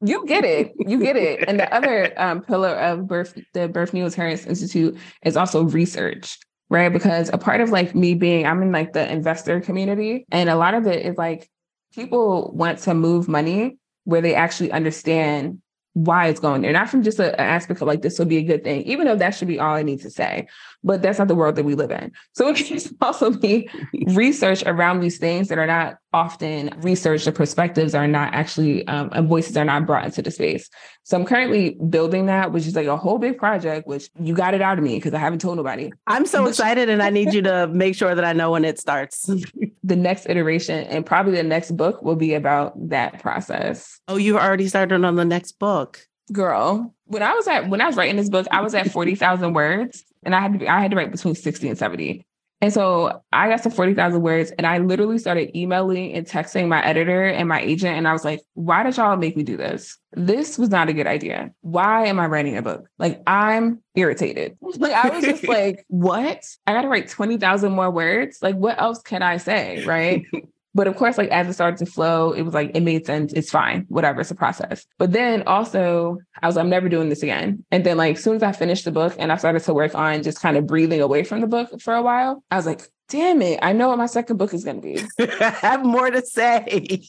You 0.00 0.24
get 0.26 0.44
it. 0.44 0.74
You 0.78 1.00
get 1.00 1.16
it. 1.16 1.48
And 1.48 1.58
the 1.58 1.72
other 1.74 2.12
um, 2.20 2.42
pillar 2.42 2.70
of 2.70 3.08
birth, 3.08 3.36
the 3.52 3.68
Birth 3.68 3.92
News 3.92 4.14
Harris 4.14 4.46
Institute 4.46 4.96
is 5.24 5.36
also 5.36 5.64
research, 5.64 6.38
right? 6.70 6.92
Because 6.92 7.30
a 7.32 7.38
part 7.38 7.60
of 7.60 7.70
like 7.70 7.96
me 7.96 8.14
being, 8.14 8.46
I'm 8.46 8.62
in 8.62 8.70
like 8.70 8.92
the 8.92 9.10
investor 9.10 9.60
community, 9.60 10.24
and 10.30 10.48
a 10.48 10.54
lot 10.54 10.74
of 10.74 10.86
it 10.86 11.04
is 11.04 11.16
like 11.16 11.50
people 11.92 12.52
want 12.54 12.78
to 12.80 12.94
move 12.94 13.26
money 13.26 13.78
where 14.04 14.20
they 14.20 14.34
actually 14.36 14.70
understand 14.70 15.60
why 16.04 16.28
it's 16.28 16.38
going 16.38 16.62
there, 16.62 16.72
not 16.72 16.88
from 16.88 17.02
just 17.02 17.18
a- 17.18 17.34
an 17.40 17.46
aspect 17.46 17.80
of 17.82 17.88
like 17.88 18.02
this 18.02 18.18
would 18.18 18.28
be 18.28 18.36
a 18.36 18.42
good 18.42 18.62
thing, 18.62 18.82
even 18.82 19.06
though 19.06 19.16
that 19.16 19.34
should 19.34 19.48
be 19.48 19.58
all 19.58 19.74
I 19.74 19.82
need 19.82 20.00
to 20.02 20.10
say. 20.10 20.46
But 20.84 21.02
that's 21.02 21.18
not 21.18 21.26
the 21.26 21.34
world 21.34 21.56
that 21.56 21.64
we 21.64 21.74
live 21.74 21.90
in. 21.90 22.12
So 22.32 22.48
it 22.48 22.56
can 22.56 22.78
also 23.00 23.30
be 23.30 23.68
research 24.06 24.62
around 24.64 25.00
these 25.00 25.18
things 25.18 25.48
that 25.48 25.58
are 25.58 25.66
not 25.66 25.96
often 26.12 26.70
researched 26.78 27.24
The 27.24 27.32
perspectives 27.32 27.94
are 27.94 28.06
not 28.06 28.32
actually 28.32 28.86
um, 28.86 29.10
and 29.12 29.28
voices 29.28 29.56
are 29.56 29.64
not 29.64 29.86
brought 29.86 30.04
into 30.04 30.22
the 30.22 30.30
space. 30.30 30.70
So 31.02 31.18
I'm 31.18 31.24
currently 31.24 31.76
building 31.88 32.26
that, 32.26 32.52
which 32.52 32.66
is 32.66 32.76
like 32.76 32.86
a 32.86 32.96
whole 32.96 33.18
big 33.18 33.38
project, 33.38 33.86
which 33.86 34.08
you 34.20 34.34
got 34.34 34.54
it 34.54 34.62
out 34.62 34.78
of 34.78 34.84
me 34.84 34.96
because 34.96 35.14
I 35.14 35.18
haven't 35.18 35.40
told 35.40 35.56
nobody. 35.56 35.90
I'm 36.06 36.26
so 36.26 36.46
excited 36.50 36.88
and 36.88 37.02
I 37.02 37.10
need 37.10 37.32
you 37.34 37.42
to 37.42 37.66
make 37.66 37.94
sure 37.94 38.14
that 38.14 38.24
I 38.24 38.32
know 38.32 38.52
when 38.52 38.64
it 38.64 38.78
starts. 38.78 39.28
The 39.88 39.96
next 39.96 40.28
iteration 40.28 40.84
and 40.84 41.04
probably 41.04 41.36
the 41.36 41.42
next 41.42 41.70
book 41.70 42.02
will 42.02 42.14
be 42.14 42.34
about 42.34 42.90
that 42.90 43.20
process. 43.20 43.98
oh, 44.06 44.16
you 44.16 44.38
already 44.38 44.68
started 44.68 45.02
on 45.02 45.16
the 45.16 45.24
next 45.24 45.52
book. 45.52 46.06
Girl, 46.30 46.94
when 47.06 47.22
I 47.22 47.32
was 47.32 47.48
at 47.48 47.70
when 47.70 47.80
I 47.80 47.86
was 47.86 47.96
writing 47.96 48.16
this 48.16 48.28
book, 48.28 48.46
I 48.50 48.60
was 48.60 48.74
at 48.74 48.90
40,000 48.90 49.54
words 49.54 50.04
and 50.22 50.34
I 50.34 50.40
had 50.40 50.52
to 50.52 50.58
be, 50.58 50.68
I 50.68 50.82
had 50.82 50.90
to 50.90 50.96
write 50.98 51.10
between 51.10 51.34
60 51.34 51.70
and 51.70 51.78
70. 51.78 52.26
And 52.60 52.72
so 52.72 53.22
I 53.32 53.48
got 53.48 53.62
to 53.62 53.70
40,000 53.70 54.20
words 54.20 54.50
and 54.52 54.66
I 54.66 54.78
literally 54.78 55.18
started 55.18 55.56
emailing 55.56 56.12
and 56.14 56.26
texting 56.26 56.66
my 56.66 56.84
editor 56.84 57.24
and 57.24 57.48
my 57.48 57.60
agent. 57.60 57.96
And 57.96 58.08
I 58.08 58.12
was 58.12 58.24
like, 58.24 58.42
why 58.54 58.82
did 58.82 58.96
y'all 58.96 59.16
make 59.16 59.36
me 59.36 59.44
do 59.44 59.56
this? 59.56 59.96
This 60.12 60.58
was 60.58 60.68
not 60.68 60.88
a 60.88 60.92
good 60.92 61.06
idea. 61.06 61.52
Why 61.60 62.06
am 62.06 62.18
I 62.18 62.26
writing 62.26 62.56
a 62.56 62.62
book? 62.62 62.88
Like, 62.98 63.22
I'm 63.26 63.80
irritated. 63.94 64.56
Like, 64.78 64.92
I 64.92 65.08
was 65.08 65.24
just 65.24 65.48
like, 65.48 65.84
what? 65.88 66.44
I 66.66 66.72
got 66.72 66.82
to 66.82 66.88
write 66.88 67.08
20,000 67.08 67.72
more 67.72 67.90
words. 67.90 68.38
Like, 68.42 68.54
what 68.54 68.80
else 68.80 69.02
can 69.02 69.22
I 69.22 69.38
say? 69.38 69.84
Right. 69.84 70.24
But 70.74 70.86
of 70.86 70.96
course, 70.96 71.18
like 71.18 71.30
as 71.30 71.48
it 71.48 71.54
started 71.54 71.78
to 71.78 71.86
flow, 71.86 72.32
it 72.32 72.42
was 72.42 72.54
like 72.54 72.70
it 72.74 72.82
made 72.82 73.06
sense. 73.06 73.32
It's 73.32 73.50
fine, 73.50 73.86
whatever. 73.88 74.20
It's 74.20 74.30
a 74.30 74.34
process. 74.34 74.86
But 74.98 75.12
then 75.12 75.42
also, 75.46 76.18
I 76.42 76.46
was 76.46 76.56
I'm 76.56 76.68
never 76.68 76.88
doing 76.88 77.08
this 77.08 77.22
again. 77.22 77.64
And 77.70 77.84
then 77.84 77.96
like 77.96 78.16
as 78.16 78.22
soon 78.22 78.36
as 78.36 78.42
I 78.42 78.52
finished 78.52 78.84
the 78.84 78.92
book 78.92 79.14
and 79.18 79.32
I 79.32 79.36
started 79.36 79.62
to 79.64 79.74
work 79.74 79.94
on 79.94 80.22
just 80.22 80.40
kind 80.40 80.56
of 80.56 80.66
breathing 80.66 81.00
away 81.00 81.24
from 81.24 81.40
the 81.40 81.46
book 81.46 81.80
for 81.80 81.94
a 81.94 82.02
while, 82.02 82.44
I 82.50 82.56
was 82.56 82.66
like, 82.66 82.82
damn 83.08 83.40
it, 83.42 83.58
I 83.62 83.72
know 83.72 83.88
what 83.88 83.98
my 83.98 84.06
second 84.06 84.36
book 84.36 84.52
is 84.52 84.64
going 84.64 84.80
to 84.80 84.82
be. 84.82 85.02
I 85.40 85.50
have 85.50 85.84
more 85.84 86.10
to 86.10 86.24
say. 86.24 87.02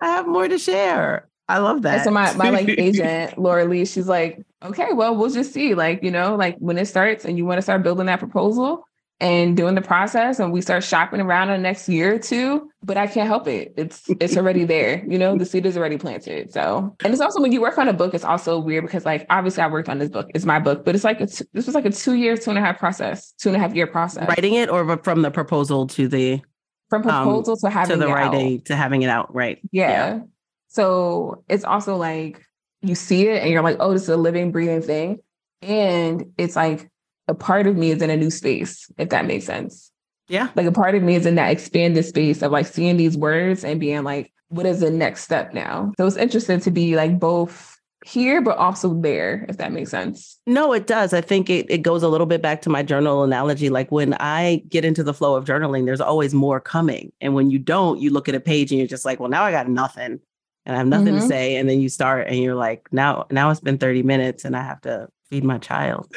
I 0.00 0.06
have 0.06 0.26
more 0.26 0.46
to 0.46 0.58
share. 0.58 1.28
I 1.48 1.58
love 1.58 1.82
that. 1.82 1.94
And 1.94 2.04
so 2.04 2.10
my 2.10 2.32
my 2.34 2.50
like 2.50 2.68
agent 2.78 3.38
Laura 3.38 3.64
Lee, 3.64 3.86
she's 3.86 4.06
like, 4.06 4.44
okay, 4.62 4.92
well 4.92 5.16
we'll 5.16 5.30
just 5.30 5.52
see. 5.52 5.74
Like 5.74 6.02
you 6.02 6.10
know, 6.10 6.36
like 6.36 6.56
when 6.58 6.78
it 6.78 6.86
starts 6.86 7.24
and 7.24 7.36
you 7.36 7.44
want 7.44 7.58
to 7.58 7.62
start 7.62 7.82
building 7.82 8.06
that 8.06 8.18
proposal, 8.18 8.84
and 9.20 9.56
doing 9.56 9.74
the 9.74 9.82
process 9.82 10.38
and 10.38 10.52
we 10.52 10.60
start 10.60 10.84
shopping 10.84 11.20
around 11.20 11.50
in 11.50 11.56
the 11.56 11.62
next 11.62 11.88
year 11.88 12.14
or 12.14 12.18
two 12.18 12.70
but 12.84 12.96
i 12.96 13.06
can't 13.06 13.26
help 13.26 13.48
it 13.48 13.74
it's 13.76 14.08
it's 14.20 14.36
already 14.36 14.64
there 14.64 15.04
you 15.08 15.18
know 15.18 15.36
the 15.36 15.44
seed 15.44 15.66
is 15.66 15.76
already 15.76 15.98
planted 15.98 16.52
so 16.52 16.94
and 17.02 17.12
it's 17.12 17.20
also 17.20 17.40
when 17.40 17.50
you 17.50 17.60
work 17.60 17.78
on 17.78 17.88
a 17.88 17.92
book 17.92 18.14
it's 18.14 18.24
also 18.24 18.58
weird 18.58 18.84
because 18.84 19.04
like 19.04 19.26
obviously 19.28 19.62
i 19.62 19.66
worked 19.66 19.88
on 19.88 19.98
this 19.98 20.08
book 20.08 20.30
it's 20.34 20.44
my 20.44 20.60
book 20.60 20.84
but 20.84 20.94
it's 20.94 21.04
like 21.04 21.20
it's, 21.20 21.42
this 21.52 21.66
was 21.66 21.74
like 21.74 21.84
a 21.84 21.90
two 21.90 22.14
year 22.14 22.36
two 22.36 22.50
and 22.50 22.58
a 22.58 22.62
half 22.62 22.78
process 22.78 23.32
two 23.32 23.48
and 23.48 23.56
a 23.56 23.58
half 23.58 23.74
year 23.74 23.86
process 23.88 24.28
Writing 24.28 24.54
it 24.54 24.70
or 24.70 24.96
from 24.98 25.22
the 25.22 25.30
proposal 25.30 25.88
to 25.88 26.06
the 26.06 26.40
from 26.88 27.06
um, 27.06 27.24
proposal 27.24 27.56
to 27.56 27.70
having 27.70 27.98
to 27.98 28.04
the 28.04 28.10
it 28.10 28.14
right 28.14 28.56
out. 28.58 28.64
to 28.66 28.76
having 28.76 29.02
it 29.02 29.10
out, 29.10 29.34
right? 29.34 29.60
Yeah. 29.72 30.20
So 30.68 31.44
it's 31.48 31.64
also 31.64 31.96
like 31.96 32.42
you 32.82 32.94
see 32.94 33.28
it 33.28 33.42
and 33.42 33.50
you're 33.50 33.62
like, 33.62 33.76
oh, 33.80 33.92
this 33.92 34.02
is 34.02 34.08
a 34.08 34.16
living, 34.16 34.52
breathing 34.52 34.82
thing. 34.82 35.18
And 35.62 36.32
it's 36.38 36.56
like 36.56 36.90
a 37.28 37.34
part 37.34 37.66
of 37.66 37.76
me 37.76 37.90
is 37.90 38.02
in 38.02 38.10
a 38.10 38.16
new 38.16 38.30
space, 38.30 38.90
if 38.98 39.10
that 39.10 39.26
makes 39.26 39.44
sense. 39.44 39.90
Yeah. 40.28 40.48
Like 40.56 40.66
a 40.66 40.72
part 40.72 40.94
of 40.94 41.02
me 41.02 41.14
is 41.14 41.26
in 41.26 41.36
that 41.36 41.50
expanded 41.50 42.04
space 42.04 42.42
of 42.42 42.52
like 42.52 42.66
seeing 42.66 42.96
these 42.96 43.16
words 43.16 43.64
and 43.64 43.78
being 43.80 44.02
like, 44.02 44.32
what 44.48 44.66
is 44.66 44.80
the 44.80 44.90
next 44.90 45.22
step 45.24 45.52
now? 45.54 45.92
So 45.98 46.06
it's 46.06 46.16
interesting 46.16 46.60
to 46.60 46.70
be 46.70 46.96
like 46.96 47.18
both 47.18 47.76
here, 48.04 48.40
but 48.40 48.56
also 48.56 48.94
there, 49.00 49.44
if 49.48 49.56
that 49.58 49.72
makes 49.72 49.90
sense. 49.90 50.38
No, 50.46 50.72
it 50.72 50.86
does. 50.86 51.12
I 51.12 51.20
think 51.20 51.50
it, 51.50 51.66
it 51.70 51.82
goes 51.82 52.02
a 52.02 52.08
little 52.08 52.26
bit 52.26 52.40
back 52.40 52.62
to 52.62 52.70
my 52.70 52.82
journal 52.82 53.22
analogy. 53.24 53.68
Like 53.70 53.90
when 53.92 54.14
I 54.14 54.62
get 54.68 54.84
into 54.84 55.02
the 55.02 55.12
flow 55.14 55.34
of 55.34 55.44
journaling, 55.44 55.84
there's 55.84 56.00
always 56.00 56.32
more 56.32 56.60
coming. 56.60 57.12
And 57.20 57.34
when 57.34 57.50
you 57.50 57.58
don't, 57.58 58.00
you 58.00 58.10
look 58.10 58.28
at 58.28 58.34
a 58.34 58.40
page 58.40 58.70
and 58.70 58.78
you're 58.78 58.88
just 58.88 59.04
like, 59.04 59.20
well, 59.20 59.28
now 59.30 59.44
I 59.44 59.50
got 59.50 59.68
nothing 59.68 60.20
and 60.64 60.74
I 60.74 60.78
have 60.78 60.86
nothing 60.86 61.14
to 61.16 61.20
Mhm. 61.22 61.28
say. 61.28 61.56
And 61.56 61.68
then 61.68 61.80
you 61.80 61.88
start 61.88 62.28
and 62.28 62.36
you're 62.36 62.54
like, 62.54 62.88
now, 62.92 63.26
now 63.30 63.50
it's 63.50 63.60
been 63.60 63.78
30 63.78 64.02
minutes 64.02 64.44
and 64.44 64.56
I 64.56 64.62
have 64.62 64.80
to 64.82 65.08
feed 65.30 65.44
my 65.44 65.58
child. 65.58 66.10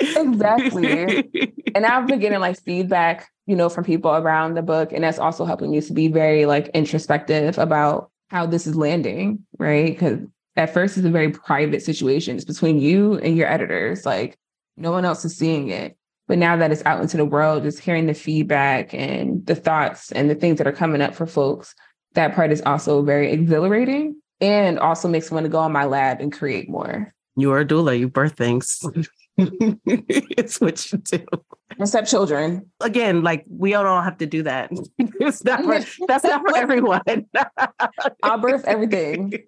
Exactly. 0.00 1.52
and 1.74 1.84
I've 1.84 2.06
been 2.06 2.20
getting 2.20 2.40
like 2.40 2.60
feedback, 2.62 3.28
you 3.46 3.56
know, 3.56 3.68
from 3.68 3.84
people 3.84 4.10
around 4.10 4.54
the 4.54 4.62
book. 4.62 4.92
And 4.92 5.04
that's 5.04 5.18
also 5.18 5.44
helping 5.44 5.70
me 5.70 5.80
to 5.80 5.92
be 5.92 6.08
very 6.08 6.46
like 6.46 6.68
introspective 6.68 7.58
about 7.58 8.10
how 8.30 8.46
this 8.46 8.66
is 8.66 8.76
landing, 8.76 9.44
right? 9.58 9.92
Because 9.92 10.20
at 10.56 10.72
first 10.72 10.96
it's 10.96 11.06
a 11.06 11.10
very 11.10 11.30
private 11.30 11.82
situation. 11.82 12.36
It's 12.36 12.44
between 12.44 12.78
you 12.78 13.18
and 13.18 13.36
your 13.36 13.48
editors. 13.48 14.06
Like 14.06 14.38
no 14.76 14.92
one 14.92 15.04
else 15.04 15.24
is 15.24 15.36
seeing 15.36 15.68
it. 15.68 15.96
But 16.26 16.38
now 16.38 16.56
that 16.56 16.70
it's 16.70 16.84
out 16.84 17.00
into 17.00 17.16
the 17.16 17.24
world, 17.24 17.62
just 17.62 17.80
hearing 17.80 18.06
the 18.06 18.14
feedback 18.14 18.92
and 18.92 19.44
the 19.46 19.54
thoughts 19.54 20.12
and 20.12 20.28
the 20.28 20.34
things 20.34 20.58
that 20.58 20.66
are 20.66 20.72
coming 20.72 21.00
up 21.00 21.14
for 21.14 21.26
folks, 21.26 21.74
that 22.12 22.34
part 22.34 22.52
is 22.52 22.60
also 22.62 23.02
very 23.02 23.32
exhilarating 23.32 24.20
and 24.40 24.78
also 24.78 25.08
makes 25.08 25.30
me 25.30 25.34
want 25.36 25.44
to 25.44 25.50
go 25.50 25.58
on 25.58 25.72
my 25.72 25.84
lab 25.84 26.20
and 26.20 26.32
create 26.32 26.68
more. 26.68 27.12
You're 27.36 27.60
a 27.60 27.64
doula, 27.64 27.98
you 27.98 28.08
birth 28.08 28.36
things. 28.36 28.84
it's 29.38 30.60
what 30.60 30.90
you 30.90 30.98
do. 30.98 31.24
Except 31.78 32.08
children. 32.08 32.70
Again, 32.80 33.22
like 33.22 33.44
we 33.48 33.74
all 33.74 33.84
don't 33.84 34.02
have 34.02 34.18
to 34.18 34.26
do 34.26 34.42
that. 34.42 34.70
it's 34.98 35.44
not 35.44 35.62
for, 35.62 35.78
that's 36.08 36.24
not 36.24 36.40
for 36.40 36.56
everyone. 36.56 37.02
I'll 38.22 38.38
birth 38.38 38.64
everything. 38.64 39.44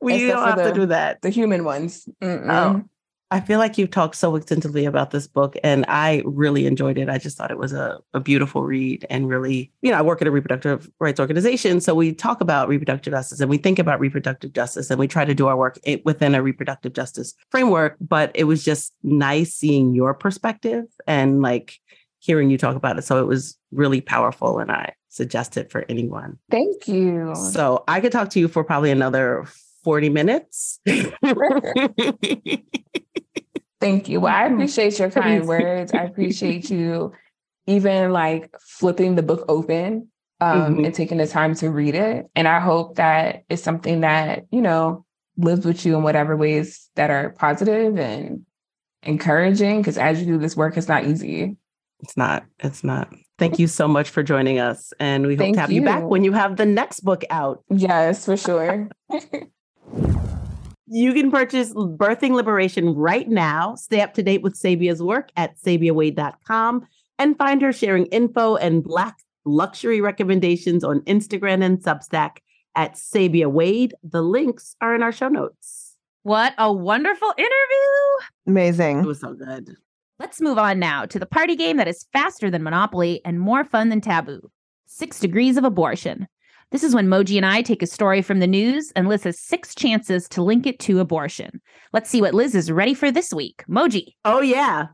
we 0.00 0.26
don't 0.26 0.46
have 0.46 0.56
to 0.56 0.72
do 0.72 0.86
that. 0.86 1.20
the 1.20 1.30
human 1.30 1.64
ones. 1.64 2.08
Mm-mm. 2.22 2.50
Oh, 2.50 2.84
I 3.34 3.40
feel 3.40 3.58
like 3.58 3.78
you've 3.78 3.90
talked 3.90 4.14
so 4.14 4.36
extensively 4.36 4.84
about 4.84 5.10
this 5.10 5.26
book, 5.26 5.56
and 5.64 5.84
I 5.88 6.22
really 6.24 6.66
enjoyed 6.66 6.98
it. 6.98 7.08
I 7.08 7.18
just 7.18 7.36
thought 7.36 7.50
it 7.50 7.58
was 7.58 7.72
a, 7.72 7.98
a 8.12 8.20
beautiful 8.20 8.62
read 8.62 9.04
and 9.10 9.28
really, 9.28 9.72
you 9.82 9.90
know, 9.90 9.98
I 9.98 10.02
work 10.02 10.22
at 10.22 10.28
a 10.28 10.30
reproductive 10.30 10.88
rights 11.00 11.18
organization. 11.18 11.80
So 11.80 11.96
we 11.96 12.12
talk 12.12 12.40
about 12.40 12.68
reproductive 12.68 13.12
justice 13.12 13.40
and 13.40 13.50
we 13.50 13.56
think 13.56 13.80
about 13.80 13.98
reproductive 13.98 14.52
justice 14.52 14.88
and 14.88 15.00
we 15.00 15.08
try 15.08 15.24
to 15.24 15.34
do 15.34 15.48
our 15.48 15.56
work 15.56 15.80
within 16.04 16.36
a 16.36 16.44
reproductive 16.44 16.92
justice 16.92 17.34
framework. 17.50 17.96
But 18.00 18.30
it 18.36 18.44
was 18.44 18.62
just 18.62 18.94
nice 19.02 19.52
seeing 19.52 19.96
your 19.96 20.14
perspective 20.14 20.84
and 21.08 21.42
like 21.42 21.80
hearing 22.20 22.50
you 22.50 22.56
talk 22.56 22.76
about 22.76 22.98
it. 22.98 23.02
So 23.02 23.20
it 23.20 23.26
was 23.26 23.58
really 23.72 24.00
powerful, 24.00 24.60
and 24.60 24.70
I 24.70 24.94
suggest 25.08 25.56
it 25.56 25.72
for 25.72 25.84
anyone. 25.88 26.38
Thank 26.52 26.86
you. 26.86 27.34
So 27.34 27.82
I 27.88 28.00
could 28.00 28.12
talk 28.12 28.30
to 28.30 28.38
you 28.38 28.46
for 28.46 28.62
probably 28.62 28.92
another 28.92 29.44
40 29.82 30.10
minutes. 30.10 30.78
Thank 33.84 34.08
you. 34.08 34.20
Well, 34.20 34.34
I 34.34 34.46
appreciate 34.46 34.98
your 34.98 35.10
kind 35.10 35.46
words. 35.46 35.92
I 35.92 36.04
appreciate 36.04 36.70
you 36.70 37.12
even 37.66 38.12
like 38.12 38.54
flipping 38.60 39.14
the 39.14 39.22
book 39.22 39.44
open 39.46 40.08
um, 40.40 40.76
Mhm. 40.76 40.86
and 40.86 40.94
taking 40.94 41.18
the 41.18 41.26
time 41.26 41.54
to 41.56 41.70
read 41.70 41.94
it. 41.94 42.26
And 42.34 42.48
I 42.48 42.60
hope 42.60 42.96
that 42.96 43.44
it's 43.50 43.62
something 43.62 44.00
that, 44.00 44.44
you 44.50 44.62
know, 44.62 45.04
lives 45.36 45.66
with 45.66 45.84
you 45.84 45.96
in 45.96 46.02
whatever 46.02 46.34
ways 46.36 46.88
that 46.96 47.10
are 47.10 47.30
positive 47.38 47.98
and 47.98 48.46
encouraging. 49.02 49.80
Because 49.82 49.98
as 49.98 50.18
you 50.20 50.26
do 50.26 50.38
this 50.38 50.56
work, 50.56 50.76
it's 50.78 50.88
not 50.88 51.04
easy. 51.04 51.56
It's 52.02 52.16
not. 52.16 52.44
It's 52.60 52.84
not. 52.84 53.12
Thank 53.38 53.58
you 53.58 53.66
so 53.66 53.86
much 53.86 54.08
for 54.08 54.22
joining 54.22 54.60
us. 54.60 54.92
And 54.98 55.26
we 55.26 55.34
hope 55.34 55.40
Thank 55.40 55.56
to 55.56 55.60
have 55.60 55.72
you. 55.72 55.82
back 55.82 56.04
when 56.04 56.24
you 56.24 56.32
have 56.32 56.56
the 56.56 56.66
next 56.66 57.00
book 57.00 57.24
out. 57.28 57.62
Yes, 57.68 58.24
for 58.24 58.36
sure. 58.36 58.88
You 60.86 61.14
can 61.14 61.30
purchase 61.30 61.72
Birthing 61.72 62.32
Liberation 62.32 62.94
right 62.94 63.28
now. 63.28 63.74
Stay 63.74 64.00
up 64.02 64.14
to 64.14 64.22
date 64.22 64.42
with 64.42 64.54
Sabia's 64.54 65.02
work 65.02 65.30
at 65.36 65.56
sabiawade.com 65.58 66.86
and 67.18 67.38
find 67.38 67.62
her 67.62 67.72
sharing 67.72 68.06
info 68.06 68.56
and 68.56 68.84
Black 68.84 69.16
luxury 69.46 70.00
recommendations 70.00 70.84
on 70.84 71.00
Instagram 71.02 71.62
and 71.64 71.78
Substack 71.78 72.38
at 72.74 72.94
Sabia 72.94 73.50
Wade. 73.50 73.94
The 74.02 74.22
links 74.22 74.76
are 74.80 74.94
in 74.94 75.02
our 75.02 75.12
show 75.12 75.28
notes. 75.28 75.96
What 76.22 76.54
a 76.58 76.72
wonderful 76.72 77.32
interview. 77.36 78.26
Amazing. 78.46 79.00
It 79.00 79.06
was 79.06 79.20
so 79.20 79.34
good. 79.34 79.76
Let's 80.18 80.40
move 80.40 80.58
on 80.58 80.78
now 80.78 81.06
to 81.06 81.18
the 81.18 81.26
party 81.26 81.56
game 81.56 81.76
that 81.76 81.88
is 81.88 82.06
faster 82.12 82.50
than 82.50 82.62
Monopoly 82.62 83.20
and 83.24 83.40
more 83.40 83.64
fun 83.64 83.88
than 83.88 84.00
Taboo 84.00 84.50
Six 84.86 85.18
Degrees 85.18 85.56
of 85.56 85.64
Abortion. 85.64 86.26
This 86.74 86.82
is 86.82 86.92
when 86.92 87.06
Moji 87.06 87.36
and 87.36 87.46
I 87.46 87.62
take 87.62 87.84
a 87.84 87.86
story 87.86 88.20
from 88.20 88.40
the 88.40 88.48
news 88.48 88.90
and 88.96 89.06
Liz 89.06 89.22
has 89.22 89.38
six 89.38 89.76
chances 89.76 90.28
to 90.30 90.42
link 90.42 90.66
it 90.66 90.80
to 90.80 90.98
abortion. 90.98 91.60
Let's 91.92 92.10
see 92.10 92.20
what 92.20 92.34
Liz 92.34 92.56
is 92.56 92.68
ready 92.68 92.94
for 92.94 93.12
this 93.12 93.32
week. 93.32 93.62
Moji. 93.70 94.14
Oh 94.24 94.40
yeah. 94.40 94.86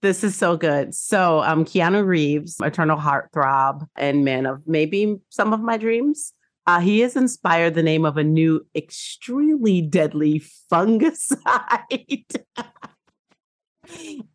This 0.00 0.22
is 0.22 0.36
so 0.36 0.56
good. 0.56 0.94
So 0.94 1.42
um 1.42 1.64
Keanu 1.64 2.06
Reeves, 2.06 2.58
eternal 2.62 2.96
heartthrob 2.96 3.84
and 3.96 4.24
man 4.24 4.46
of 4.46 4.62
maybe 4.64 5.16
some 5.30 5.52
of 5.52 5.60
my 5.60 5.76
dreams. 5.76 6.32
Uh, 6.68 6.78
he 6.78 7.00
has 7.00 7.16
inspired 7.16 7.74
the 7.74 7.82
name 7.82 8.04
of 8.04 8.16
a 8.16 8.22
new 8.22 8.64
extremely 8.76 9.82
deadly 9.82 10.40
fungicide. 10.72 12.44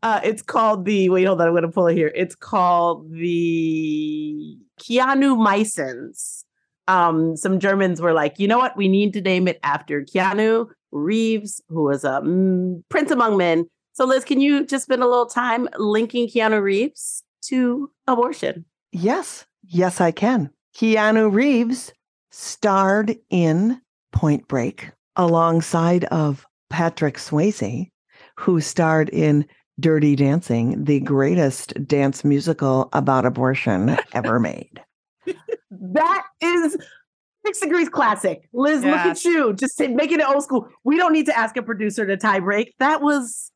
uh, 0.03 0.19
it's 0.21 0.41
called 0.41 0.83
the 0.83 1.07
wait, 1.07 1.23
hold 1.23 1.39
on, 1.39 1.47
I'm 1.47 1.55
gonna 1.55 1.71
pull 1.71 1.87
it 1.87 1.95
here. 1.95 2.11
It's 2.13 2.35
called 2.35 3.09
the 3.09 4.57
Keanumycins. 4.81 6.43
Um, 6.89 7.37
some 7.37 7.59
Germans 7.59 8.01
were 8.01 8.13
like, 8.13 8.39
you 8.39 8.47
know 8.47 8.57
what, 8.57 8.75
we 8.75 8.87
need 8.87 9.13
to 9.13 9.21
name 9.21 9.47
it 9.47 9.59
after 9.61 10.01
Keanu 10.01 10.67
Reeves, 10.91 11.61
who 11.69 11.83
was 11.83 12.03
a 12.03 12.21
mm, 12.23 12.81
prince 12.89 13.11
among 13.11 13.37
men. 13.37 13.69
So, 13.93 14.05
Liz, 14.05 14.25
can 14.25 14.41
you 14.41 14.65
just 14.65 14.85
spend 14.85 15.03
a 15.03 15.07
little 15.07 15.27
time 15.27 15.69
linking 15.77 16.27
Keanu 16.27 16.61
Reeves 16.61 17.23
to 17.43 17.91
abortion? 18.07 18.65
Yes, 18.91 19.45
yes, 19.63 20.01
I 20.01 20.09
can. 20.09 20.49
Keanu 20.75 21.31
Reeves 21.31 21.93
starred 22.31 23.15
in 23.29 23.79
Point 24.11 24.47
Break 24.47 24.89
alongside 25.15 26.05
of 26.05 26.47
Patrick 26.71 27.17
Swayze, 27.17 27.91
who 28.35 28.61
starred 28.61 29.09
in 29.09 29.45
Dirty 29.79 30.15
Dancing, 30.15 30.83
the 30.83 31.01
greatest 31.01 31.87
dance 31.87 32.25
musical 32.25 32.89
about 32.93 33.25
abortion 33.25 33.95
ever 34.13 34.39
made. 34.39 34.81
That 35.71 36.23
is 36.41 36.77
Six 37.45 37.59
Degrees 37.59 37.89
Classic. 37.89 38.47
Liz, 38.53 38.83
look 38.83 38.95
at 38.95 39.23
you. 39.23 39.53
Just 39.53 39.77
say- 39.77 39.87
making 39.87 40.19
it 40.19 40.27
old 40.27 40.43
school. 40.43 40.67
We 40.83 40.97
don't 40.97 41.13
need 41.13 41.25
to 41.27 41.37
ask 41.37 41.55
a 41.57 41.63
producer 41.63 42.05
to 42.05 42.17
tie 42.17 42.39
break. 42.39 42.73
That 42.79 43.01
was 43.01 43.51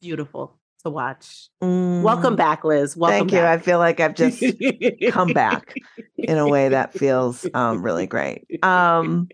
beautiful 0.00 0.58
to 0.84 0.90
watch. 0.90 1.48
Welcome 1.60 2.36
back, 2.36 2.64
Liz. 2.64 2.96
Welcome 2.96 3.26
Mm. 3.26 3.30
Thank 3.30 3.32
you. 3.32 3.40
I 3.46 3.58
feel 3.58 3.78
like 3.78 3.98
I've 4.00 4.14
just 4.14 4.42
come 5.10 5.32
back 5.32 5.74
in 6.16 6.38
a 6.38 6.46
way 6.48 6.68
that 6.68 6.92
feels 6.92 7.46
um, 7.54 7.82
really 7.82 8.06
great. 8.06 8.46
Um, 8.62 9.28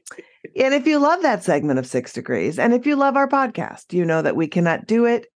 and 0.57 0.73
if 0.75 0.87
you 0.87 0.99
love 0.99 1.23
that 1.23 1.45
segment 1.45 1.79
of 1.79 1.87
Six 1.87 2.13
Degrees, 2.15 2.59
and 2.59 2.73
if 2.73 2.87
you 2.87 2.97
love 2.97 3.17
our 3.17 3.29
podcast, 3.29 3.93
you 3.93 4.05
know 4.05 4.23
that 4.23 4.37
we 4.37 4.47
cannot 4.47 4.87
do 4.87 5.05
it 5.05 5.27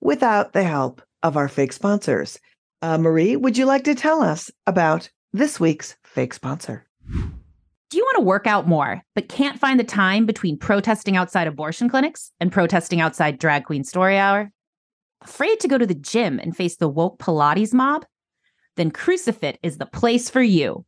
without 0.00 0.52
the 0.52 0.64
help 0.64 1.00
of 1.22 1.36
our 1.36 1.48
fake 1.48 1.72
sponsors. 1.72 2.38
Uh, 2.82 2.98
Marie, 2.98 3.36
would 3.36 3.56
you 3.56 3.64
like 3.64 3.84
to 3.84 3.94
tell 3.94 4.22
us 4.22 4.50
about 4.66 5.08
this 5.34 5.58
week's 5.58 5.96
fake 6.04 6.32
sponsor? 6.32 6.86
Do 7.10 7.98
you 7.98 8.04
want 8.04 8.18
to 8.18 8.24
work 8.24 8.46
out 8.46 8.68
more, 8.68 9.02
but 9.16 9.28
can't 9.28 9.58
find 9.58 9.80
the 9.80 9.84
time 9.84 10.26
between 10.26 10.56
protesting 10.56 11.16
outside 11.16 11.48
abortion 11.48 11.88
clinics 11.88 12.30
and 12.38 12.52
protesting 12.52 13.00
outside 13.00 13.40
Drag 13.40 13.64
Queen 13.64 13.82
Story 13.82 14.16
Hour? 14.16 14.52
Afraid 15.22 15.58
to 15.58 15.68
go 15.68 15.76
to 15.76 15.86
the 15.86 15.94
gym 15.94 16.38
and 16.38 16.56
face 16.56 16.76
the 16.76 16.88
woke 16.88 17.18
Pilates 17.18 17.74
mob? 17.74 18.06
Then 18.76 18.92
Crucifit 18.92 19.58
is 19.64 19.78
the 19.78 19.86
place 19.86 20.30
for 20.30 20.42
you. 20.42 20.86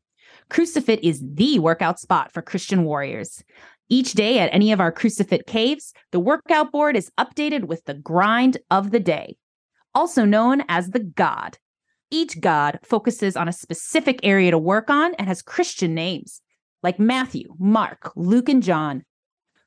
Crucifit 0.48 1.00
is 1.02 1.20
the 1.24 1.58
workout 1.58 1.98
spot 1.98 2.32
for 2.32 2.40
Christian 2.40 2.84
warriors. 2.84 3.42
Each 3.88 4.12
day 4.12 4.38
at 4.38 4.54
any 4.54 4.70
of 4.70 4.80
our 4.80 4.92
Crucifit 4.92 5.46
caves, 5.48 5.92
the 6.12 6.20
workout 6.20 6.70
board 6.70 6.96
is 6.96 7.10
updated 7.18 7.64
with 7.64 7.84
the 7.84 7.94
grind 7.94 8.58
of 8.70 8.92
the 8.92 9.00
day. 9.00 9.36
also 9.96 10.24
known 10.26 10.62
as 10.68 10.90
the 10.90 11.00
God. 11.00 11.58
Each 12.16 12.40
God 12.40 12.78
focuses 12.82 13.36
on 13.36 13.46
a 13.46 13.52
specific 13.52 14.20
area 14.22 14.50
to 14.50 14.56
work 14.56 14.88
on 14.88 15.12
and 15.16 15.28
has 15.28 15.42
Christian 15.42 15.94
names 15.94 16.40
like 16.82 16.98
Matthew, 16.98 17.54
Mark, 17.58 18.10
Luke, 18.16 18.48
and 18.48 18.62
John. 18.62 19.04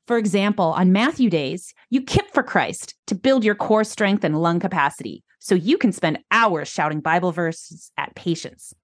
For 0.08 0.18
example, 0.18 0.72
on 0.76 0.90
Matthew 0.90 1.30
days, 1.30 1.72
you 1.90 2.02
kip 2.02 2.28
for 2.34 2.42
Christ 2.42 2.96
to 3.06 3.14
build 3.14 3.44
your 3.44 3.54
core 3.54 3.84
strength 3.84 4.24
and 4.24 4.42
lung 4.42 4.58
capacity 4.58 5.22
so 5.38 5.54
you 5.54 5.78
can 5.78 5.92
spend 5.92 6.24
hours 6.32 6.66
shouting 6.66 6.98
Bible 6.98 7.30
verses 7.30 7.92
at 7.96 8.16
patients. 8.16 8.74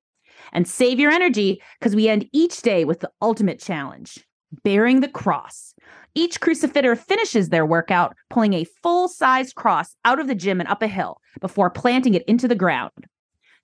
And 0.52 0.68
save 0.68 1.00
your 1.00 1.10
energy 1.10 1.60
because 1.80 1.96
we 1.96 2.08
end 2.08 2.28
each 2.32 2.62
day 2.62 2.84
with 2.84 3.00
the 3.00 3.10
ultimate 3.20 3.58
challenge 3.58 4.24
bearing 4.62 5.00
the 5.00 5.08
cross. 5.08 5.74
Each 6.14 6.40
crucifitter 6.40 6.94
finishes 6.94 7.48
their 7.48 7.66
workout 7.66 8.14
pulling 8.30 8.52
a 8.52 8.62
full 8.84 9.08
sized 9.08 9.56
cross 9.56 9.96
out 10.04 10.20
of 10.20 10.28
the 10.28 10.36
gym 10.36 10.60
and 10.60 10.68
up 10.68 10.82
a 10.82 10.86
hill 10.86 11.20
before 11.40 11.68
planting 11.68 12.14
it 12.14 12.22
into 12.28 12.46
the 12.46 12.54
ground. 12.54 13.08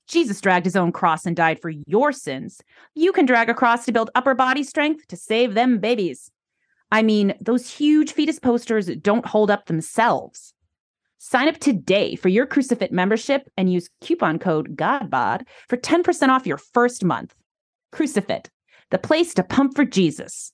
Jesus 0.06 0.40
dragged 0.40 0.66
his 0.66 0.76
own 0.76 0.92
cross 0.92 1.26
and 1.26 1.36
died 1.36 1.60
for 1.60 1.70
your 1.70 2.12
sins. 2.12 2.60
You 2.94 3.12
can 3.12 3.26
drag 3.26 3.48
a 3.48 3.54
cross 3.54 3.84
to 3.84 3.92
build 3.92 4.10
upper 4.14 4.34
body 4.34 4.62
strength 4.62 5.06
to 5.08 5.16
save 5.16 5.54
them 5.54 5.78
babies. 5.78 6.30
I 6.90 7.02
mean, 7.02 7.34
those 7.40 7.70
huge 7.70 8.12
fetus 8.12 8.38
posters 8.38 8.86
don't 8.86 9.26
hold 9.26 9.50
up 9.50 9.66
themselves. 9.66 10.52
Sign 11.18 11.48
up 11.48 11.58
today 11.58 12.16
for 12.16 12.28
your 12.28 12.46
Crucifit 12.46 12.92
membership 12.92 13.48
and 13.56 13.72
use 13.72 13.88
coupon 14.00 14.38
code 14.38 14.76
GODBOD 14.76 15.46
for 15.68 15.76
10% 15.76 16.28
off 16.28 16.46
your 16.46 16.58
first 16.58 17.04
month. 17.04 17.34
Crucifit, 17.92 18.50
the 18.90 18.98
place 18.98 19.32
to 19.34 19.44
pump 19.44 19.76
for 19.76 19.84
Jesus. 19.84 20.52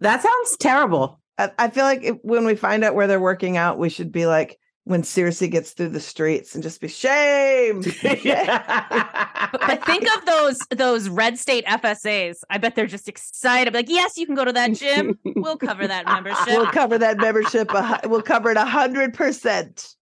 That 0.00 0.22
sounds 0.22 0.56
terrible. 0.58 1.20
I, 1.38 1.50
I 1.58 1.68
feel 1.70 1.84
like 1.84 2.02
if, 2.02 2.16
when 2.22 2.44
we 2.44 2.54
find 2.54 2.84
out 2.84 2.94
where 2.94 3.06
they're 3.06 3.20
working 3.20 3.56
out, 3.56 3.78
we 3.78 3.88
should 3.88 4.12
be 4.12 4.26
like 4.26 4.58
when 4.84 5.02
Cersei 5.02 5.50
gets 5.50 5.72
through 5.72 5.88
the 5.88 6.00
streets 6.00 6.54
and 6.54 6.62
just 6.62 6.80
be 6.80 6.88
shame. 6.88 7.82
But, 9.54 9.60
but 9.68 9.84
think 9.84 10.02
of 10.16 10.26
those 10.26 10.58
those 10.70 11.08
red 11.08 11.38
state 11.38 11.64
FSAs. 11.66 12.38
I 12.50 12.58
bet 12.58 12.74
they're 12.74 12.86
just 12.88 13.08
excited. 13.08 13.72
Like, 13.72 13.88
yes, 13.88 14.16
you 14.16 14.26
can 14.26 14.34
go 14.34 14.44
to 14.44 14.52
that 14.52 14.72
gym. 14.74 15.16
We'll 15.24 15.58
cover 15.58 15.86
that 15.86 16.06
membership. 16.06 16.46
we'll 16.48 16.66
cover 16.72 16.98
that 16.98 17.18
membership. 17.18 17.70
We'll 18.04 18.22
cover 18.22 18.50
it 18.50 18.56
a 18.56 18.64
hundred 18.64 19.14
percent. 19.14 19.94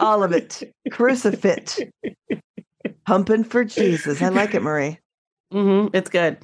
All 0.00 0.22
of 0.22 0.32
it. 0.32 0.74
Crucifit. 0.90 1.78
Pumping 3.06 3.44
for 3.44 3.64
Jesus. 3.64 4.20
I 4.20 4.28
like 4.28 4.54
it, 4.54 4.62
Marie. 4.62 4.98
hmm 5.52 5.86
It's 5.94 6.10
good. 6.10 6.38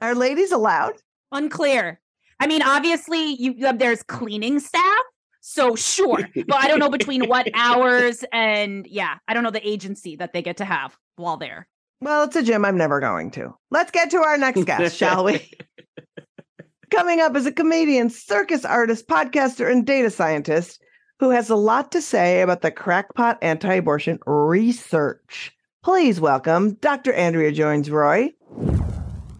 Are 0.00 0.14
ladies 0.14 0.52
allowed? 0.52 0.94
Unclear. 1.32 2.00
I 2.38 2.46
mean, 2.48 2.60
obviously, 2.60 3.34
you 3.34 3.72
there's 3.72 4.02
cleaning 4.02 4.60
staff, 4.60 5.02
so 5.46 5.76
sure. 5.76 6.28
but 6.34 6.56
I 6.56 6.66
don't 6.66 6.80
know 6.80 6.90
between 6.90 7.24
what 7.28 7.48
hours 7.54 8.24
and 8.32 8.84
yeah, 8.86 9.18
I 9.28 9.34
don't 9.34 9.44
know 9.44 9.50
the 9.50 9.66
agency 9.66 10.16
that 10.16 10.32
they 10.32 10.42
get 10.42 10.56
to 10.56 10.64
have 10.64 10.98
while 11.14 11.36
there. 11.36 11.68
Well, 12.00 12.24
it's 12.24 12.36
a 12.36 12.42
gym 12.42 12.64
I'm 12.64 12.76
never 12.76 13.00
going 13.00 13.30
to. 13.32 13.54
Let's 13.70 13.92
get 13.92 14.10
to 14.10 14.18
our 14.18 14.36
next 14.36 14.64
guest, 14.64 14.96
shall 14.96 15.24
we? 15.24 15.50
Coming 16.90 17.20
up 17.20 17.36
is 17.36 17.46
a 17.46 17.52
comedian, 17.52 18.10
circus 18.10 18.64
artist, 18.64 19.08
podcaster, 19.08 19.70
and 19.70 19.86
data 19.86 20.10
scientist 20.10 20.82
who 21.20 21.30
has 21.30 21.48
a 21.48 21.56
lot 21.56 21.92
to 21.92 22.02
say 22.02 22.42
about 22.42 22.62
the 22.62 22.70
crackpot 22.70 23.38
anti 23.40 23.74
abortion 23.74 24.18
research. 24.26 25.52
Please 25.82 26.20
welcome 26.20 26.74
Dr. 26.74 27.12
Andrea 27.12 27.52
Jones 27.52 27.88
Rooy. 27.88 28.32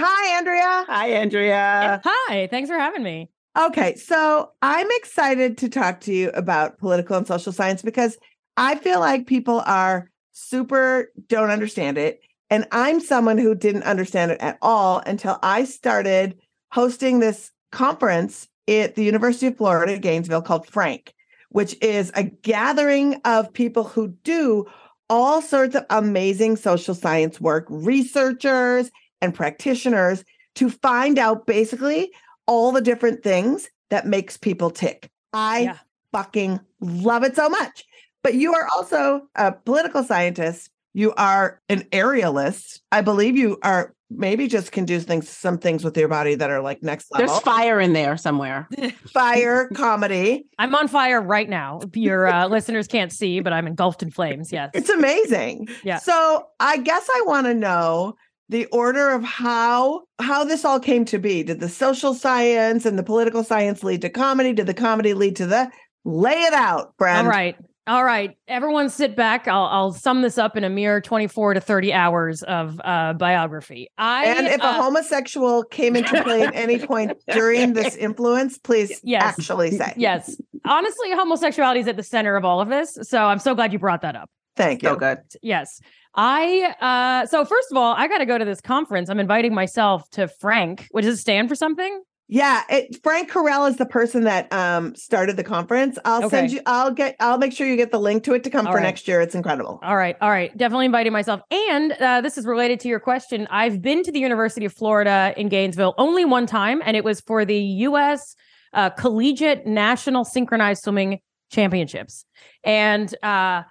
Hi, 0.00 0.38
Andrea. 0.38 0.84
Hi, 0.88 1.09
Andrea. 1.11 2.00
Hi, 2.04 2.46
thanks 2.50 2.70
for 2.70 2.78
having 2.78 3.02
me. 3.02 3.30
Okay, 3.57 3.96
so 3.96 4.50
I'm 4.61 4.88
excited 4.90 5.57
to 5.59 5.70
talk 5.70 6.00
to 6.02 6.12
you 6.12 6.28
about 6.34 6.76
political 6.76 7.16
and 7.16 7.26
social 7.26 7.52
science 7.52 7.80
because 7.80 8.18
I 8.59 8.74
feel 8.74 9.00
like 9.00 9.26
people 9.26 9.62
are 9.64 10.11
super 10.32 11.11
don't 11.28 11.48
understand 11.48 11.96
it. 11.96 12.20
And 12.50 12.66
I'm 12.70 13.00
someone 13.00 13.38
who 13.38 13.54
didn't 13.54 13.84
understand 13.84 14.32
it 14.32 14.40
at 14.42 14.59
all 14.61 14.98
until 15.07 15.38
I 15.42 15.64
started 15.64 16.38
hosting 16.70 17.18
this 17.18 17.50
conference 17.72 18.46
at 18.68 18.94
the 18.94 19.04
University 19.04 19.46
of 19.46 19.57
Florida, 19.57 19.98
Gainesville, 19.98 20.42
called 20.42 20.66
Frank, 20.66 21.14
which 21.48 21.76
is 21.80 22.12
a 22.14 22.24
gathering 22.24 23.22
of 23.24 23.52
people 23.54 23.84
who 23.84 24.09
do 24.22 24.66
all 25.09 25.40
sorts 25.40 25.74
of 25.74 25.86
amazing 25.88 26.57
social 26.57 26.94
science 26.94 27.40
work, 27.40 27.66
researchers 27.70 28.90
and 29.22 29.34
practitioners 29.34 30.24
to 30.57 30.68
find 30.68 31.18
out 31.18 31.46
basically 31.46 32.11
all 32.47 32.72
the 32.72 32.80
different 32.80 33.22
things 33.22 33.68
that 33.90 34.07
makes 34.07 34.36
people 34.36 34.70
tick. 34.70 35.11
I 35.32 35.61
Yeah. 35.61 35.78
fucking 36.12 36.61
love 36.80 37.22
it 37.24 37.36
so 37.36 37.49
much. 37.49 37.84
But 38.22 38.34
you 38.34 38.55
are 38.55 38.66
also 38.74 39.22
a 39.36 39.53
political 39.53 40.03
scientist. 40.03 40.70
You 40.94 41.12
are 41.16 41.61
an 41.68 41.82
aerialist. 41.92 42.80
I 42.90 43.03
believe 43.03 43.36
you 43.36 43.59
are 43.62 43.94
maybe 44.09 44.47
just 44.47 44.70
can 44.70 44.84
do 44.84 45.01
things 45.01 45.28
some 45.28 45.59
things 45.59 45.82
with 45.84 45.97
your 45.97 46.07
body 46.09 46.36
that 46.36 46.49
are 46.51 46.61
like 46.61 46.82
next 46.82 47.12
level. 47.12 47.26
There's 47.26 47.40
fire 47.40 47.80
in 47.80 47.92
there 47.92 48.16
somewhere. 48.16 48.68
fire 49.12 49.68
comedy. 49.74 50.47
I'm 50.59 50.74
on 50.74 50.88
fire 50.88 51.20
right 51.20 51.49
now. 51.49 51.80
Your 51.94 52.26
uh, 52.28 52.47
listeners 52.49 52.86
can't 52.86 53.12
see, 53.12 53.40
but 53.40 53.53
I'm 53.53 53.66
engulfed 53.66 54.03
in 54.03 54.11
flames. 54.11 54.53
Yes. 54.53 54.70
It's 54.74 54.90
amazing. 54.90 55.68
Yeah. 55.84 55.99
So 55.99 56.47
I 56.61 56.78
guess 56.78 57.09
I 57.12 57.22
want 57.26 57.47
to 57.49 57.55
know 57.55 58.14
the 58.49 58.66
order 58.66 59.11
of 59.11 59.24
how 59.24 60.03
how 60.20 60.44
this 60.44 60.64
all 60.64 60.80
came 60.80 61.05
to 61.07 61.18
be. 61.18 61.42
Did 61.42 61.61
the 61.61 61.68
social 61.68 62.14
science 62.14 62.86
and 62.86 62.99
the 62.99 63.03
political 63.03 63.42
science 63.44 63.82
lead 63.82 64.03
to 64.03 64.11
comedy? 64.11 64.53
Did 64.53 64.66
the 64.66 64.74
comedy 64.74 65.14
lead 65.14 65.36
to 65.36 65.47
the 65.47 65.70
lay 66.05 66.42
it 66.42 66.53
out, 66.55 66.94
friend? 66.99 67.26
All 67.26 67.30
right. 67.30 67.57
All 67.88 68.03
right. 68.03 68.36
Everyone 68.49 68.90
sit 68.90 69.14
back. 69.14 69.47
I'll, 69.47 69.66
I'll 69.66 69.92
sum 69.92 70.22
this 70.22 70.38
up 70.38 70.57
in 70.57 70.64
a 70.64 70.68
mere 70.68 71.01
24 71.01 71.55
to 71.55 71.61
30 71.61 71.92
hours 71.92 72.42
of 72.42 72.80
uh, 72.82 73.12
biography. 73.12 73.88
I 73.97 74.24
And 74.24 74.49
if 74.49 74.61
a 74.61 74.66
uh, 74.66 74.82
homosexual 74.82 75.62
came 75.62 75.94
into 75.94 76.20
play 76.24 76.42
at 76.42 76.53
any 76.57 76.84
point 76.84 77.12
during 77.32 77.74
this 77.74 77.94
influence, 77.94 78.59
please 78.59 79.01
Yes. 79.05 79.22
actually 79.22 79.70
say. 79.70 79.92
Yes. 79.97 80.36
Honestly, 80.64 81.12
homosexuality 81.12 81.78
is 81.78 81.86
at 81.86 81.97
the 81.97 82.03
center 82.03 82.34
of 82.34 82.44
all 82.44 82.61
of 82.61 82.68
this. 82.68 82.99
So 83.03 83.22
I'm 83.22 83.38
so 83.38 83.55
glad 83.55 83.72
you 83.72 83.78
brought 83.78 84.03
that 84.03 84.16
up. 84.16 84.28
Thank 84.57 84.82
you. 84.82 84.90
So 84.90 84.96
good. 84.96 85.18
Yes. 85.42 85.80
I 86.14 86.74
uh 86.80 87.26
so 87.26 87.44
first 87.44 87.70
of 87.70 87.76
all, 87.76 87.94
I 87.94 88.09
got 88.09 88.18
to 88.18 88.26
go 88.26 88.38
to 88.38 88.44
this 88.44 88.61
conference. 88.61 89.11
I'm 89.11 89.20
inviting 89.20 89.54
myself 89.54 90.09
to 90.11 90.28
Frank, 90.28 90.88
which 90.90 91.04
is 91.04 91.20
stand 91.20 91.48
for 91.48 91.54
something. 91.54 92.02
Yeah, 92.28 92.64
it, 92.68 93.00
Frank 93.04 93.30
Karel 93.30 93.66
is 93.66 93.76
the 93.76 93.86
person 93.86 94.24
that 94.24 94.52
um 94.52 94.96
started 94.96 95.36
the 95.36 95.44
conference. 95.44 95.96
I'll 96.04 96.28
send 96.28 96.50
you. 96.50 96.61
I'll 96.66 96.90
get. 96.90 97.14
I'll 97.20 97.38
make 97.38 97.52
sure 97.52 97.68
you 97.68 97.76
get 97.76 97.92
the 97.92 98.00
link 98.00 98.24
to 98.24 98.34
it 98.34 98.42
to 98.44 98.50
come 98.50 98.66
All 98.66 98.72
for 98.72 98.78
right. 98.78 98.82
next 98.82 99.07
year. 99.07 99.20
It's 99.20 99.34
incredible. 99.34 99.78
All 99.82 99.96
right, 99.96 100.16
all 100.20 100.30
right. 100.30 100.57
Definitely 100.57 100.86
inviting 100.86 101.12
myself. 101.12 101.40
And 101.50 101.92
uh, 101.92 102.22
this 102.22 102.36
is 102.36 102.44
related 102.44 102.80
to 102.80 102.88
your 102.88 102.98
question. 102.98 103.46
I've 103.50 103.80
been 103.80 104.02
to 104.02 104.11
the 104.11 104.18
University 104.18 104.66
of 104.66 104.72
Florida 104.72 105.34
in 105.36 105.48
Gainesville 105.48 105.94
only 105.98 106.24
one 106.24 106.46
time, 106.46 106.82
and 106.84 106.96
it 106.96 107.04
was 107.04 107.20
for 107.20 107.44
the 107.44 107.59
U.S. 107.59 108.34
Uh, 108.72 108.90
Collegiate 108.90 109.64
National 109.64 110.24
Synchronized 110.24 110.82
Swimming 110.82 111.20
Championships. 111.52 112.24
And 112.64 113.14
uh, 113.22 113.62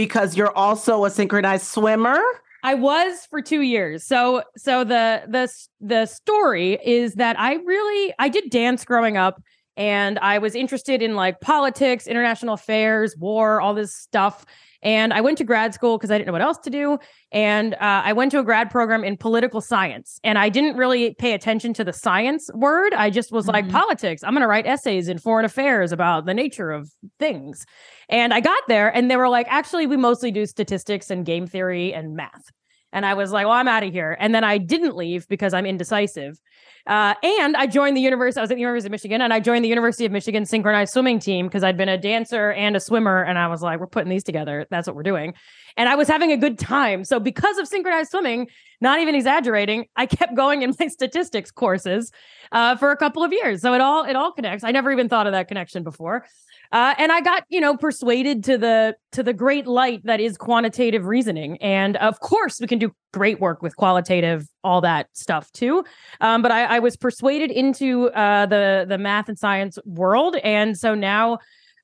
Because 0.00 0.34
you're 0.34 0.56
also 0.56 1.04
a 1.04 1.10
synchronized 1.10 1.66
swimmer. 1.66 2.18
I 2.62 2.72
was 2.72 3.26
for 3.28 3.42
two 3.42 3.60
years. 3.60 4.02
So 4.02 4.42
so 4.56 4.82
the 4.82 5.24
the 5.28 5.52
the 5.82 6.06
story 6.06 6.78
is 6.82 7.16
that 7.16 7.38
I 7.38 7.56
really 7.56 8.14
I 8.18 8.30
did 8.30 8.48
dance 8.48 8.82
growing 8.86 9.18
up 9.18 9.42
and 9.76 10.18
I 10.20 10.38
was 10.38 10.54
interested 10.54 11.02
in 11.02 11.16
like 11.16 11.42
politics, 11.42 12.06
international 12.06 12.54
affairs, 12.54 13.14
war, 13.18 13.60
all 13.60 13.74
this 13.74 13.94
stuff. 13.94 14.46
And 14.82 15.12
I 15.12 15.20
went 15.20 15.38
to 15.38 15.44
grad 15.44 15.74
school 15.74 15.98
because 15.98 16.10
I 16.10 16.16
didn't 16.16 16.28
know 16.28 16.32
what 16.32 16.42
else 16.42 16.58
to 16.64 16.70
do. 16.70 16.98
And 17.32 17.74
uh, 17.74 17.78
I 17.80 18.12
went 18.12 18.30
to 18.32 18.38
a 18.38 18.42
grad 18.42 18.70
program 18.70 19.04
in 19.04 19.16
political 19.16 19.60
science. 19.60 20.18
And 20.24 20.38
I 20.38 20.48
didn't 20.48 20.76
really 20.76 21.14
pay 21.14 21.34
attention 21.34 21.74
to 21.74 21.84
the 21.84 21.92
science 21.92 22.48
word. 22.54 22.94
I 22.94 23.10
just 23.10 23.30
was 23.30 23.46
like, 23.46 23.66
Mhm. 23.66 23.72
politics. 23.72 24.24
I'm 24.24 24.32
going 24.32 24.42
to 24.42 24.48
write 24.48 24.66
essays 24.66 25.08
in 25.08 25.18
foreign 25.18 25.44
affairs 25.44 25.92
about 25.92 26.24
the 26.26 26.34
nature 26.34 26.70
of 26.70 26.90
things. 27.18 27.66
And 28.08 28.32
I 28.32 28.40
got 28.40 28.62
there 28.68 28.88
and 28.94 29.10
they 29.10 29.16
were 29.16 29.28
like, 29.28 29.46
actually, 29.50 29.86
we 29.86 29.96
mostly 29.96 30.30
do 30.30 30.46
statistics 30.46 31.10
and 31.10 31.24
game 31.26 31.46
theory 31.46 31.92
and 31.92 32.14
math. 32.16 32.44
And 32.92 33.06
I 33.06 33.14
was 33.14 33.30
like, 33.30 33.46
well, 33.46 33.54
I'm 33.54 33.68
out 33.68 33.84
of 33.84 33.92
here. 33.92 34.16
And 34.18 34.34
then 34.34 34.42
I 34.42 34.58
didn't 34.58 34.96
leave 34.96 35.28
because 35.28 35.54
I'm 35.54 35.64
indecisive. 35.64 36.40
Uh, 36.90 37.14
and 37.22 37.56
I 37.56 37.68
joined 37.68 37.96
the 37.96 38.00
university. 38.00 38.40
I 38.40 38.42
was 38.42 38.50
at 38.50 38.56
the 38.56 38.60
University 38.60 38.88
of 38.88 38.90
Michigan 38.90 39.20
and 39.22 39.32
I 39.32 39.38
joined 39.38 39.64
the 39.64 39.68
University 39.68 40.06
of 40.06 40.10
Michigan 40.10 40.44
synchronized 40.44 40.92
swimming 40.92 41.20
team 41.20 41.46
because 41.46 41.62
I'd 41.62 41.76
been 41.76 41.88
a 41.88 41.96
dancer 41.96 42.50
and 42.50 42.74
a 42.74 42.80
swimmer. 42.80 43.22
And 43.22 43.38
I 43.38 43.46
was 43.46 43.62
like, 43.62 43.78
we're 43.78 43.86
putting 43.86 44.10
these 44.10 44.24
together. 44.24 44.66
That's 44.70 44.88
what 44.88 44.96
we're 44.96 45.04
doing. 45.04 45.34
And 45.76 45.88
I 45.88 45.94
was 45.94 46.08
having 46.08 46.32
a 46.32 46.36
good 46.36 46.58
time. 46.58 47.04
So 47.04 47.20
because 47.20 47.58
of 47.58 47.66
synchronized 47.66 48.10
swimming, 48.10 48.48
not 48.80 49.00
even 49.00 49.14
exaggerating, 49.14 49.86
I 49.96 50.06
kept 50.06 50.34
going 50.34 50.62
in 50.62 50.74
my 50.78 50.86
statistics 50.88 51.50
courses 51.50 52.10
uh, 52.52 52.76
for 52.76 52.90
a 52.90 52.96
couple 52.96 53.22
of 53.22 53.32
years. 53.32 53.60
So 53.60 53.74
it 53.74 53.80
all 53.80 54.04
it 54.04 54.16
all 54.16 54.32
connects. 54.32 54.64
I 54.64 54.70
never 54.70 54.90
even 54.90 55.08
thought 55.08 55.26
of 55.26 55.32
that 55.32 55.48
connection 55.48 55.82
before. 55.82 56.24
Uh, 56.72 56.94
and 56.98 57.10
I 57.10 57.20
got, 57.20 57.44
you 57.48 57.60
know, 57.60 57.76
persuaded 57.76 58.44
to 58.44 58.56
the 58.56 58.96
to 59.12 59.22
the 59.22 59.32
great 59.32 59.66
light 59.66 60.02
that 60.04 60.20
is 60.20 60.36
quantitative 60.36 61.04
reasoning. 61.04 61.56
And 61.60 61.96
of 61.96 62.20
course, 62.20 62.60
we 62.60 62.68
can 62.68 62.78
do 62.78 62.92
great 63.12 63.40
work 63.40 63.60
with 63.60 63.74
qualitative, 63.74 64.46
all 64.62 64.80
that 64.82 65.08
stuff 65.12 65.50
too. 65.52 65.84
Um, 66.20 66.42
but 66.42 66.52
I, 66.52 66.76
I 66.76 66.78
was 66.78 66.96
persuaded 66.96 67.50
into 67.50 68.10
uh, 68.10 68.46
the 68.46 68.86
the 68.88 68.98
math 68.98 69.28
and 69.28 69.38
science 69.38 69.78
world, 69.84 70.36
and 70.44 70.78
so 70.78 70.94
now 70.94 71.34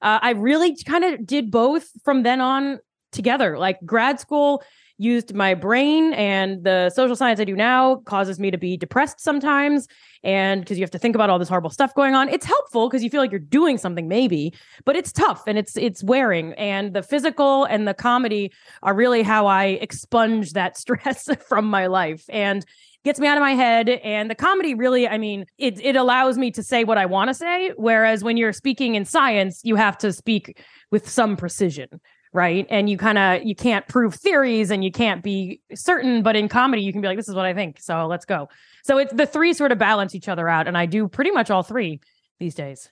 uh, 0.02 0.20
I 0.22 0.30
really 0.30 0.76
kind 0.84 1.04
of 1.04 1.26
did 1.26 1.50
both 1.50 1.88
from 2.04 2.22
then 2.22 2.40
on 2.40 2.78
together. 3.16 3.58
Like 3.58 3.78
grad 3.84 4.20
school 4.20 4.62
used 4.98 5.34
my 5.34 5.54
brain 5.54 6.12
and 6.14 6.64
the 6.64 6.90
social 6.90 7.14
science 7.14 7.38
I 7.38 7.44
do 7.44 7.54
now 7.54 7.96
causes 8.06 8.40
me 8.40 8.50
to 8.50 8.56
be 8.56 8.76
depressed 8.76 9.20
sometimes. 9.20 9.88
And 10.22 10.62
because 10.62 10.78
you 10.78 10.82
have 10.82 10.90
to 10.92 10.98
think 10.98 11.14
about 11.14 11.28
all 11.28 11.38
this 11.38 11.48
horrible 11.48 11.70
stuff 11.70 11.94
going 11.94 12.14
on, 12.14 12.28
it's 12.28 12.46
helpful 12.46 12.88
because 12.88 13.04
you 13.04 13.10
feel 13.10 13.20
like 13.20 13.30
you're 13.30 13.38
doing 13.38 13.78
something 13.78 14.08
maybe, 14.08 14.54
but 14.84 14.96
it's 14.96 15.12
tough 15.12 15.42
and 15.46 15.58
it's 15.58 15.76
it's 15.76 16.02
wearing. 16.02 16.54
And 16.54 16.94
the 16.94 17.02
physical 17.02 17.64
and 17.64 17.86
the 17.86 17.94
comedy 17.94 18.52
are 18.82 18.94
really 18.94 19.22
how 19.22 19.46
I 19.46 19.78
expunge 19.82 20.52
that 20.52 20.76
stress 20.78 21.28
from 21.46 21.66
my 21.66 21.86
life. 21.86 22.24
And 22.28 22.64
gets 23.04 23.20
me 23.20 23.28
out 23.28 23.36
of 23.36 23.40
my 23.40 23.52
head 23.52 23.88
and 23.88 24.28
the 24.28 24.34
comedy 24.34 24.74
really 24.74 25.06
i 25.06 25.16
mean 25.16 25.46
it 25.58 25.78
it 25.80 25.94
allows 25.94 26.36
me 26.36 26.50
to 26.50 26.60
say 26.60 26.82
what 26.82 26.98
i 26.98 27.06
want 27.06 27.28
to 27.28 27.34
say 27.34 27.70
whereas 27.76 28.24
when 28.24 28.36
you're 28.36 28.52
speaking 28.52 28.96
in 28.96 29.04
science 29.04 29.60
you 29.62 29.76
have 29.76 29.96
to 29.96 30.12
speak 30.12 30.60
with 30.90 31.08
some 31.08 31.36
precision 31.36 31.86
right? 32.32 32.66
And 32.70 32.88
you 32.90 32.98
kind 32.98 33.18
of 33.18 33.44
you 33.44 33.54
can't 33.54 33.86
prove 33.88 34.14
theories 34.14 34.70
and 34.70 34.84
you 34.84 34.92
can't 34.92 35.22
be 35.22 35.60
certain 35.74 36.22
but 36.22 36.36
in 36.36 36.48
comedy 36.48 36.82
you 36.82 36.92
can 36.92 37.00
be 37.00 37.08
like 37.08 37.16
this 37.16 37.28
is 37.28 37.34
what 37.34 37.46
i 37.46 37.54
think 37.54 37.80
so 37.80 38.06
let's 38.06 38.24
go. 38.24 38.48
So 38.84 38.98
it's 38.98 39.12
the 39.12 39.26
three 39.26 39.52
sort 39.52 39.72
of 39.72 39.78
balance 39.78 40.14
each 40.14 40.28
other 40.28 40.48
out 40.48 40.68
and 40.68 40.76
i 40.76 40.86
do 40.86 41.08
pretty 41.08 41.30
much 41.30 41.50
all 41.50 41.62
three 41.62 42.00
these 42.38 42.54
days. 42.54 42.90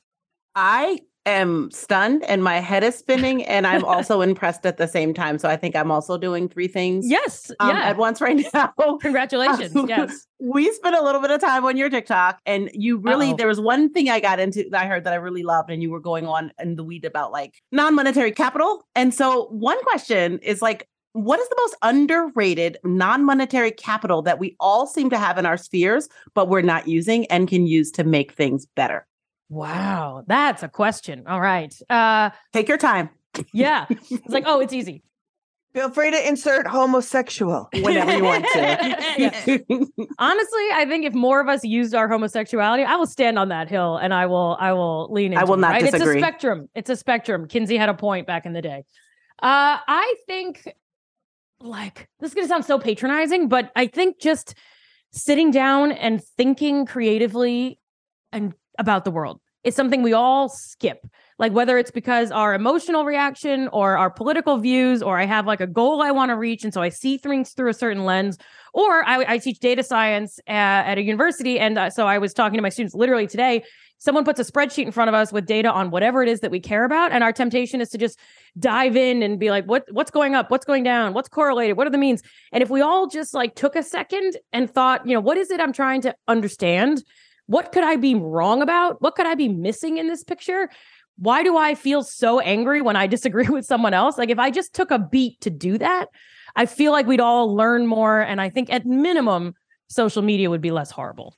I 0.54 1.00
am 1.26 1.70
stunned 1.70 2.22
and 2.24 2.44
my 2.44 2.60
head 2.60 2.84
is 2.84 2.94
spinning 2.96 3.42
and 3.44 3.66
I'm 3.66 3.84
also 3.94 4.20
impressed 4.20 4.66
at 4.66 4.76
the 4.76 4.86
same 4.86 5.14
time. 5.14 5.38
So 5.38 5.48
I 5.48 5.56
think 5.56 5.74
I'm 5.74 5.90
also 5.90 6.18
doing 6.18 6.48
three 6.48 6.68
things 6.68 7.06
yes 7.08 7.50
um, 7.60 7.70
yeah 7.70 7.82
at 7.82 7.96
once 7.96 8.20
right 8.20 8.44
now. 8.54 8.72
congratulations 9.00 9.74
Um, 9.74 9.88
yes 9.88 10.26
We 10.40 10.70
spent 10.72 10.94
a 10.94 11.02
little 11.02 11.22
bit 11.22 11.30
of 11.30 11.40
time 11.40 11.64
on 11.64 11.76
your 11.76 11.88
TikTok 11.88 12.40
and 12.44 12.70
you 12.74 12.98
really 12.98 13.30
Uh-oh. 13.30 13.36
there 13.36 13.48
was 13.48 13.60
one 13.60 13.90
thing 13.92 14.10
I 14.10 14.20
got 14.20 14.38
into 14.38 14.68
that 14.70 14.82
I 14.82 14.86
heard 14.86 15.04
that 15.04 15.12
I 15.12 15.16
really 15.16 15.42
loved 15.42 15.70
and 15.70 15.82
you 15.82 15.90
were 15.90 16.00
going 16.00 16.26
on 16.26 16.52
in 16.60 16.76
the 16.76 16.84
weed 16.84 17.04
about 17.04 17.32
like 17.32 17.54
non-monetary 17.72 18.32
capital. 18.32 18.86
And 18.94 19.14
so 19.14 19.46
one 19.46 19.82
question 19.84 20.38
is 20.40 20.60
like 20.60 20.88
what 21.12 21.38
is 21.38 21.48
the 21.48 21.56
most 21.60 21.76
underrated 21.82 22.76
non-monetary 22.84 23.70
capital 23.70 24.20
that 24.22 24.38
we 24.40 24.56
all 24.58 24.86
seem 24.86 25.08
to 25.10 25.18
have 25.18 25.38
in 25.38 25.46
our 25.46 25.56
spheres 25.56 26.08
but 26.34 26.48
we're 26.48 26.60
not 26.60 26.88
using 26.88 27.24
and 27.26 27.48
can 27.48 27.66
use 27.66 27.90
to 27.92 28.04
make 28.04 28.32
things 28.32 28.66
better? 28.74 29.06
Wow 29.48 30.22
that's 30.26 30.62
a 30.62 30.68
question 30.68 31.24
all 31.26 31.40
right 31.40 31.74
uh 31.90 32.30
Take 32.52 32.68
your 32.68 32.78
time. 32.78 33.10
yeah 33.52 33.86
it's 33.90 34.28
like 34.28 34.44
oh 34.46 34.60
it's 34.60 34.72
easy 34.80 35.02
Feel 35.74 35.90
free 35.90 36.12
to 36.12 36.28
insert 36.28 36.68
homosexual. 36.68 37.68
whenever 37.82 38.16
you 38.16 38.22
want 38.22 38.46
Yeah. 38.54 39.30
to. 39.44 39.58
Honestly, 40.20 40.66
I 40.72 40.86
think 40.88 41.04
if 41.04 41.14
more 41.14 41.40
of 41.40 41.48
us 41.48 41.64
used 41.64 41.96
our 41.96 42.06
homosexuality, 42.08 42.84
I 42.84 42.94
will 42.94 43.08
stand 43.08 43.40
on 43.40 43.48
that 43.48 43.68
hill 43.68 43.96
and 43.96 44.14
I 44.14 44.26
will 44.26 44.56
I 44.60 44.72
will 44.72 45.12
lean 45.12 45.32
into 45.32 45.40
I 45.40 45.42
will 45.42 45.54
it, 45.54 45.58
not 45.62 45.70
right? 45.72 45.82
It's 45.82 45.92
a 45.94 46.12
spectrum. 46.18 46.68
It's 46.76 46.90
a 46.90 46.94
spectrum. 46.96 47.48
Kinsey 47.48 47.76
had 47.76 47.88
a 47.88 47.94
point 47.94 48.24
back 48.28 48.46
in 48.46 48.52
the 48.52 48.62
day. 48.62 48.84
Uh 49.42 49.78
I 49.88 50.14
think 50.28 50.68
like 51.58 52.08
this 52.20 52.30
is 52.30 52.34
gonna 52.36 52.46
sound 52.46 52.64
so 52.66 52.78
patronizing, 52.78 53.48
but 53.48 53.72
I 53.74 53.88
think 53.88 54.20
just 54.20 54.54
sitting 55.10 55.50
down 55.50 55.90
and 55.90 56.22
thinking 56.36 56.86
creatively 56.86 57.80
and 58.30 58.54
about 58.78 59.04
the 59.04 59.10
world 59.10 59.40
is 59.64 59.74
something 59.74 60.02
we 60.02 60.12
all 60.12 60.48
skip. 60.48 61.06
Like 61.38 61.52
whether 61.52 61.78
it's 61.78 61.90
because 61.90 62.30
our 62.30 62.54
emotional 62.54 63.04
reaction 63.04 63.68
or 63.68 63.96
our 63.96 64.10
political 64.10 64.58
views, 64.58 65.02
or 65.02 65.18
I 65.18 65.24
have 65.24 65.46
like 65.46 65.60
a 65.60 65.66
goal 65.66 66.00
I 66.00 66.12
want 66.12 66.30
to 66.30 66.36
reach, 66.36 66.62
and 66.62 66.72
so 66.72 66.80
I 66.80 66.90
see 66.90 67.18
things 67.18 67.52
through 67.52 67.70
a 67.70 67.74
certain 67.74 68.04
lens, 68.04 68.38
or 68.72 69.04
I, 69.04 69.34
I 69.34 69.38
teach 69.38 69.58
data 69.58 69.82
science 69.82 70.38
at, 70.46 70.86
at 70.86 70.98
a 70.98 71.02
university, 71.02 71.58
and 71.58 71.76
uh, 71.76 71.90
so 71.90 72.06
I 72.06 72.18
was 72.18 72.32
talking 72.32 72.56
to 72.58 72.62
my 72.62 72.68
students 72.68 72.94
literally 72.94 73.26
today. 73.26 73.64
Someone 73.98 74.24
puts 74.24 74.38
a 74.38 74.44
spreadsheet 74.44 74.84
in 74.84 74.92
front 74.92 75.08
of 75.08 75.14
us 75.14 75.32
with 75.32 75.46
data 75.46 75.72
on 75.72 75.90
whatever 75.90 76.22
it 76.22 76.28
is 76.28 76.40
that 76.40 76.50
we 76.50 76.60
care 76.60 76.84
about, 76.84 77.10
and 77.10 77.24
our 77.24 77.32
temptation 77.32 77.80
is 77.80 77.88
to 77.88 77.98
just 77.98 78.18
dive 78.58 78.96
in 78.96 79.22
and 79.22 79.40
be 79.40 79.50
like, 79.50 79.64
"What 79.64 79.86
what's 79.90 80.10
going 80.10 80.36
up? 80.36 80.50
What's 80.50 80.66
going 80.66 80.84
down? 80.84 81.14
What's 81.14 81.28
correlated? 81.28 81.76
What 81.76 81.88
are 81.88 81.90
the 81.90 81.98
means?" 81.98 82.22
And 82.52 82.62
if 82.62 82.70
we 82.70 82.80
all 82.80 83.08
just 83.08 83.34
like 83.34 83.56
took 83.56 83.74
a 83.74 83.82
second 83.82 84.36
and 84.52 84.70
thought, 84.70 85.06
you 85.06 85.14
know, 85.14 85.20
what 85.20 85.36
is 85.36 85.50
it 85.50 85.58
I'm 85.58 85.72
trying 85.72 86.02
to 86.02 86.14
understand? 86.28 87.02
What 87.46 87.72
could 87.72 87.84
I 87.84 87.96
be 87.96 88.14
wrong 88.14 88.62
about? 88.62 89.02
What 89.02 89.14
could 89.14 89.26
I 89.26 89.34
be 89.34 89.48
missing 89.48 89.98
in 89.98 90.08
this 90.08 90.24
picture? 90.24 90.70
Why 91.16 91.42
do 91.42 91.56
I 91.56 91.74
feel 91.74 92.02
so 92.02 92.40
angry 92.40 92.80
when 92.80 92.96
I 92.96 93.06
disagree 93.16 93.48
with 93.48 93.66
someone 93.66 93.94
else? 93.94 94.18
Like 94.18 94.30
if 94.30 94.38
I 94.38 94.50
just 94.50 94.74
took 94.74 94.90
a 94.90 94.98
beat 94.98 95.40
to 95.42 95.50
do 95.50 95.78
that, 95.78 96.06
I 96.56 96.66
feel 96.66 96.92
like 96.92 97.06
we'd 97.06 97.20
all 97.20 97.54
learn 97.54 97.86
more. 97.86 98.20
And 98.20 98.40
I 98.40 98.48
think 98.48 98.72
at 98.72 98.86
minimum, 98.86 99.54
social 99.88 100.22
media 100.22 100.50
would 100.50 100.60
be 100.60 100.70
less 100.70 100.90
horrible. 100.90 101.36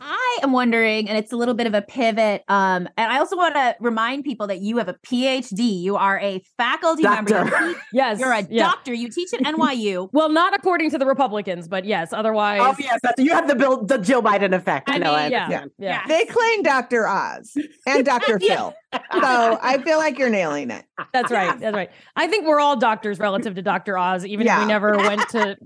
I 0.00 0.38
am 0.42 0.52
wondering, 0.52 1.08
and 1.08 1.16
it's 1.16 1.32
a 1.32 1.36
little 1.36 1.54
bit 1.54 1.66
of 1.66 1.74
a 1.74 1.82
pivot. 1.82 2.42
Um, 2.48 2.88
and 2.96 3.10
I 3.12 3.18
also 3.18 3.36
want 3.36 3.54
to 3.54 3.74
remind 3.80 4.24
people 4.24 4.46
that 4.48 4.60
you 4.60 4.76
have 4.78 4.88
a 4.88 4.94
PhD. 4.94 5.80
You 5.80 5.96
are 5.96 6.18
a 6.20 6.42
faculty 6.58 7.02
member. 7.02 7.30
You 7.30 7.50
Doctor. 7.50 7.66
teach- 7.68 7.76
Yes. 7.92 8.20
You're 8.20 8.32
a 8.32 8.46
yeah. 8.50 8.64
doctor. 8.64 8.92
You 8.92 9.08
teach 9.08 9.32
at 9.32 9.40
NYU. 9.54 10.10
Well, 10.12 10.28
not 10.28 10.54
according 10.54 10.90
to 10.90 10.98
the 10.98 11.06
Republicans, 11.06 11.66
but 11.68 11.84
yes, 11.84 12.12
otherwise. 12.12 12.60
Oh 12.62 12.74
yes, 12.78 13.00
that's, 13.02 13.22
you 13.22 13.32
have 13.32 13.48
the 13.48 13.54
Bill, 13.54 13.84
the 13.84 13.98
Joe 13.98 14.20
Biden 14.20 14.54
effect. 14.54 14.90
I, 14.90 14.96
I 14.96 14.98
know. 14.98 15.14
I 15.14 15.22
mean, 15.24 15.32
yeah, 15.32 15.44
understand. 15.44 15.70
yeah. 15.78 16.06
They 16.06 16.24
claim 16.26 16.62
Dr. 16.62 17.06
Oz 17.08 17.56
and 17.86 18.04
Dr. 18.04 18.38
Phil. 18.38 18.74
So 18.92 19.58
I 19.62 19.78
feel 19.82 19.98
like 19.98 20.18
you're 20.18 20.30
nailing 20.30 20.70
it. 20.70 20.84
That's 21.12 21.30
right. 21.32 21.58
That's 21.58 21.74
right. 21.74 21.90
I 22.16 22.26
think 22.26 22.46
we're 22.46 22.60
all 22.60 22.76
doctors 22.76 23.18
relative 23.18 23.54
to 23.54 23.62
Dr. 23.62 23.96
Oz, 23.98 24.24
even 24.26 24.46
if 24.46 24.58
we 24.58 24.66
never 24.66 24.96
went 24.96 25.28
to 25.30 25.56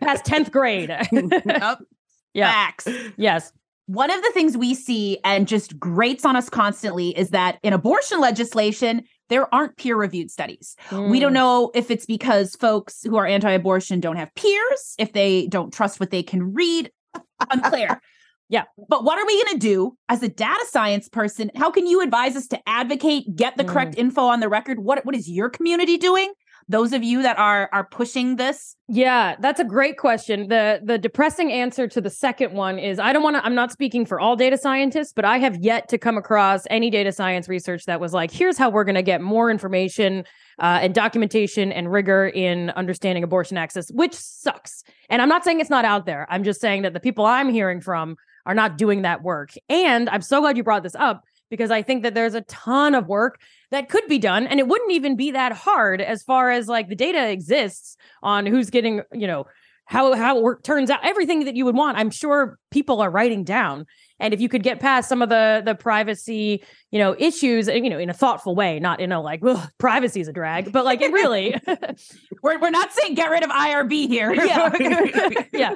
past 0.00 0.24
10th 0.24 0.50
grade. 0.50 0.88
Yep. 1.12 1.78
yeah. 2.34 2.50
Facts. 2.52 2.88
Yes. 3.16 3.52
One 3.86 4.10
of 4.10 4.22
the 4.22 4.30
things 4.32 4.56
we 4.56 4.74
see 4.74 5.18
and 5.24 5.46
just 5.48 5.78
grates 5.78 6.24
on 6.24 6.36
us 6.36 6.48
constantly 6.48 7.16
is 7.18 7.30
that 7.30 7.58
in 7.62 7.72
abortion 7.72 8.20
legislation, 8.20 9.02
there 9.28 9.52
aren't 9.54 9.76
peer 9.76 9.96
reviewed 9.96 10.30
studies. 10.30 10.76
We 10.92 10.96
Mm. 10.98 11.20
don't 11.20 11.32
know 11.32 11.70
if 11.74 11.90
it's 11.90 12.06
because 12.06 12.54
folks 12.56 13.02
who 13.02 13.16
are 13.16 13.26
anti 13.26 13.50
abortion 13.50 13.98
don't 14.00 14.16
have 14.16 14.32
peers, 14.34 14.94
if 14.98 15.12
they 15.12 15.46
don't 15.48 15.72
trust 15.72 15.98
what 16.00 16.10
they 16.10 16.22
can 16.22 16.52
read. 16.54 16.90
Unclear. 17.50 18.00
Yeah. 18.48 18.64
But 18.90 19.02
what 19.02 19.18
are 19.18 19.24
we 19.26 19.42
going 19.42 19.54
to 19.54 19.66
do 19.66 19.96
as 20.10 20.22
a 20.22 20.28
data 20.28 20.62
science 20.68 21.08
person? 21.08 21.50
How 21.56 21.70
can 21.70 21.86
you 21.86 22.02
advise 22.02 22.36
us 22.36 22.46
to 22.48 22.60
advocate, 22.68 23.34
get 23.34 23.56
the 23.56 23.64
Mm. 23.64 23.68
correct 23.68 23.94
info 23.96 24.26
on 24.26 24.40
the 24.40 24.48
record? 24.50 24.78
What 24.80 25.06
what 25.06 25.14
is 25.14 25.26
your 25.26 25.48
community 25.48 25.96
doing? 25.96 26.34
Those 26.68 26.92
of 26.92 27.02
you 27.02 27.22
that 27.22 27.38
are 27.38 27.68
are 27.72 27.84
pushing 27.84 28.36
this, 28.36 28.76
Yeah, 28.88 29.36
that's 29.40 29.60
a 29.60 29.64
great 29.64 29.96
question. 29.96 30.48
The 30.48 30.80
the 30.82 30.98
depressing 30.98 31.52
answer 31.52 31.88
to 31.88 32.00
the 32.00 32.10
second 32.10 32.52
one 32.54 32.78
is 32.78 32.98
I 32.98 33.12
don't 33.12 33.22
want 33.22 33.36
to 33.36 33.44
I'm 33.44 33.54
not 33.54 33.72
speaking 33.72 34.06
for 34.06 34.20
all 34.20 34.36
data 34.36 34.56
scientists, 34.58 35.12
but 35.12 35.24
I 35.24 35.38
have 35.38 35.56
yet 35.56 35.88
to 35.88 35.98
come 35.98 36.16
across 36.18 36.64
any 36.70 36.90
data 36.90 37.12
science 37.12 37.48
research 37.48 37.84
that 37.86 38.00
was 38.00 38.12
like 38.12 38.30
here's 38.30 38.58
how 38.58 38.70
we're 38.70 38.84
going 38.84 38.94
to 38.94 39.02
get 39.02 39.20
more 39.20 39.50
information 39.50 40.24
uh, 40.60 40.80
and 40.82 40.94
documentation 40.94 41.72
and 41.72 41.90
rigor 41.90 42.26
in 42.28 42.70
understanding 42.70 43.24
abortion 43.24 43.56
access, 43.56 43.90
which 43.90 44.14
sucks. 44.14 44.82
And 45.08 45.22
I'm 45.22 45.28
not 45.28 45.44
saying 45.44 45.60
it's 45.60 45.70
not 45.70 45.84
out 45.84 46.06
there. 46.06 46.26
I'm 46.30 46.44
just 46.44 46.60
saying 46.60 46.82
that 46.82 46.92
the 46.92 47.00
people 47.00 47.24
I'm 47.26 47.48
hearing 47.48 47.80
from 47.80 48.16
are 48.46 48.54
not 48.54 48.76
doing 48.76 49.02
that 49.02 49.22
work. 49.22 49.50
And 49.68 50.08
I'm 50.08 50.22
so 50.22 50.40
glad 50.40 50.56
you 50.56 50.64
brought 50.64 50.82
this 50.82 50.94
up 50.94 51.24
because 51.52 51.70
I 51.70 51.82
think 51.82 52.02
that 52.04 52.14
there's 52.14 52.32
a 52.32 52.40
ton 52.40 52.94
of 52.94 53.08
work 53.08 53.38
that 53.72 53.90
could 53.90 54.06
be 54.08 54.18
done 54.18 54.46
and 54.46 54.58
it 54.58 54.66
wouldn't 54.66 54.90
even 54.90 55.16
be 55.16 55.32
that 55.32 55.52
hard 55.52 56.00
as 56.00 56.22
far 56.22 56.50
as 56.50 56.66
like 56.66 56.88
the 56.88 56.96
data 56.96 57.28
exists 57.28 57.98
on 58.22 58.46
who's 58.46 58.70
getting, 58.70 59.02
you 59.12 59.26
know, 59.26 59.44
how 59.84 60.14
how 60.14 60.38
it 60.38 60.42
work 60.42 60.62
turns 60.62 60.88
out 60.88 61.00
everything 61.04 61.44
that 61.44 61.54
you 61.54 61.66
would 61.66 61.74
want. 61.74 61.98
I'm 61.98 62.10
sure 62.10 62.58
people 62.70 63.02
are 63.02 63.10
writing 63.10 63.44
down. 63.44 63.84
And 64.18 64.32
if 64.32 64.40
you 64.40 64.48
could 64.48 64.62
get 64.62 64.80
past 64.80 65.10
some 65.10 65.20
of 65.20 65.28
the 65.28 65.60
the 65.62 65.74
privacy, 65.74 66.64
you 66.90 66.98
know, 66.98 67.14
issues, 67.18 67.66
you 67.66 67.90
know, 67.90 67.98
in 67.98 68.08
a 68.08 68.14
thoughtful 68.14 68.54
way, 68.54 68.80
not 68.80 69.00
in 69.00 69.12
a 69.12 69.20
like, 69.20 69.42
well, 69.42 69.68
privacy 69.78 70.20
is 70.20 70.28
a 70.28 70.32
drag, 70.32 70.72
but 70.72 70.86
like 70.86 71.02
it 71.02 71.12
really 71.12 71.54
we're, 72.42 72.58
we're 72.60 72.70
not 72.70 72.92
saying 72.92 73.14
get 73.14 73.30
rid 73.30 73.44
of 73.44 73.50
IRB 73.50 74.08
here. 74.08 74.32
yeah. 74.44 75.44
yeah. 75.52 75.74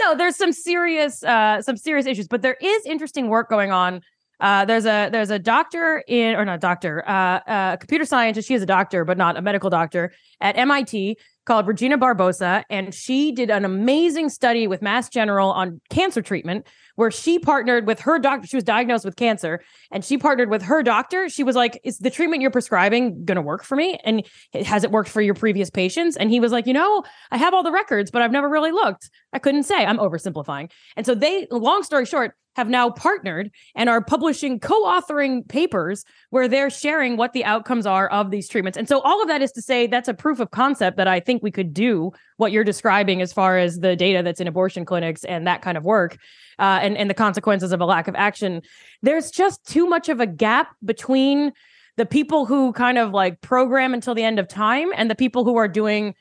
No, 0.00 0.16
there's 0.16 0.36
some 0.36 0.52
serious 0.52 1.22
uh 1.22 1.62
some 1.62 1.76
serious 1.76 2.06
issues, 2.06 2.26
but 2.26 2.42
there 2.42 2.56
is 2.60 2.86
interesting 2.86 3.28
work 3.28 3.48
going 3.48 3.70
on. 3.70 4.00
Uh 4.42 4.64
there's 4.64 4.84
a 4.84 5.08
there's 5.10 5.30
a 5.30 5.38
doctor 5.38 6.02
in 6.06 6.34
or 6.34 6.44
not 6.44 6.60
doctor, 6.60 7.08
uh 7.08 7.40
uh 7.46 7.76
computer 7.76 8.04
scientist, 8.04 8.48
she 8.48 8.54
is 8.54 8.62
a 8.62 8.66
doctor 8.66 9.04
but 9.04 9.16
not 9.16 9.36
a 9.36 9.42
medical 9.42 9.70
doctor 9.70 10.12
at 10.40 10.58
MIT 10.58 11.16
called 11.46 11.66
Regina 11.66 11.98
Barzilay. 11.98 12.64
And 12.68 12.94
she 12.94 13.32
did 13.32 13.50
an 13.50 13.64
amazing 13.64 14.28
study 14.28 14.66
with 14.66 14.82
Mass 14.82 15.08
General 15.08 15.50
on 15.50 15.80
cancer 15.90 16.22
treatment 16.22 16.66
where 16.96 17.10
she 17.10 17.38
partnered 17.38 17.86
with 17.86 18.00
her 18.00 18.18
doctor 18.18 18.46
she 18.46 18.56
was 18.56 18.64
diagnosed 18.64 19.04
with 19.04 19.16
cancer 19.16 19.62
and 19.90 20.04
she 20.04 20.18
partnered 20.18 20.50
with 20.50 20.62
her 20.62 20.82
doctor. 20.82 21.28
She 21.28 21.44
was 21.44 21.56
like 21.56 21.80
is 21.84 21.98
the 21.98 22.10
treatment 22.10 22.42
you're 22.42 22.50
prescribing 22.50 23.24
going 23.24 23.36
to 23.36 23.42
work 23.42 23.64
for 23.64 23.76
me? 23.76 23.98
And 24.04 24.26
has 24.66 24.82
it 24.84 24.90
worked 24.90 25.08
for 25.08 25.22
your 25.22 25.34
previous 25.34 25.70
patients? 25.70 26.16
And 26.16 26.30
he 26.30 26.40
was 26.40 26.52
like 26.52 26.66
you 26.66 26.74
know 26.74 27.04
I 27.30 27.38
have 27.38 27.54
all 27.54 27.62
the 27.62 27.72
records 27.72 28.10
but 28.10 28.22
I've 28.22 28.32
never 28.32 28.48
really 28.48 28.72
looked. 28.72 29.08
I 29.32 29.38
couldn't 29.38 29.62
say. 29.62 29.86
I'm 29.86 29.98
oversimplifying. 29.98 30.70
And 30.96 31.06
so 31.06 31.14
they 31.14 31.46
long 31.50 31.84
story 31.84 32.06
short 32.06 32.34
have 32.56 32.68
now 32.68 32.90
partnered 32.90 33.50
and 33.74 33.88
are 33.88 34.02
publishing 34.02 34.60
co-authoring 34.60 35.46
papers 35.48 36.04
where 36.30 36.48
they're 36.48 36.70
sharing 36.70 37.16
what 37.16 37.32
the 37.32 37.44
outcomes 37.44 37.86
are 37.86 38.08
of 38.08 38.30
these 38.30 38.48
treatments 38.48 38.78
and 38.78 38.88
so 38.88 39.00
all 39.00 39.22
of 39.22 39.28
that 39.28 39.42
is 39.42 39.52
to 39.52 39.62
say 39.62 39.86
that's 39.86 40.08
a 40.08 40.14
proof 40.14 40.40
of 40.40 40.50
concept 40.50 40.96
that 40.96 41.08
I 41.08 41.20
think 41.20 41.42
we 41.42 41.50
could 41.50 41.72
do 41.72 42.12
what 42.36 42.52
you're 42.52 42.64
describing 42.64 43.22
as 43.22 43.32
far 43.32 43.58
as 43.58 43.78
the 43.78 43.96
data 43.96 44.22
that's 44.22 44.40
in 44.40 44.48
abortion 44.48 44.84
clinics 44.84 45.24
and 45.24 45.46
that 45.46 45.62
kind 45.62 45.76
of 45.76 45.84
work 45.84 46.18
uh, 46.58 46.78
and 46.82 46.96
and 46.96 47.08
the 47.08 47.14
consequences 47.14 47.72
of 47.72 47.80
a 47.80 47.84
lack 47.84 48.08
of 48.08 48.14
action. 48.14 48.62
There's 49.02 49.30
just 49.30 49.66
too 49.66 49.86
much 49.86 50.08
of 50.08 50.20
a 50.20 50.26
gap 50.26 50.68
between 50.84 51.52
the 51.96 52.06
people 52.06 52.46
who 52.46 52.72
kind 52.72 52.98
of 52.98 53.10
like 53.12 53.40
program 53.40 53.92
until 53.94 54.14
the 54.14 54.22
end 54.22 54.38
of 54.38 54.48
time 54.48 54.90
and 54.96 55.10
the 55.10 55.14
people 55.14 55.44
who 55.44 55.56
are 55.56 55.68
doing 55.68 56.14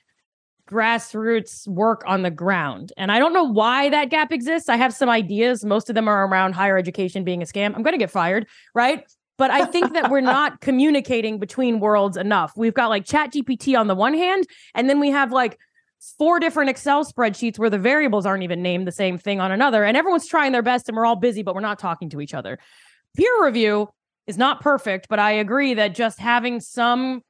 grassroots 0.71 1.67
work 1.67 2.03
on 2.07 2.21
the 2.21 2.31
ground. 2.31 2.93
And 2.97 3.11
I 3.11 3.19
don't 3.19 3.33
know 3.33 3.43
why 3.43 3.89
that 3.89 4.09
gap 4.09 4.31
exists. 4.31 4.69
I 4.69 4.77
have 4.77 4.93
some 4.93 5.09
ideas. 5.09 5.65
Most 5.65 5.89
of 5.89 5.95
them 5.95 6.07
are 6.07 6.25
around 6.25 6.53
higher 6.53 6.77
education 6.77 7.23
being 7.23 7.41
a 7.41 7.45
scam. 7.45 7.75
I'm 7.75 7.83
going 7.83 7.93
to 7.93 7.99
get 7.99 8.09
fired, 8.09 8.47
right? 8.73 9.03
But 9.37 9.51
I 9.51 9.65
think 9.65 9.93
that 9.93 10.09
we're 10.09 10.21
not 10.37 10.61
communicating 10.61 11.39
between 11.39 11.79
worlds 11.79 12.15
enough. 12.15 12.53
We've 12.55 12.73
got 12.73 12.89
like 12.89 13.05
Chat 13.05 13.33
GPT 13.33 13.77
on 13.77 13.87
the 13.87 13.95
one 13.95 14.13
hand, 14.13 14.45
and 14.73 14.89
then 14.89 14.99
we 14.99 15.09
have 15.09 15.31
like 15.31 15.57
four 16.17 16.39
different 16.39 16.69
Excel 16.69 17.05
spreadsheets 17.05 17.59
where 17.59 17.69
the 17.69 17.77
variables 17.77 18.25
aren't 18.25 18.43
even 18.43 18.61
named 18.61 18.87
the 18.87 18.91
same 18.91 19.17
thing 19.17 19.39
on 19.39 19.51
another. 19.51 19.83
And 19.83 19.95
everyone's 19.95 20.27
trying 20.27 20.51
their 20.51 20.63
best 20.63 20.87
and 20.87 20.97
we're 20.97 21.05
all 21.05 21.15
busy, 21.15 21.43
but 21.43 21.53
we're 21.53 21.61
not 21.61 21.79
talking 21.79 22.09
to 22.09 22.21
each 22.21 22.33
other. 22.33 22.57
Peer 23.15 23.43
review 23.43 23.89
is 24.25 24.37
not 24.37 24.61
perfect, 24.61 25.07
but 25.09 25.19
I 25.19 25.31
agree 25.31 25.75
that 25.75 25.93
just 25.93 26.19
having 26.19 26.59
some 26.59 27.21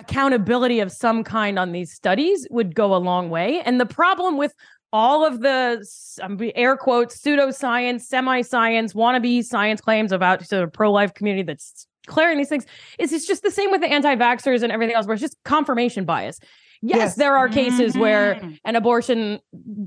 accountability 0.00 0.80
of 0.80 0.90
some 0.90 1.22
kind 1.22 1.58
on 1.58 1.72
these 1.72 1.92
studies 1.92 2.46
would 2.50 2.74
go 2.74 2.94
a 2.94 2.98
long 2.98 3.30
way. 3.30 3.60
And 3.60 3.80
the 3.80 3.86
problem 3.86 4.36
with 4.36 4.54
all 4.92 5.24
of 5.24 5.40
the 5.40 6.52
air 6.56 6.76
quotes 6.76 7.20
pseudoscience, 7.20 8.00
semi-science, 8.00 8.92
wannabe 8.92 9.44
science 9.44 9.80
claims 9.80 10.10
about 10.10 10.40
the 10.48 10.66
pro-life 10.66 11.14
community 11.14 11.44
that's 11.44 11.86
declaring 12.06 12.38
these 12.38 12.48
things 12.48 12.66
is 12.98 13.12
it's 13.12 13.26
just 13.26 13.42
the 13.42 13.50
same 13.50 13.70
with 13.70 13.80
the 13.80 13.86
anti-vaxxers 13.86 14.62
and 14.62 14.72
everything 14.72 14.96
else, 14.96 15.06
where 15.06 15.14
it's 15.14 15.20
just 15.20 15.36
confirmation 15.44 16.04
bias. 16.04 16.40
Yes, 16.82 16.96
yes. 16.96 17.14
there 17.16 17.36
are 17.36 17.48
cases 17.48 17.92
mm-hmm. 17.92 18.00
where 18.00 18.40
an 18.64 18.74
abortion 18.74 19.38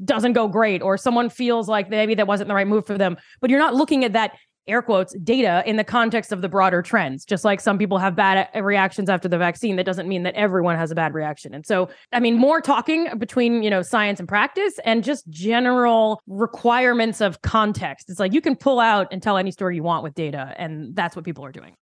doesn't 0.06 0.34
go 0.34 0.48
great 0.48 0.82
or 0.82 0.96
someone 0.96 1.30
feels 1.30 1.68
like 1.68 1.90
maybe 1.90 2.14
that 2.16 2.28
wasn't 2.28 2.48
the 2.48 2.54
right 2.54 2.68
move 2.68 2.86
for 2.86 2.98
them, 2.98 3.18
but 3.42 3.50
you're 3.50 3.60
not 3.60 3.74
looking 3.74 4.06
at 4.06 4.14
that 4.14 4.38
air 4.68 4.82
quotes 4.82 5.14
data 5.20 5.64
in 5.66 5.78
the 5.78 5.84
context 5.84 6.32
of 6.32 6.42
the 6.42 6.50
broader 6.50 6.82
trends. 6.82 7.26
Just 7.26 7.44
like 7.44 7.60
some 7.60 7.78
people 7.78 7.98
have 7.98 8.16
bad 8.16 8.50
reactions 8.56 9.10
after 9.10 9.28
the 9.28 9.38
vaccine 9.38 9.76
that 9.76 9.86
doesn't 9.86 10.08
mean 10.08 10.24
that 10.24 10.36
everyone 10.36 10.78
has 10.78 10.92
a 10.92 10.96
bad 10.96 11.14
reaction. 11.14 11.54
And 11.54 11.66
so 11.66 11.90
i 12.12 12.20
mean 12.20 12.38
more 12.38 12.62
talking 12.62 13.08
between 13.18 13.64
you 13.64 13.70
know 13.70 13.82
science 13.82 14.20
and 14.20 14.28
practice 14.28 14.80
and 14.86 15.04
just 15.04 15.28
general 15.30 16.22
requirements 16.28 17.22
of 17.22 17.42
context. 17.42 18.10
It's 18.10 18.20
like 18.20 18.34
you 18.34 18.42
can 18.42 18.56
pull 18.56 18.80
out 18.80 19.08
and 19.12 19.22
tell 19.22 19.38
any 19.38 19.52
story 19.52 19.76
you 19.76 19.84
want 19.84 20.04
with 20.04 20.14
data 20.14 20.54
and 20.58 20.96
that's 20.96 21.16
what 21.16 21.26
people 21.26 21.46
are 21.46 21.52
doing 21.52 21.76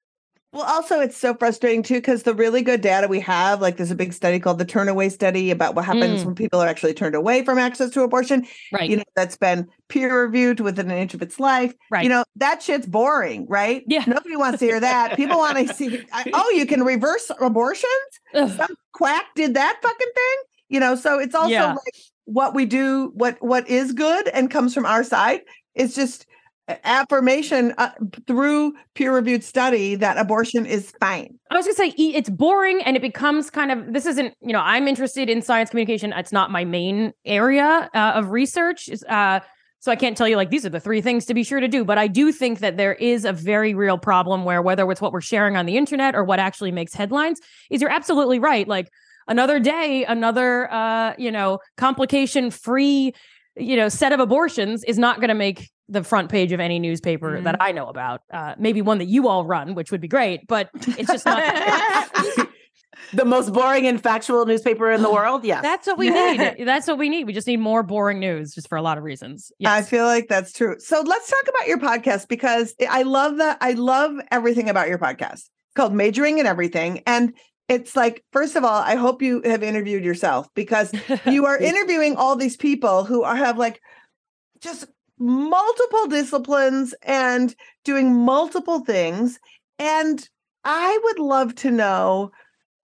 well, 0.52 0.64
also, 0.64 1.00
it's 1.00 1.16
so 1.16 1.36
frustrating 1.36 1.84
too 1.84 1.96
because 1.96 2.24
the 2.24 2.34
really 2.34 2.64
good 2.64 2.82
data 2.82 3.08
we 3.08 3.20
have, 3.20 3.62
like 3.62 3.78
there's 3.78 3.92
a 3.92 3.96
big 3.96 4.14
study 4.14 4.40
called 4.40 4.58
the 4.58 4.66
Turnaway 4.66 5.12
Study 5.12 5.52
about 5.52 5.76
what 5.76 5.86
happens 5.86 6.24
mm. 6.24 6.26
when 6.26 6.36
people 6.36 6.60
are 6.60 6.68
actually 6.68 6.96
turned 6.96 7.14
away 7.14 7.46
from 7.46 7.60
access 7.60 7.92
to 7.92 8.02
abortion. 8.02 8.48
Right. 8.72 8.90
You 8.90 8.98
know, 8.98 9.04
that's 9.16 9.38
been 9.38 9.68
peer 9.90 10.24
reviewed 10.24 10.60
within 10.60 10.90
an 10.90 10.98
inch 10.98 11.14
of 11.14 11.22
its 11.22 11.40
life. 11.40 11.76
Right. 11.92 12.04
You 12.04 12.10
know, 12.10 12.24
that 12.38 12.64
shit's 12.64 12.88
boring, 12.88 13.46
right? 13.48 13.84
Yeah. 13.86 14.04
Nobody 14.08 14.36
wants 14.36 14.58
to 14.60 14.66
hear 14.66 14.80
that. 14.80 15.16
People 15.16 15.38
want 15.38 15.68
to 15.68 15.72
see, 15.72 16.04
oh, 16.34 16.50
you 16.50 16.66
can 16.66 16.84
reverse 16.84 17.30
abortions? 17.40 17.86
Ugh. 18.34 18.50
Some 18.50 18.76
quack 18.94 19.26
did 19.36 19.54
that 19.54 19.78
fucking 19.84 20.12
thing. 20.16 20.38
You 20.70 20.80
know, 20.80 20.96
so 20.96 21.20
it's 21.20 21.36
also 21.36 21.52
yeah. 21.52 21.74
like 21.74 21.96
what 22.26 22.56
we 22.56 22.66
do, 22.66 23.12
what 23.14 23.38
what 23.40 23.68
is 23.68 23.92
good 23.92 24.28
and 24.30 24.50
comes 24.50 24.74
from 24.74 24.86
our 24.86 25.04
side. 25.04 25.42
It's 25.76 25.96
just 25.96 26.26
affirmation 26.84 27.74
uh, 27.78 27.90
through 28.28 28.74
peer 28.94 29.14
reviewed 29.14 29.44
study 29.44 29.96
that 29.96 30.18
abortion 30.18 30.66
is 30.66 30.92
fine. 31.00 31.38
I 31.50 31.56
was 31.56 31.66
going 31.66 31.76
to 31.76 31.98
say 31.98 32.04
it's 32.04 32.30
boring 32.30 32.82
and 32.84 32.96
it 32.96 33.02
becomes 33.02 33.50
kind 33.50 33.72
of 33.72 33.94
this 33.94 34.06
isn't, 34.06 34.36
you 34.42 34.54
know, 34.54 34.60
I'm 34.60 34.88
interested 34.88 35.30
in 35.30 35.42
science 35.42 35.70
communication. 35.70 36.14
It's 36.14 36.32
not 36.32 36.52
my 36.52 36.66
main 36.66 37.14
area 37.26 37.90
uh, 37.94 38.12
of 38.16 38.30
research. 38.30 38.90
Uh, 39.08 39.40
so 39.80 39.92
I 39.92 39.96
can't 39.96 40.18
tell 40.18 40.28
you 40.28 40.36
like 40.36 40.50
these 40.50 40.66
are 40.66 40.70
the 40.70 40.80
three 40.80 41.02
things 41.02 41.26
to 41.26 41.34
be 41.34 41.44
sure 41.44 41.60
to 41.60 41.68
do, 41.68 41.86
but 41.86 41.98
I 41.98 42.08
do 42.08 42.32
think 42.32 42.60
that 42.60 42.78
there 42.78 42.94
is 42.94 43.24
a 43.26 43.32
very 43.32 43.74
real 43.74 43.98
problem 43.98 44.44
where 44.44 44.62
whether 44.62 44.90
it's 44.92 45.02
what 45.02 45.14
we're 45.14 45.22
sharing 45.22 45.56
on 45.56 45.66
the 45.66 45.78
internet 45.78 46.16
or 46.16 46.24
what 46.24 46.40
actually 46.40 46.72
makes 46.72 46.94
headlines 46.94 47.40
is 47.70 47.82
you're 47.82 47.90
absolutely 47.90 48.40
right. 48.40 48.68
Like 48.68 48.90
another 49.28 49.60
day, 49.60 50.04
another 50.04 50.72
uh, 50.72 51.14
you 51.18 51.32
know, 51.32 51.60
complication 51.78 52.52
free 52.52 53.14
you 53.56 53.76
know 53.76 53.90
set 53.90 54.12
of 54.12 54.20
abortions 54.20 54.84
is 54.86 54.98
not 54.98 55.18
going 55.18 55.30
to 55.30 55.36
make 55.36 55.70
the 55.90 56.04
front 56.04 56.30
page 56.30 56.52
of 56.52 56.60
any 56.60 56.80
newspaper 56.80 57.32
mm-hmm. 57.32 57.44
that 57.46 57.58
I 57.60 57.72
know 57.72 57.88
about. 57.88 58.22
Uh, 58.32 58.56
maybe 58.58 58.82
one 58.82 59.00
that 59.00 59.08
you 59.08 59.28
all 59.28 59.46
run, 59.46 59.76
which 59.76 59.92
would 59.92 60.02
be 60.02 60.08
great, 60.08 60.48
but 60.48 60.70
it's 60.74 61.12
just 61.12 61.26
not. 61.26 61.42
the 63.14 63.26
most 63.26 63.54
boring 63.54 63.88
and 63.88 64.02
factual 64.02 64.46
newspaper 64.46 64.92
in 64.92 65.02
the 65.02 65.12
world. 65.12 65.44
Yes. 65.44 65.64
That's 65.64 65.88
what 65.88 65.98
we 65.98 66.10
need. 66.10 66.56
That's 66.66 66.88
what 66.88 66.98
we 66.98 67.10
need. 67.10 67.26
We 67.26 67.34
just 67.34 67.48
need 67.48 67.60
more 67.60 67.84
boring 67.84 68.20
news 68.20 68.54
just 68.54 68.70
for 68.70 68.78
a 68.78 68.82
lot 68.82 68.98
of 68.98 69.04
reasons. 69.04 69.52
Yes. 69.60 69.72
I 69.72 69.82
feel 69.82 70.06
like 70.06 70.28
that's 70.28 70.54
true. 70.54 70.76
So 70.80 71.02
let's 71.02 71.30
talk 71.30 71.48
about 71.48 71.68
your 71.68 71.80
podcast 71.80 72.28
because 72.28 72.76
I 72.88 73.04
love 73.04 73.38
that. 73.38 73.58
I 73.62 73.72
love 73.72 74.16
everything 74.32 74.70
about 74.70 74.90
your 74.90 75.00
podcast 75.00 75.34
it's 75.70 75.76
called 75.76 75.94
Majoring 75.94 76.40
in 76.40 76.46
Everything. 76.46 77.04
And 77.06 77.34
it's 77.68 77.96
like, 77.96 78.24
first 78.34 78.56
of 78.56 78.64
all, 78.64 78.82
I 78.82 78.96
hope 78.96 79.22
you 79.22 79.42
have 79.46 79.62
interviewed 79.62 80.04
yourself 80.04 80.48
because 80.56 80.92
you 81.26 81.46
are 81.46 81.58
interviewing 81.58 82.16
all 82.16 82.36
these 82.36 82.58
people 82.58 83.04
who 83.06 83.24
are 83.24 83.36
have 83.36 83.58
like 83.58 83.80
just 84.62 84.86
multiple 85.20 86.08
disciplines 86.08 86.94
and 87.04 87.54
doing 87.84 88.16
multiple 88.16 88.80
things. 88.80 89.40
And 89.78 90.28
I 90.64 91.00
would 91.04 91.20
love 91.20 91.56
to 91.56 91.72
know 91.72 92.32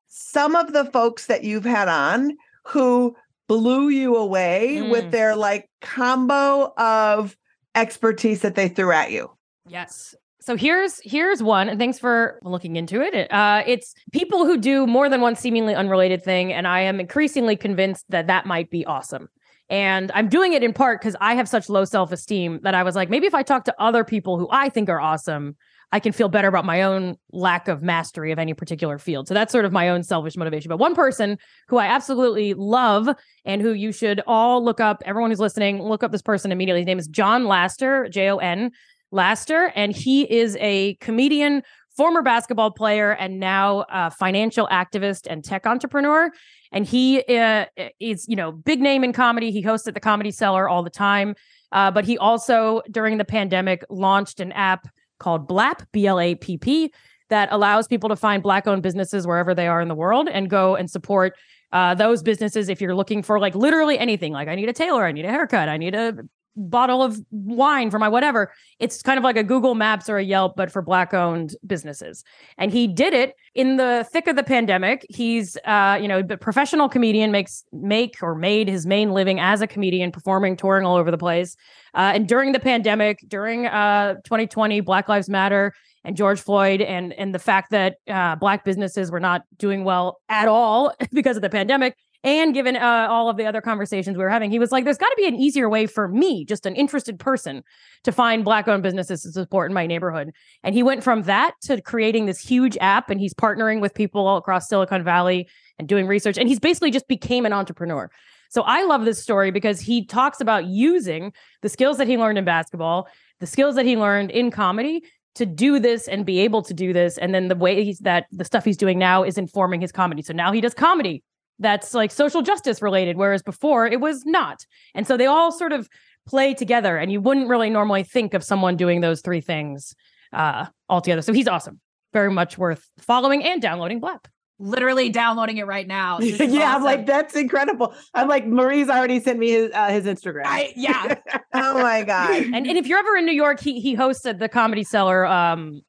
some 0.08 0.56
of 0.56 0.74
the 0.74 0.86
folks 0.86 1.28
that 1.28 1.44
you've 1.44 1.66
had 1.66 1.88
on 1.88 2.38
who 2.66 3.16
blew 3.48 3.90
you 3.90 4.16
away 4.16 4.80
mm. 4.82 4.90
with 4.90 5.12
their 5.12 5.36
like 5.36 5.70
combo 5.82 6.74
of 6.78 7.36
expertise 7.76 8.42
that 8.42 8.56
they 8.56 8.68
threw 8.68 8.92
at 8.92 9.12
you. 9.12 9.30
Yes. 9.68 10.16
So 10.40 10.56
here's 10.56 11.00
here's 11.04 11.42
one, 11.42 11.70
and 11.70 11.80
thanks 11.80 11.98
for 11.98 12.40
looking 12.44 12.76
into 12.76 13.02
it. 13.02 13.32
Uh, 13.32 13.64
it's 13.66 13.96
people 14.12 14.46
who 14.46 14.60
do 14.60 14.86
more 14.86 15.10
than 15.10 15.20
one 15.20 15.36
seemingly 15.36 15.74
unrelated 15.74 16.24
thing, 16.24 16.54
and 16.54 16.68
I 16.68 16.82
am 16.82 17.00
increasingly 17.00 17.56
convinced 17.56 18.06
that 18.10 18.28
that 18.28 18.46
might 18.46 18.70
be 18.70 18.86
awesome. 18.86 19.30
And 19.70 20.12
I'm 20.14 20.30
doing 20.30 20.54
it 20.54 20.64
in 20.64 20.74
part 20.74 21.02
because 21.02 21.16
I 21.20 21.36
have 21.36 21.50
such 21.50 21.70
low 21.70 21.86
self 21.86 22.12
esteem 22.12 22.60
that 22.64 22.76
I 22.76 22.84
was 22.84 22.96
like, 22.96 23.10
maybe 23.10 23.26
if 23.26 23.34
I 23.34 23.44
talk 23.44 23.66
to 23.66 23.76
other 23.80 24.04
people 24.04 24.38
who 24.38 24.48
I 24.52 24.70
think 24.70 24.90
are 24.90 25.02
awesome, 25.02 25.56
I 25.92 26.00
can 26.00 26.12
feel 26.12 26.30
better 26.30 26.48
about 26.48 26.66
my 26.66 26.82
own 26.82 27.16
lack 27.32 27.68
of 27.68 27.82
mastery 27.82 28.32
of 28.32 28.40
any 28.40 28.54
particular 28.54 28.98
field. 28.98 29.28
So 29.28 29.34
that's 29.34 29.52
sort 29.52 29.66
of 29.66 29.72
my 29.72 29.90
own 29.90 30.04
selfish 30.04 30.36
motivation. 30.36 30.70
But 30.70 30.78
one 30.78 30.94
person 30.94 31.38
who 31.68 31.78
I 31.78 31.86
absolutely 31.88 32.54
love 32.54 33.10
and 33.46 33.62
who 33.62 33.72
you 33.72 33.92
should 33.92 34.22
all 34.28 34.64
look 34.64 34.80
up, 34.80 35.02
everyone 35.06 35.32
who's 35.32 35.40
listening, 35.40 35.82
look 35.82 36.04
up 36.04 36.12
this 36.12 36.22
person 36.22 36.52
immediately. 36.52 36.82
His 36.82 36.88
name 36.88 37.00
is 37.00 37.08
Jon 37.08 37.46
Laster, 37.46 38.08
J 38.10 38.30
O 38.30 38.38
N 38.38 38.72
Laster, 39.12 39.72
and 39.76 39.96
he 39.96 40.24
is 40.24 40.58
a 40.60 40.96
comedian 40.96 41.64
former 41.96 42.22
basketball 42.22 42.72
player 42.72 43.12
and 43.12 43.40
now 43.40 43.86
a 43.90 44.12
financial 44.12 44.68
activist 44.68 45.28
and 45.30 45.44
tech 45.44 45.66
entrepreneur. 45.66 46.30
And 46.76 46.86
he 46.86 47.24
uh, 47.24 47.66
is, 48.00 48.28
you 48.28 48.36
know, 48.36 48.52
big 48.52 48.82
name 48.82 49.04
in 49.04 49.14
comedy. 49.14 49.50
He 49.50 49.62
hosts 49.62 49.88
at 49.88 49.96
the 49.96 50.00
Comedy 50.00 50.30
Cellar 50.30 50.70
all 50.70 50.84
the 50.84 50.92
time. 50.92 51.34
Uh, 51.72 51.90
but 51.90 52.06
he 52.06 52.18
also, 52.20 52.84
during 52.92 53.18
the 53.18 53.26
pandemic, 53.26 53.84
launched 53.90 54.40
an 54.40 54.52
app 54.52 54.88
called 55.18 55.50
Blapp 55.50 55.88
B 55.92 56.06
L 56.06 56.20
A 56.20 56.36
P 56.36 56.58
P, 56.58 56.94
that 57.30 57.50
allows 57.52 57.88
people 57.88 58.10
to 58.10 58.16
find 58.16 58.44
Black 58.44 58.68
owned 58.68 58.84
businesses 58.84 59.26
wherever 59.26 59.56
they 59.56 59.68
are 59.68 59.82
in 59.82 59.88
the 59.88 59.96
world 59.96 60.30
and 60.30 60.50
go 60.50 60.76
and 60.76 60.92
support 60.92 61.34
uh, 61.72 61.94
those 61.94 62.22
businesses 62.24 62.70
if 62.70 62.80
you're 62.80 62.96
looking 62.96 63.22
for 63.24 63.40
like 63.40 63.56
literally 63.56 64.00
anything 64.00 64.32
like 64.32 64.48
i 64.48 64.56
need 64.56 64.70
a 64.70 64.74
tailor 64.74 65.06
i 65.06 65.12
need 65.12 65.26
a 65.26 65.30
haircut 65.30 65.68
i 65.68 65.76
need 65.76 65.94
a 65.94 66.16
bottle 66.56 67.04
of 67.04 67.20
wine 67.32 67.92
for 67.92 68.00
my 68.00 68.08
whatever. 68.08 68.52
It's 68.80 69.02
kind 69.02 69.18
of 69.18 69.24
like 69.24 69.38
a 69.38 69.44
Google 69.44 69.76
Maps 69.76 70.10
or 70.10 70.18
a 70.18 70.24
Yelp, 70.24 70.56
but 70.56 70.72
for 70.72 70.82
Black 70.82 71.14
owned 71.14 71.56
businesses. 71.66 72.24
And 72.58 72.72
he 72.72 72.88
did 72.88 73.14
it 73.14 73.36
in 73.54 73.78
the 73.78 74.08
thick 74.12 74.28
of 74.28 74.36
the 74.36 74.44
pandemic. 74.44 75.06
He's, 75.10 75.58
uh, 75.66 75.98
you 76.02 76.08
know, 76.08 76.20
a 76.20 76.38
professional 76.38 76.90
comedian, 76.90 77.32
makes 77.32 77.64
make 77.72 78.18
or 78.22 78.36
made 78.36 78.68
his 78.68 78.86
main 78.86 79.12
living 79.12 79.40
as 79.40 79.62
a 79.62 79.68
comedian, 79.68 80.12
performing, 80.12 80.56
touring 80.56 80.86
all 80.86 80.96
over 80.96 81.12
the 81.12 81.18
place. 81.18 81.56
Uh, 81.94 82.12
and 82.14 82.28
during 82.28 82.52
the 82.52 82.60
pandemic, 82.60 83.20
during 83.28 83.68
uh, 83.68 84.16
2020, 84.26 84.82
Black 84.82 85.08
Lives 85.08 85.30
Matter 85.30 85.74
and 86.04 86.16
George 86.16 86.40
Floyd, 86.40 86.82
and 86.82 87.14
and 87.14 87.34
the 87.34 87.40
fact 87.40 87.72
that 87.72 87.98
uh, 88.08 88.36
Black 88.36 88.64
businesses 88.64 89.12
were 89.12 89.20
not 89.20 89.42
doing 89.58 89.84
well 89.84 90.20
at 90.30 90.48
all 90.48 90.94
because 91.12 91.36
of 91.36 91.42
the 91.42 91.50
pandemic, 91.50 91.98
and 92.26 92.56
given 92.56 92.76
uh, 92.76 93.08
all 93.10 93.30
of 93.30 93.38
the 93.38 93.46
other 93.46 93.62
conversations 93.62 94.18
we 94.18 94.24
were 94.24 94.32
having, 94.32 94.50
he 94.50 94.58
was 94.58 94.72
like, 94.72 94.84
there's 94.84 94.98
got 94.98 95.10
to 95.10 95.16
be 95.16 95.28
an 95.28 95.36
easier 95.36 95.70
way 95.70 95.86
for 95.86 96.08
me, 96.08 96.44
just 96.44 96.66
an 96.66 96.76
interested 96.76 97.20
person, 97.20 97.64
to 98.04 98.12
find 98.12 98.44
Black 98.44 98.68
owned 98.68 98.82
businesses 98.82 99.22
to 99.22 99.32
support 99.32 99.70
in 99.70 99.76
my 99.76 99.86
neighborhood. 99.86 100.32
And 100.64 100.74
he 100.74 100.82
went 100.82 101.04
from 101.04 101.22
that 101.24 101.54
to 101.66 101.80
creating 101.82 102.26
this 102.26 102.40
huge 102.40 102.78
app, 102.82 103.12
and 103.12 103.22
he's 103.22 103.36
partnering 103.36 103.80
with 103.80 103.94
people 103.94 104.26
all 104.26 104.38
across 104.38 104.68
Silicon 104.68 105.04
Valley 105.04 105.48
and 105.78 105.88
doing 105.88 106.08
research. 106.08 106.40
And 106.40 106.50
he's 106.50 106.60
basically 106.60 106.90
just 106.90 107.08
became 107.08 107.46
an 107.46 107.54
entrepreneur. 107.54 108.10
So 108.50 108.64
I 108.64 108.84
love 108.86 109.06
this 109.06 109.22
story 109.22 109.52
because 109.52 109.80
he 109.80 110.04
talks 110.04 110.42
about 110.42 110.66
using 110.66 111.32
the 111.62 111.70
skills 111.70 111.98
that 112.00 112.08
he 112.08 112.18
learned 112.18 112.40
in 112.40 112.46
basketball, 112.46 113.08
the 113.40 113.48
skills 113.48 113.76
that 113.76 113.86
he 113.86 113.98
learned 113.98 114.32
in 114.32 114.50
comedy 114.50 115.04
to 115.36 115.46
do 115.46 115.78
this 115.80 116.08
and 116.08 116.26
be 116.26 116.40
able 116.40 116.64
to 116.64 116.74
do 116.74 116.92
this. 116.92 117.20
And 117.20 117.36
then 117.36 117.50
the 117.50 117.56
way 117.56 117.84
he's 117.84 118.00
that 118.00 118.26
the 118.32 118.46
stuff 118.46 118.66
he's 118.66 118.78
doing 118.78 118.98
now 118.98 119.24
is 119.24 119.38
informing 119.38 119.82
his 119.82 119.92
comedy. 119.92 120.24
So 120.24 120.34
now 120.34 120.52
he 120.52 120.62
does 120.62 120.74
comedy 120.74 121.24
that's 121.60 121.94
like 121.94 122.12
social 122.12 122.42
justice 122.42 122.82
related, 122.82 123.18
whereas 123.18 123.42
before 123.42 123.88
it 123.88 124.00
was 124.02 124.26
not. 124.26 124.66
And 124.94 125.08
so 125.08 125.18
they 125.18 125.26
all 125.26 125.52
sort 125.52 125.72
of 125.72 125.88
play 126.28 126.54
together, 126.54 126.98
and 126.98 127.12
you 127.12 127.22
wouldn't 127.22 127.48
really 127.48 127.70
normally 127.70 128.04
think 128.04 128.34
of 128.34 128.44
someone 128.44 128.76
doing 128.76 129.02
those 129.02 129.22
three 129.22 129.42
things 129.42 129.96
uh, 130.34 130.66
altogether. 130.90 131.22
So 131.22 131.34
he's 131.34 131.48
awesome. 131.48 131.80
very 132.14 132.32
much 132.32 132.58
worth 132.58 132.90
following 133.00 133.44
and 133.44 133.62
downloading 133.62 134.02
Blapp. 134.02 134.26
Literally 134.58 135.10
downloading 135.10 135.58
it 135.58 135.68
right 135.68 135.86
now. 135.86 136.20
Yeah, 136.22 136.76
I'm 136.76 136.84
like, 136.84 137.06
that's 137.06 137.36
incredible. 137.36 137.94
I'm 138.14 138.30
like, 138.30 138.48
Marie's 138.48 138.88
already 138.88 139.20
sent 139.20 139.38
me 139.38 139.50
his 139.52 139.72
uh, 139.74 139.90
his 139.90 140.06
Instagram. 140.06 140.44
I, 140.46 140.74
yeah. 140.76 141.16
Oh 141.54 141.82
my 141.82 142.04
God. 142.04 142.44
And, 142.54 142.68
and 142.68 142.78
if 142.78 142.86
you're 142.86 143.00
ever 143.00 143.16
in 143.16 143.26
New 143.26 143.34
York, 143.34 143.62
he 143.62 143.80
he 143.80 143.96
hosted 143.96 144.40
the 144.40 144.50
Comedy 144.50 144.84
Cellar 144.84 145.26
um, 145.26 145.82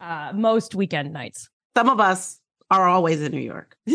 uh, 0.00 0.32
most 0.34 0.74
weekend 0.74 1.12
nights. 1.12 1.48
Some 1.76 1.88
of 1.88 2.00
us 2.00 2.39
are 2.70 2.86
always 2.86 3.20
in 3.20 3.32
New 3.32 3.40
York. 3.40 3.76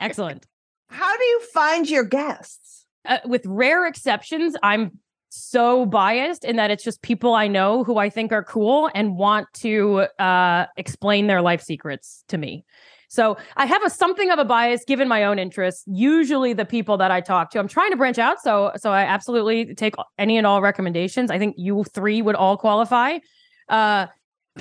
Excellent. 0.00 0.46
How 0.90 1.16
do 1.16 1.24
you 1.24 1.40
find 1.52 1.88
your 1.88 2.04
guests? 2.04 2.78
uh, 3.08 3.18
with 3.24 3.44
rare 3.46 3.86
exceptions, 3.86 4.54
I'm 4.62 4.98
so 5.30 5.86
biased 5.86 6.44
in 6.44 6.56
that 6.56 6.70
it's 6.70 6.84
just 6.84 7.02
people 7.02 7.34
I 7.34 7.48
know 7.48 7.84
who 7.84 7.98
I 7.98 8.08
think 8.10 8.32
are 8.32 8.44
cool 8.44 8.90
and 8.94 9.16
want 9.16 9.46
to 9.54 10.06
uh, 10.18 10.66
explain 10.76 11.26
their 11.26 11.42
life 11.42 11.62
secrets 11.62 12.24
to 12.28 12.38
me. 12.38 12.64
So 13.10 13.38
I 13.56 13.64
have 13.64 13.82
a 13.84 13.88
something 13.88 14.30
of 14.30 14.38
a 14.38 14.44
bias 14.44 14.84
given 14.86 15.08
my 15.08 15.24
own 15.24 15.38
interests. 15.38 15.82
Usually, 15.86 16.52
the 16.52 16.66
people 16.66 16.98
that 16.98 17.10
I 17.10 17.22
talk 17.22 17.50
to, 17.52 17.58
I'm 17.58 17.68
trying 17.68 17.90
to 17.90 17.96
branch 17.96 18.18
out. 18.18 18.40
So, 18.42 18.72
so 18.76 18.92
I 18.92 19.02
absolutely 19.02 19.74
take 19.74 19.94
any 20.18 20.36
and 20.36 20.46
all 20.46 20.60
recommendations. 20.60 21.30
I 21.30 21.38
think 21.38 21.54
you 21.56 21.84
three 21.84 22.20
would 22.20 22.34
all 22.34 22.58
qualify. 22.58 23.18
Uh, 23.70 24.08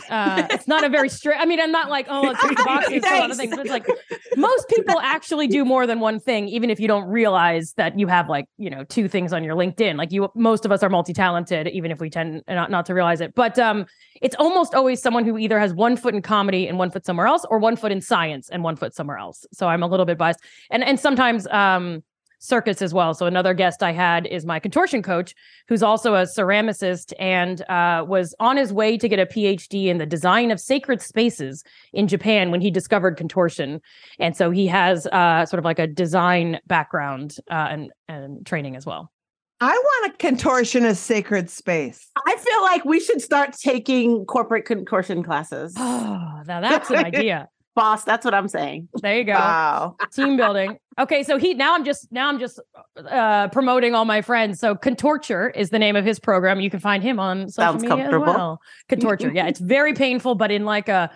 uh, 0.10 0.48
it's 0.50 0.68
not 0.68 0.84
a 0.84 0.90
very 0.90 1.10
strict. 1.10 1.40
I 1.42 1.46
mean, 1.46 1.60
I'm 1.60 1.72
not 1.72 1.90
like, 1.90 2.08
oh, 2.10 2.22
let's 2.22 2.42
the 2.48 2.64
boxes 2.66 3.06
for 3.06 3.14
a 3.14 3.20
lot 3.20 3.32
of 3.32 3.38
things. 3.38 3.56
But 3.56 3.62
it's 3.62 3.70
like 3.70 3.88
most 4.36 4.68
people 4.70 5.00
actually 5.00 5.48
do 5.48 5.66
more 5.66 5.88
than 5.88 6.00
one 6.00 6.20
thing, 6.20 6.48
even 6.48 6.70
if 6.70 6.80
you 6.80 6.88
don't 6.88 7.08
realize 7.08 7.74
that 7.74 7.98
you 7.98 8.08
have 8.08 8.30
like 8.30 8.48
you 8.58 8.70
know 8.70 8.84
two 8.84 9.08
things 9.08 9.34
on 9.34 9.44
your 9.44 9.56
LinkedIn. 9.56 9.98
Like 9.98 10.12
you, 10.12 10.30
most 10.36 10.66
of 10.66 10.72
us 10.72 10.84
are 10.84 10.90
multi-talented, 10.90 11.68
even 11.68 11.92
if 11.92 12.00
we 12.00 12.10
tend 12.10 12.44
not 12.48 12.72
not 12.72 12.86
to 12.88 12.94
realize 12.94 13.22
it. 13.22 13.36
But 13.36 13.58
um, 13.60 13.86
it's 14.22 14.36
almost 14.36 14.74
always 14.74 15.02
someone 15.02 15.26
who 15.26 15.38
either 15.38 15.60
has 15.60 15.74
one 15.74 15.98
foot 15.98 16.14
in 16.14 16.22
comedy 16.22 16.68
and 16.68 16.78
one 16.78 16.92
foot 16.92 17.06
somewhere 17.06 17.28
else, 17.28 17.46
or 17.50 17.60
one 17.60 17.76
foot 17.76 17.92
in 17.92 18.02
science 18.02 18.50
and 18.50 18.64
one 18.64 18.76
foot 18.76 18.94
somewhere 18.94 19.18
else. 19.18 19.46
So 19.54 19.68
I'm 19.68 19.84
a 19.84 19.88
little 19.88 20.06
bit 20.06 20.18
biased, 20.18 20.42
and 20.70 20.84
and 20.84 21.00
sometimes 21.00 21.48
um 21.48 22.04
circus 22.40 22.82
as 22.82 22.94
well. 22.94 23.14
So 23.14 23.26
another 23.26 23.54
guest 23.54 23.84
I 23.84 23.92
had 23.92 24.28
is 24.28 24.46
my 24.46 24.60
contortion 24.60 25.02
coach, 25.02 25.34
who's 25.68 25.84
also 25.84 26.16
a 26.16 26.24
ceramicist 26.24 27.14
and 27.20 27.62
uh, 27.70 28.06
was 28.08 28.36
on 28.40 28.58
his 28.58 28.72
way 28.72 28.98
to 28.98 29.08
get 29.08 29.20
a 29.20 29.26
PhD 29.26 29.88
in 29.88 29.98
the 29.98 30.06
design 30.06 30.52
of 30.52 30.60
sacred 30.60 31.02
spaces 31.02 31.64
in 31.94 32.08
Japan 32.08 32.52
when 32.52 32.62
he 32.62 32.72
discovered 32.72 33.18
contortion. 33.18 33.82
And 34.20 34.36
so 34.36 34.52
he 34.52 34.68
has 34.68 35.08
uh, 35.08 35.46
sort 35.46 35.60
of 35.60 35.66
like 35.66 35.80
a 35.80 35.88
design 35.88 36.60
background 36.68 37.38
uh, 37.50 37.68
and 37.70 37.92
and 38.08 38.46
training 38.46 38.76
as 38.76 38.86
well. 38.86 39.12
I 39.60 39.72
want 39.72 40.14
a 40.14 40.18
contortionist 40.18 40.98
sacred 40.98 41.50
space. 41.50 42.08
I 42.28 42.36
feel 42.38 42.62
like 42.62 42.86
we 42.86 43.00
should 43.00 43.22
start 43.22 43.54
taking 43.54 44.26
corporate 44.26 44.66
contortion 44.66 45.24
classes. 45.24 45.74
Oh, 45.78 46.44
now 46.48 46.62
that's 46.62 46.90
an 46.92 46.98
idea. 46.98 47.50
Boss, 47.78 48.04
that's 48.04 48.26
what 48.26 48.34
I'm 48.34 48.48
saying. 48.48 48.90
There 49.04 49.16
you 49.16 49.24
go. 49.24 49.34
Wow. 49.34 49.98
Team 50.12 50.36
building. 50.36 50.80
Okay, 50.98 51.22
so 51.22 51.38
he 51.38 51.54
now 51.54 51.76
I'm 51.76 51.86
just 51.86 52.12
now 52.12 52.28
I'm 52.28 52.40
just 52.40 52.60
uh 52.98 53.50
promoting 53.50 53.94
all 53.94 54.04
my 54.04 54.24
friends. 54.24 54.60
So 54.60 54.74
Contorture 54.74 55.52
is 55.52 55.70
the 55.70 55.78
name 55.78 55.96
of 55.96 56.04
his 56.04 56.20
program. 56.20 56.60
You 56.60 56.72
can 56.72 56.80
find 56.80 57.04
him 57.04 57.20
on 57.20 57.50
social 57.50 57.74
Sounds 57.74 57.84
media 57.84 57.98
as 57.98 58.02
comfortable. 58.10 58.34
well. 58.34 58.62
Contorture. 58.90 59.32
yeah, 59.32 59.46
it's 59.46 59.60
very 59.60 59.94
painful, 59.94 60.34
but 60.34 60.50
in 60.50 60.66
like 60.66 60.90
a 60.90 61.12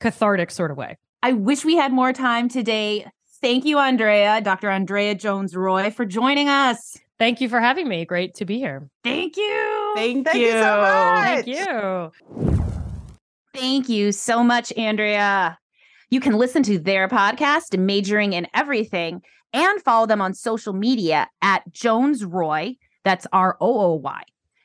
cathartic 0.00 0.50
sort 0.50 0.70
of 0.70 0.78
way. 0.78 0.96
I 1.22 1.32
wish 1.32 1.66
we 1.66 1.76
had 1.76 1.92
more 1.92 2.14
time 2.14 2.48
today. 2.48 3.06
Thank 3.42 3.66
you, 3.66 3.78
Andrea, 3.78 4.40
Dr. 4.40 4.70
Andrea 4.70 5.14
Jones 5.14 5.52
Rooy, 5.52 5.92
for 5.92 6.06
joining 6.06 6.48
us. 6.48 6.96
Thank 7.18 7.42
you 7.42 7.50
for 7.50 7.60
having 7.60 7.88
me. 7.88 8.06
Great 8.06 8.34
to 8.36 8.46
be 8.46 8.56
here. 8.56 8.88
Thank 9.04 9.36
you. 9.36 9.92
Thank, 9.96 10.26
Thank 10.26 10.38
you 10.38 10.52
so 10.52 10.80
much. 10.80 11.44
Thank 11.44 11.46
you. 11.46 12.12
Thank 13.52 13.88
you 13.90 14.12
so 14.12 14.42
much, 14.42 14.72
Andrea. 14.78 15.58
You 16.16 16.20
can 16.20 16.38
listen 16.38 16.62
to 16.62 16.78
their 16.78 17.08
podcast, 17.08 17.78
Majoring 17.78 18.32
in 18.32 18.46
Everything, 18.54 19.20
and 19.52 19.82
follow 19.82 20.06
them 20.06 20.22
on 20.22 20.32
social 20.32 20.72
media 20.72 21.28
at 21.42 21.70
Jones 21.72 22.24
Rooy. 22.24 22.78
That's 23.04 23.26
R 23.34 23.58
O 23.60 23.80
O 23.80 23.94
Y. 23.96 24.22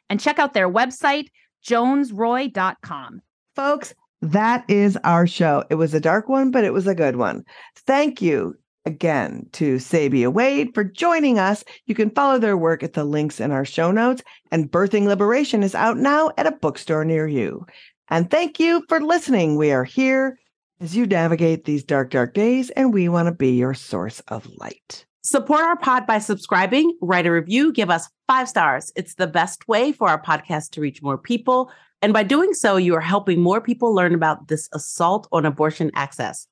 And 0.10 0.18
check 0.18 0.39
out 0.39 0.54
their 0.54 0.70
website, 0.70 1.28
jonesrooy.com. 1.68 3.22
Folks, 3.54 3.93
that 4.22 4.64
is 4.70 4.97
our 5.04 5.28
show. 5.28 5.66
It 5.70 5.76
was 5.76 5.93
a 5.93 5.99
dark 5.99 6.30
one, 6.30 6.52
but 6.52 6.64
it 6.64 6.72
was 6.72 6.88
a 6.88 6.95
good 6.95 7.18
one. 7.18 7.43
Thank 7.76 8.22
you 8.22 8.56
again 8.86 9.45
to 9.52 9.76
Sabia 9.76 10.32
Wade 10.32 10.74
for 10.74 10.86
joining 10.86 11.38
us. 11.38 11.66
You 11.86 11.95
can 11.95 12.12
follow 12.12 12.39
their 12.39 12.56
work 12.56 12.82
at 12.82 12.93
the 12.93 13.04
links 13.04 13.41
in 13.41 13.52
our 13.52 13.66
show 13.66 13.91
notes, 13.91 14.24
and 14.54 14.72
Birthing 14.72 15.06
Liberation 15.06 15.64
is 15.64 15.76
out 15.76 15.97
now 15.97 16.32
at 16.38 16.47
a 16.47 16.52
bookstore 16.54 17.04
near 17.04 17.28
you. 17.28 17.66
And 18.08 18.32
thank 18.32 18.58
you 18.58 18.86
for 18.88 19.02
listening. 19.02 19.58
We 19.58 19.74
are 19.74 19.84
here 19.84 20.38
as 20.82 20.96
you 20.96 21.06
navigate 21.06 21.66
these 21.66 21.84
dark, 21.84 22.10
dark 22.10 22.34
days, 22.34 22.72
and 22.72 22.92
we 22.92 23.08
want 23.08 23.28
to 23.28 23.32
be 23.32 23.52
your 23.52 23.76
source 23.76 24.20
of 24.28 24.48
light. 24.58 25.06
Support 25.24 25.62
our 25.62 25.78
pod 25.78 26.08
by 26.08 26.18
subscribing, 26.18 26.98
write 27.02 27.28
a 27.28 27.32
review, 27.32 27.72
give 27.72 27.92
us 27.92 28.10
five 28.28 28.50
stars. 28.50 28.92
It's 28.96 29.14
the 29.14 29.28
best 29.28 29.68
way 29.68 29.92
for 29.92 30.10
our 30.10 30.20
podcast 30.20 30.72
to 30.72 30.82
reach 30.82 31.04
more 31.04 31.20
people. 31.20 31.72
And 32.02 32.12
by 32.12 32.24
doing 32.24 32.56
so, 32.56 32.78
you 32.78 32.96
are 32.96 33.02
helping 33.02 33.40
more 33.40 33.62
people 33.62 33.94
learn 33.94 34.16
about 34.16 34.48
this 34.48 34.68
assault 34.74 35.28
on 35.32 35.46
abortion 35.46 35.92
access. 35.94 36.48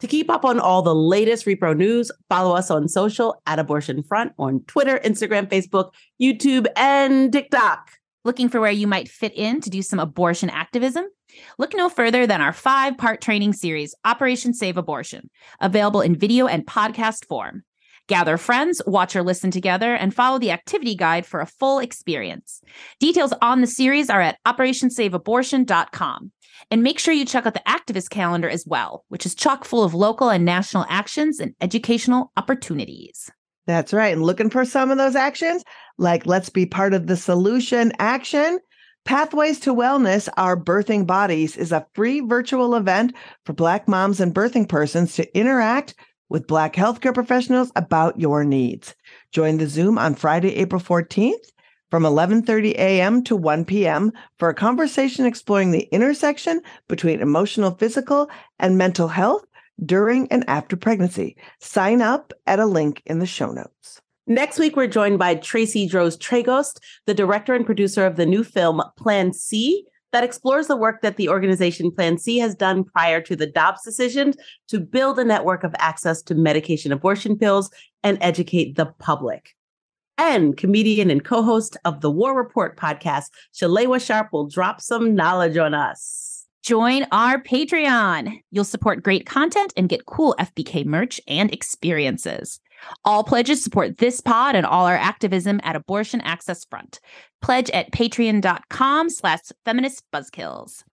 To 0.00 0.06
keep 0.06 0.30
up 0.30 0.46
on 0.46 0.58
all 0.58 0.80
the 0.80 0.94
latest 0.94 1.44
repro 1.44 1.76
news, 1.76 2.10
follow 2.30 2.56
us 2.56 2.70
on 2.70 2.88
social 2.88 3.40
at 3.46 3.58
Abortion 3.58 4.02
Front 4.02 4.32
on 4.38 4.60
Twitter, 4.66 4.98
Instagram, 5.04 5.46
Facebook, 5.46 5.92
YouTube, 6.20 6.66
and 6.74 7.30
TikTok. 7.30 7.90
Looking 8.24 8.48
for 8.48 8.58
where 8.58 8.70
you 8.70 8.86
might 8.86 9.10
fit 9.10 9.34
in 9.34 9.60
to 9.60 9.68
do 9.68 9.82
some 9.82 9.98
abortion 9.98 10.48
activism? 10.48 11.04
Look 11.58 11.74
no 11.74 11.90
further 11.90 12.26
than 12.26 12.40
our 12.40 12.54
five 12.54 12.96
part 12.96 13.20
training 13.20 13.52
series, 13.52 13.94
Operation 14.02 14.54
Save 14.54 14.78
Abortion, 14.78 15.28
available 15.60 16.00
in 16.00 16.16
video 16.16 16.46
and 16.46 16.66
podcast 16.66 17.26
form. 17.26 17.64
Gather 18.06 18.38
friends, 18.38 18.80
watch 18.86 19.14
or 19.14 19.22
listen 19.22 19.50
together, 19.50 19.94
and 19.94 20.14
follow 20.14 20.38
the 20.38 20.52
activity 20.52 20.94
guide 20.94 21.26
for 21.26 21.40
a 21.40 21.46
full 21.46 21.78
experience. 21.78 22.62
Details 22.98 23.34
on 23.42 23.60
the 23.60 23.66
series 23.66 24.08
are 24.08 24.22
at 24.22 24.38
operationsaveabortion.com. 24.46 26.32
And 26.70 26.82
make 26.82 26.98
sure 26.98 27.12
you 27.12 27.26
check 27.26 27.44
out 27.44 27.54
the 27.54 27.62
activist 27.68 28.08
calendar 28.08 28.48
as 28.48 28.64
well, 28.66 29.04
which 29.08 29.26
is 29.26 29.34
chock 29.34 29.66
full 29.66 29.84
of 29.84 29.92
local 29.92 30.30
and 30.30 30.46
national 30.46 30.86
actions 30.88 31.40
and 31.40 31.54
educational 31.60 32.32
opportunities. 32.38 33.30
That's 33.66 33.92
right. 33.92 34.12
And 34.12 34.22
looking 34.22 34.50
for 34.50 34.64
some 34.64 34.90
of 34.90 34.98
those 34.98 35.16
actions, 35.16 35.64
like 35.98 36.26
let's 36.26 36.48
be 36.50 36.66
part 36.66 36.94
of 36.94 37.06
the 37.06 37.16
solution 37.16 37.92
action. 37.98 38.58
Pathways 39.04 39.60
to 39.60 39.74
Wellness, 39.74 40.28
Our 40.36 40.56
Birthing 40.56 41.06
Bodies 41.06 41.56
is 41.56 41.72
a 41.72 41.86
free 41.94 42.20
virtual 42.20 42.74
event 42.74 43.14
for 43.44 43.52
Black 43.52 43.86
moms 43.86 44.18
and 44.18 44.34
birthing 44.34 44.68
persons 44.68 45.14
to 45.16 45.38
interact 45.38 45.94
with 46.30 46.46
Black 46.46 46.74
healthcare 46.74 47.12
professionals 47.12 47.70
about 47.76 48.18
your 48.18 48.44
needs. 48.44 48.94
Join 49.30 49.58
the 49.58 49.66
Zoom 49.66 49.98
on 49.98 50.14
Friday, 50.14 50.56
April 50.56 50.80
14th 50.80 51.52
from 51.90 52.02
11:30 52.02 52.72
a.m. 52.72 53.22
to 53.22 53.36
1 53.36 53.64
p.m. 53.66 54.10
for 54.38 54.48
a 54.48 54.54
conversation 54.54 55.26
exploring 55.26 55.70
the 55.70 55.88
intersection 55.92 56.60
between 56.88 57.20
emotional, 57.20 57.72
physical, 57.72 58.28
and 58.58 58.76
mental 58.76 59.08
health 59.08 59.44
during 59.84 60.30
and 60.30 60.44
after 60.48 60.76
pregnancy. 60.76 61.36
Sign 61.60 62.02
up 62.02 62.32
at 62.46 62.58
a 62.58 62.66
link 62.66 63.02
in 63.06 63.18
the 63.18 63.26
show 63.26 63.50
notes. 63.50 64.00
Next 64.26 64.58
week, 64.58 64.74
we're 64.74 64.86
joined 64.86 65.18
by 65.18 65.34
Tracy 65.34 65.86
Droz 65.86 66.16
Tragos, 66.16 66.78
the 67.06 67.12
director 67.12 67.54
and 67.54 67.66
producer 67.66 68.06
of 68.06 68.16
the 68.16 68.24
new 68.24 68.42
film 68.42 68.82
Plan 68.96 69.34
C, 69.34 69.84
that 70.12 70.24
explores 70.24 70.68
the 70.68 70.76
work 70.76 71.02
that 71.02 71.16
the 71.16 71.28
organization 71.28 71.90
Plan 71.90 72.16
C 72.16 72.38
has 72.38 72.54
done 72.54 72.84
prior 72.84 73.20
to 73.20 73.36
the 73.36 73.48
Dobbs 73.48 73.82
decision 73.82 74.32
to 74.68 74.80
build 74.80 75.18
a 75.18 75.24
network 75.24 75.64
of 75.64 75.74
access 75.78 76.22
to 76.22 76.34
medication 76.34 76.92
abortion 76.92 77.36
pills 77.36 77.68
and 78.02 78.16
educate 78.20 78.76
the 78.76 78.86
public. 78.86 79.54
And 80.16 80.56
comedian 80.56 81.10
and 81.10 81.24
co 81.24 81.42
host 81.42 81.76
of 81.84 82.00
the 82.00 82.10
War 82.10 82.34
Report 82.36 82.78
podcast, 82.78 83.24
Shalewa 83.52 84.00
Sharpe, 84.00 84.32
will 84.32 84.46
drop 84.46 84.80
some 84.80 85.14
knowledge 85.14 85.56
on 85.56 85.74
us. 85.74 86.33
Join 86.64 87.06
our 87.12 87.42
Patreon. 87.42 88.40
You'll 88.50 88.64
support 88.64 89.02
great 89.02 89.26
content 89.26 89.74
and 89.76 89.86
get 89.86 90.06
cool 90.06 90.34
FBK 90.40 90.86
merch 90.86 91.20
and 91.28 91.52
experiences. 91.52 92.58
All 93.04 93.22
pledges 93.22 93.62
support 93.62 93.98
this 93.98 94.22
pod 94.22 94.56
and 94.56 94.64
all 94.64 94.86
our 94.86 94.96
activism 94.96 95.60
at 95.62 95.76
Abortion 95.76 96.22
Access 96.22 96.64
Front. 96.64 97.00
Pledge 97.42 97.68
at 97.72 97.92
patreon.com 97.92 99.10
slash 99.10 99.40
feminist 99.66 100.04
buzzkills. 100.10 100.84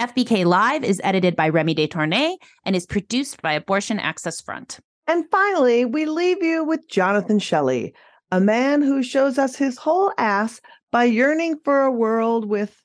FBK 0.00 0.44
Live 0.44 0.84
is 0.84 1.00
edited 1.02 1.34
by 1.34 1.48
Remy 1.48 1.74
Detournay 1.74 2.36
and 2.64 2.76
is 2.76 2.86
produced 2.86 3.42
by 3.42 3.54
Abortion 3.54 3.98
Access 3.98 4.40
Front. 4.40 4.78
And 5.08 5.28
finally, 5.32 5.84
we 5.84 6.06
leave 6.06 6.44
you 6.44 6.62
with 6.62 6.88
Jonathan 6.88 7.40
Shelley, 7.40 7.92
a 8.30 8.38
man 8.38 8.82
who 8.82 9.02
shows 9.02 9.36
us 9.36 9.56
his 9.56 9.78
whole 9.78 10.12
ass 10.16 10.60
by 10.92 11.02
yearning 11.02 11.58
for 11.64 11.82
a 11.82 11.90
world 11.90 12.48
with 12.48 12.84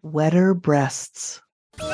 wetter 0.00 0.54
breasts. 0.54 1.42
Look 1.80 1.92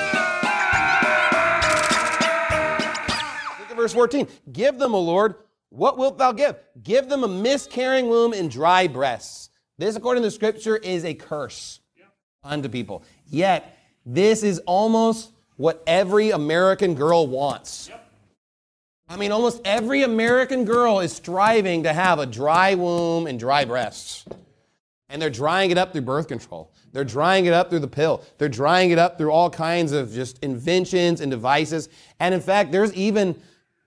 at 3.70 3.76
verse 3.76 3.92
14. 3.92 4.28
Give 4.52 4.78
them, 4.78 4.94
O 4.94 5.00
Lord, 5.00 5.36
what 5.70 5.98
wilt 5.98 6.18
thou 6.18 6.32
give? 6.32 6.56
Give 6.82 7.08
them 7.08 7.24
a 7.24 7.28
miscarrying 7.28 8.08
womb 8.08 8.32
and 8.32 8.50
dry 8.50 8.86
breasts. 8.86 9.50
This, 9.78 9.96
according 9.96 10.22
to 10.22 10.30
scripture, 10.30 10.76
is 10.76 11.04
a 11.04 11.14
curse 11.14 11.80
unto 12.42 12.68
people. 12.68 13.02
Yet, 13.26 13.78
This 14.06 14.42
is 14.42 14.58
almost 14.66 15.32
what 15.56 15.82
every 15.86 16.30
American 16.30 16.94
girl 16.94 17.26
wants. 17.26 17.90
I 19.08 19.16
mean, 19.16 19.32
almost 19.32 19.62
every 19.64 20.02
American 20.02 20.64
girl 20.64 21.00
is 21.00 21.12
striving 21.12 21.84
to 21.84 21.92
have 21.92 22.18
a 22.18 22.26
dry 22.26 22.74
womb 22.74 23.26
and 23.26 23.38
dry 23.38 23.64
breasts. 23.64 24.24
And 25.08 25.20
they're 25.20 25.30
drying 25.30 25.70
it 25.70 25.78
up 25.78 25.92
through 25.92 26.02
birth 26.02 26.28
control. 26.28 26.72
They're 26.92 27.04
drying 27.04 27.46
it 27.46 27.52
up 27.52 27.70
through 27.70 27.80
the 27.80 27.88
pill. 27.88 28.24
They're 28.38 28.48
drying 28.48 28.90
it 28.90 28.98
up 28.98 29.18
through 29.18 29.30
all 29.30 29.50
kinds 29.50 29.92
of 29.92 30.12
just 30.12 30.38
inventions 30.42 31.20
and 31.20 31.30
devices. 31.30 31.88
And 32.20 32.34
in 32.34 32.40
fact, 32.40 32.72
there's 32.72 32.92
even 32.94 33.40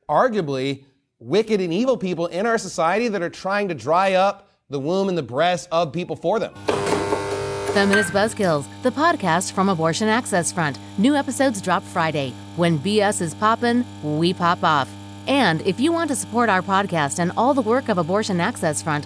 arguably 0.09 0.83
wicked 1.19 1.59
and 1.59 1.73
evil 1.73 1.97
people 1.97 2.27
in 2.27 2.45
our 2.45 2.57
society 2.57 3.07
that 3.07 3.21
are 3.21 3.29
trying 3.29 3.67
to 3.69 3.73
dry 3.73 4.13
up 4.13 4.49
the 4.69 4.79
womb 4.79 5.09
and 5.09 5.17
the 5.17 5.23
breasts 5.23 5.67
of 5.71 5.91
people 5.91 6.15
for 6.15 6.39
them. 6.39 6.53
Feminist 7.73 8.11
Buzzkills, 8.11 8.65
the 8.81 8.89
podcast 8.91 9.51
from 9.51 9.69
Abortion 9.69 10.07
Access 10.07 10.51
Front. 10.51 10.79
New 10.97 11.15
episodes 11.15 11.61
drop 11.61 11.83
Friday. 11.83 12.33
When 12.55 12.79
BS 12.79 13.21
is 13.21 13.35
poppin', 13.35 13.85
we 14.03 14.33
pop 14.33 14.63
off. 14.63 14.89
And 15.27 15.61
if 15.61 15.79
you 15.79 15.91
want 15.91 16.09
to 16.09 16.15
support 16.15 16.49
our 16.49 16.61
podcast 16.61 17.19
and 17.19 17.31
all 17.37 17.53
the 17.53 17.61
work 17.61 17.89
of 17.89 17.97
Abortion 17.97 18.39
Access 18.39 18.81
Front, 18.81 19.05